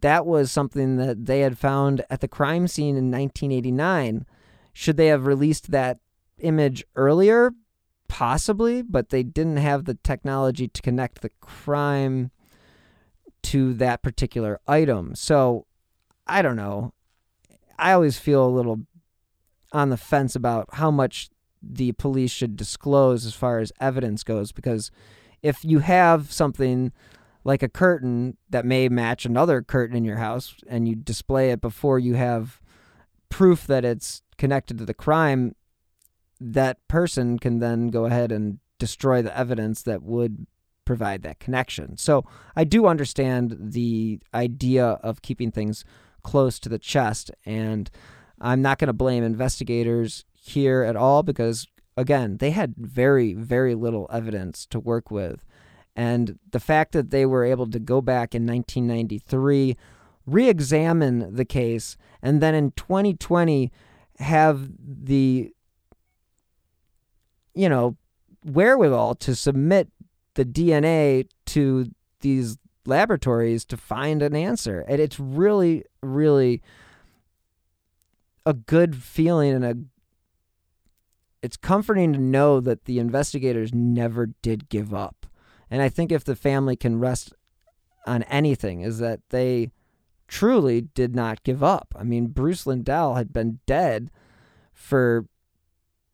that 0.00 0.24
was 0.24 0.50
something 0.50 0.96
that 0.96 1.26
they 1.26 1.40
had 1.40 1.58
found 1.58 2.04
at 2.08 2.20
the 2.20 2.28
crime 2.28 2.66
scene 2.66 2.96
in 2.96 3.10
1989. 3.10 4.24
Should 4.72 4.96
they 4.96 5.08
have 5.08 5.26
released 5.26 5.70
that 5.70 5.98
image 6.38 6.84
earlier? 6.96 7.52
Possibly, 8.08 8.82
but 8.82 9.08
they 9.08 9.22
didn't 9.22 9.56
have 9.58 9.84
the 9.84 9.94
technology 9.94 10.68
to 10.68 10.82
connect 10.82 11.22
the 11.22 11.30
crime 11.40 12.30
to 13.42 13.74
that 13.74 14.02
particular 14.02 14.60
item. 14.66 15.14
So 15.14 15.66
I 16.26 16.42
don't 16.42 16.56
know. 16.56 16.92
I 17.78 17.92
always 17.92 18.18
feel 18.18 18.44
a 18.44 18.48
little 18.48 18.80
on 19.72 19.90
the 19.90 19.96
fence 19.96 20.36
about 20.36 20.68
how 20.74 20.90
much 20.90 21.30
the 21.62 21.92
police 21.92 22.30
should 22.30 22.56
disclose 22.56 23.24
as 23.24 23.34
far 23.34 23.58
as 23.58 23.72
evidence 23.80 24.22
goes 24.24 24.52
because 24.52 24.90
if 25.42 25.64
you 25.64 25.78
have 25.78 26.32
something 26.32 26.92
like 27.44 27.62
a 27.62 27.68
curtain 27.68 28.36
that 28.50 28.64
may 28.64 28.88
match 28.88 29.24
another 29.24 29.62
curtain 29.62 29.96
in 29.96 30.04
your 30.04 30.16
house 30.16 30.54
and 30.68 30.88
you 30.88 30.94
display 30.94 31.50
it 31.50 31.60
before 31.60 31.98
you 31.98 32.14
have 32.14 32.60
proof 33.32 33.66
that 33.66 33.82
it's 33.82 34.20
connected 34.36 34.76
to 34.76 34.84
the 34.84 34.92
crime 34.92 35.54
that 36.38 36.86
person 36.86 37.38
can 37.38 37.60
then 37.60 37.88
go 37.88 38.04
ahead 38.04 38.30
and 38.30 38.58
destroy 38.78 39.22
the 39.22 39.36
evidence 39.36 39.82
that 39.82 40.02
would 40.02 40.46
provide 40.84 41.22
that 41.22 41.38
connection. 41.38 41.96
So 41.96 42.24
I 42.54 42.64
do 42.64 42.86
understand 42.86 43.56
the 43.58 44.20
idea 44.34 44.84
of 44.84 45.22
keeping 45.22 45.50
things 45.50 45.84
close 46.22 46.58
to 46.60 46.68
the 46.68 46.78
chest. 46.78 47.30
And 47.46 47.90
I'm 48.38 48.60
not 48.60 48.78
going 48.78 48.88
to 48.88 48.92
blame 48.92 49.24
investigators 49.24 50.26
here 50.34 50.82
at 50.82 50.96
all 50.96 51.22
because, 51.22 51.66
again, 51.96 52.36
they 52.36 52.50
had 52.50 52.74
very, 52.76 53.32
very 53.32 53.74
little 53.74 54.08
evidence 54.12 54.66
to 54.66 54.78
work 54.78 55.10
with. 55.10 55.46
And 55.96 56.38
the 56.50 56.60
fact 56.60 56.92
that 56.92 57.10
they 57.10 57.24
were 57.24 57.44
able 57.44 57.70
to 57.70 57.78
go 57.78 58.02
back 58.02 58.34
in 58.34 58.46
1993, 58.46 59.76
re 60.26 60.48
examine 60.48 61.34
the 61.34 61.44
case, 61.44 61.96
and 62.22 62.40
then 62.40 62.54
in 62.54 62.72
2020 62.72 63.70
have 64.18 64.70
the, 64.78 65.52
you 67.54 67.68
know, 67.68 67.96
wherewithal 68.44 69.14
to 69.16 69.34
submit 69.34 69.88
the 70.34 70.44
DNA 70.44 71.26
to 71.46 71.90
these 72.20 72.58
laboratories 72.86 73.64
to 73.64 73.76
find 73.76 74.22
an 74.22 74.34
answer. 74.34 74.80
And 74.88 75.00
it's 75.00 75.20
really, 75.20 75.84
really 76.02 76.62
a 78.44 78.54
good 78.54 78.96
feeling 78.96 79.52
and 79.52 79.64
a 79.64 79.74
it's 81.42 81.56
comforting 81.56 82.12
to 82.12 82.20
know 82.20 82.60
that 82.60 82.84
the 82.84 83.00
investigators 83.00 83.74
never 83.74 84.26
did 84.42 84.68
give 84.68 84.94
up. 84.94 85.26
And 85.68 85.82
I 85.82 85.88
think 85.88 86.12
if 86.12 86.22
the 86.22 86.36
family 86.36 86.76
can 86.76 87.00
rest 87.00 87.34
on 88.06 88.22
anything 88.24 88.82
is 88.82 89.00
that 89.00 89.20
they 89.30 89.72
truly 90.32 90.80
did 90.80 91.14
not 91.14 91.42
give 91.42 91.62
up. 91.62 91.94
I 91.94 92.04
mean, 92.04 92.28
Bruce 92.28 92.64
Lindahl 92.64 93.18
had 93.18 93.34
been 93.34 93.58
dead 93.66 94.10
for 94.72 95.26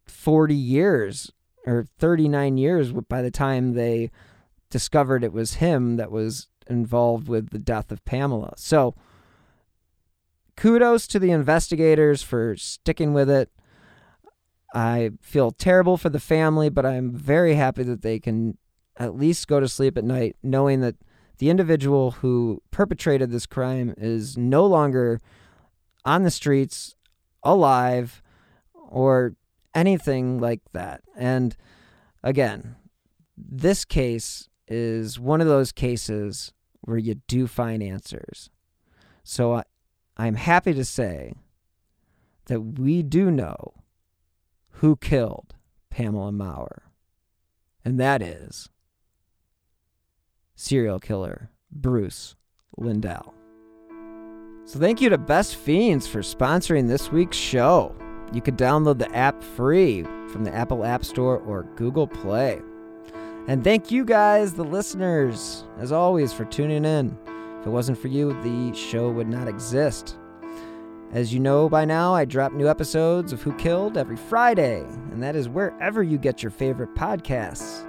40 0.09 0.57
years 0.57 1.31
or 1.65 1.87
39 1.99 2.57
years 2.57 2.93
by 2.93 3.23
the 3.23 3.31
time 3.31 3.75
they 3.75 4.11
discovered 4.71 5.23
it 5.23 5.33
was 5.33 5.55
him 5.55 5.97
that 5.99 6.11
was 6.11 6.49
involved 6.67 7.29
with 7.29 7.51
the 7.51 7.61
death 7.61 7.93
of 7.93 8.05
Pamela. 8.05 8.55
So, 8.57 8.97
kudos 10.57 11.07
to 11.07 11.21
the 11.21 11.31
investigators 11.31 12.21
for 12.21 12.57
sticking 12.57 13.15
with 13.15 13.31
it. 13.31 13.51
I 14.75 15.13
feel 15.23 15.53
terrible 15.53 15.97
for 15.97 16.09
the 16.09 16.19
family, 16.19 16.71
but 16.71 16.85
I'm 16.85 17.13
very 17.13 17.55
happy 17.55 17.85
that 17.85 18.03
they 18.03 18.19
can 18.19 18.59
at 18.97 19.15
least 19.15 19.47
go 19.47 19.61
to 19.61 19.69
sleep 19.69 19.97
at 19.97 20.03
night 20.03 20.35
knowing 20.43 20.81
that 20.81 20.97
the 21.39 21.51
individual 21.51 22.13
who 22.13 22.63
perpetrated 22.71 23.31
this 23.31 23.47
crime 23.47 23.95
is 23.97 24.37
no 24.37 24.67
longer 24.67 25.21
on 26.05 26.23
the 26.23 26.31
streets, 26.31 26.97
alive, 27.43 28.23
or 28.75 29.35
anything 29.75 30.41
like 30.41 30.61
that. 30.73 31.03
And 31.17 31.57
again, 32.23 32.77
this 33.37 33.85
case 33.85 34.49
is 34.67 35.19
one 35.19 35.41
of 35.41 35.47
those 35.47 35.73
cases 35.73 36.53
where 36.81 36.99
you 36.99 37.15
do 37.27 37.47
find 37.47 37.83
answers. 37.83 38.51
So 39.23 39.55
I, 39.55 39.63
I'm 40.17 40.35
happy 40.35 40.75
to 40.75 40.85
say 40.85 41.35
that 42.47 42.61
we 42.61 43.03
do 43.03 43.31
know 43.31 43.75
who 44.71 44.97
killed 44.97 45.55
Pamela 45.91 46.33
Maurer, 46.33 46.91
and 47.85 48.01
that 48.01 48.23
is 48.23 48.71
serial 50.59 50.99
killer 50.99 51.51
Bruce 51.71 52.35
Lindahl. 52.79 53.33
So 54.65 54.79
thank 54.79 55.01
you 55.01 55.09
to 55.09 55.17
Best 55.17 55.57
Fiends 55.57 56.07
for 56.07 56.19
sponsoring 56.19 56.89
this 56.89 57.13
week's 57.13 57.37
show. 57.37 57.95
You 58.33 58.43
can 58.43 58.57
download 58.57 58.99
the 58.99 59.11
app 59.15 59.43
free 59.43 60.03
from 60.03 60.45
the 60.45 60.55
Apple 60.55 60.85
App 60.85 61.05
Store 61.05 61.39
or 61.39 61.63
Google 61.77 62.07
Play. 62.07 62.61
And 63.47 63.65
thank 63.65 63.91
you 63.91 64.05
guys, 64.05 64.53
the 64.53 64.65
listeners, 64.65 65.65
as 65.79 65.93
always, 65.93 66.33
for 66.33 66.45
tuning 66.45 66.85
in. 66.85 67.17
If 67.61 67.67
it 67.67 67.71
wasn't 67.71 67.99
for 67.99 68.09
you, 68.09 68.35
the 68.43 68.77
show 68.77 69.11
would 69.11 69.29
not 69.29 69.49
exist. 69.49 70.19
As 71.13 71.33
you 71.33 71.41
know 71.41 71.69
by 71.69 71.87
now, 71.87 72.15
I 72.15 72.27
drop 72.27 72.53
new 72.53 72.69
episodes 72.69 73.33
of 73.33 73.41
Who 73.41 73.55
Killed 73.55 73.97
every 73.97 74.17
Friday, 74.17 74.81
and 75.13 75.23
that 75.23 75.37
is 75.37 75.49
wherever 75.49 76.03
you 76.03 76.19
get 76.19 76.43
your 76.43 76.51
favorite 76.51 76.95
podcasts. 76.95 77.87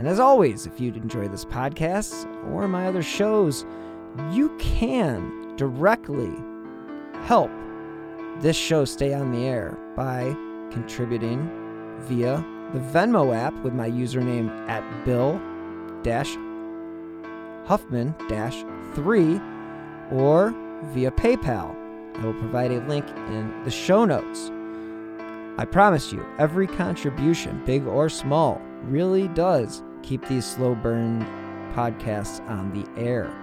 And 0.00 0.08
as 0.08 0.18
always, 0.18 0.64
if 0.64 0.80
you'd 0.80 0.96
enjoy 0.96 1.28
this 1.28 1.44
podcast 1.44 2.24
or 2.54 2.66
my 2.66 2.86
other 2.86 3.02
shows, 3.02 3.66
you 4.32 4.48
can 4.56 5.54
directly 5.58 6.32
help 7.24 7.50
this 8.38 8.56
show 8.56 8.86
stay 8.86 9.12
on 9.12 9.30
the 9.30 9.44
air 9.44 9.76
by 9.98 10.34
contributing 10.70 11.50
via 11.98 12.42
the 12.72 12.78
Venmo 12.78 13.36
app 13.36 13.52
with 13.62 13.74
my 13.74 13.90
username 13.90 14.48
at 14.70 14.82
Bill 15.04 15.38
Huffman 17.66 18.14
3 18.94 19.40
or 20.12 20.54
via 20.94 21.10
PayPal. 21.10 21.76
I 22.16 22.24
will 22.24 22.40
provide 22.40 22.70
a 22.70 22.80
link 22.86 23.06
in 23.28 23.52
the 23.64 23.70
show 23.70 24.06
notes. 24.06 24.50
I 25.58 25.66
promise 25.66 26.10
you, 26.10 26.24
every 26.38 26.68
contribution, 26.68 27.62
big 27.66 27.86
or 27.86 28.08
small, 28.08 28.62
really 28.84 29.28
does 29.28 29.82
keep 30.02 30.26
these 30.26 30.44
slow 30.44 30.74
burn 30.74 31.20
podcasts 31.74 32.46
on 32.48 32.72
the 32.72 33.00
air. 33.00 33.34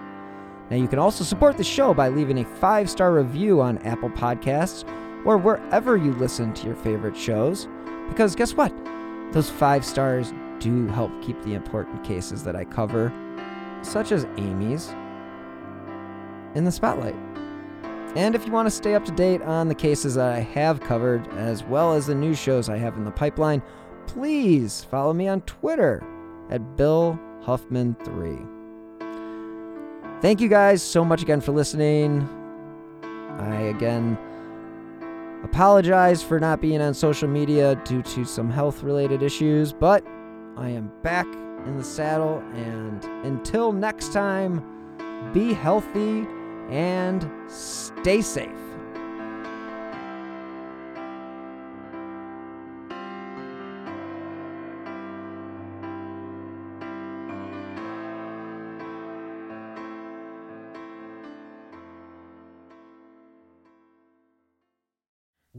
Now, 0.70 0.76
you 0.76 0.88
can 0.88 0.99
also 0.99 1.24
support 1.24 1.58
the 1.58 1.64
show 1.64 1.93
by 1.93 2.10
leaving 2.10 2.39
a 2.39 2.45
five 2.45 2.89
star 2.89 3.14
review 3.14 3.62
on 3.62 3.78
Apple 3.80 4.10
Podcasts 4.10 4.86
or 5.26 5.38
wherever 5.38 5.95
you 5.95 6.14
listen 6.14 6.53
to 6.53 6.66
your 6.66 6.76
favorite 6.76 7.16
shows. 7.16 7.68
Because 8.10 8.36
guess 8.36 8.53
what? 8.53 8.74
Those 9.32 9.49
five 9.49 9.86
stars 9.86 10.34
do 10.60 10.88
help 10.88 11.12
keep 11.22 11.41
the 11.43 11.53
important 11.53 12.03
cases 12.03 12.43
that 12.43 12.55
I 12.55 12.66
cover, 12.66 13.12
such 13.82 14.12
as 14.12 14.26
Amy's, 14.38 14.89
in 16.55 16.64
the 16.64 16.72
spotlight. 16.72 17.16
And 18.16 18.36
if 18.36 18.45
you 18.45 18.51
want 18.51 18.66
to 18.66 18.72
stay 18.72 18.95
up 18.95 19.05
to 19.05 19.12
date 19.12 19.41
on 19.41 19.68
the 19.68 19.76
cases 19.76 20.16
that 20.16 20.34
I 20.34 20.39
have 20.39 20.80
covered, 20.80 21.28
as 21.34 21.64
well 21.64 21.93
as 21.93 22.08
the 22.08 22.16
new 22.16 22.34
shows 22.34 22.68
I 22.68 22.78
have 22.78 22.97
in 22.97 23.05
the 23.05 23.12
pipeline, 23.12 23.62
please 24.08 24.84
follow 24.84 25.14
me 25.14 25.28
on 25.28 25.41
Twitter 25.41 26.03
at 26.50 26.78
Bill 26.78 27.20
Huffman3. 27.43 28.56
Thank 30.22 30.41
you 30.41 30.50
guys 30.50 30.82
so 30.82 31.06
much 31.06 31.22
again 31.22 31.41
for 31.41 31.52
listening. 31.52 32.28
I 33.39 33.62
again 33.62 34.18
apologize 35.43 36.24
for 36.24 36.39
not 36.39 36.60
being 36.60 36.82
on 36.82 36.93
social 36.93 37.28
media 37.28 37.80
due 37.86 38.02
to 38.02 38.26
some 38.26 38.50
health 38.50 38.84
related 38.84 39.22
issues, 39.22 39.72
but 39.74 40.04
I 40.58 40.70
am 40.70 40.91
back 41.04 41.28
in 41.66 41.78
the 41.78 41.84
saddle. 41.84 42.39
And 42.54 43.04
until 43.26 43.72
next 43.72 44.12
time, 44.12 44.64
be 45.34 45.54
healthy 45.54 46.26
and 46.70 47.30
stay 47.48 48.22
safe. 48.22 48.66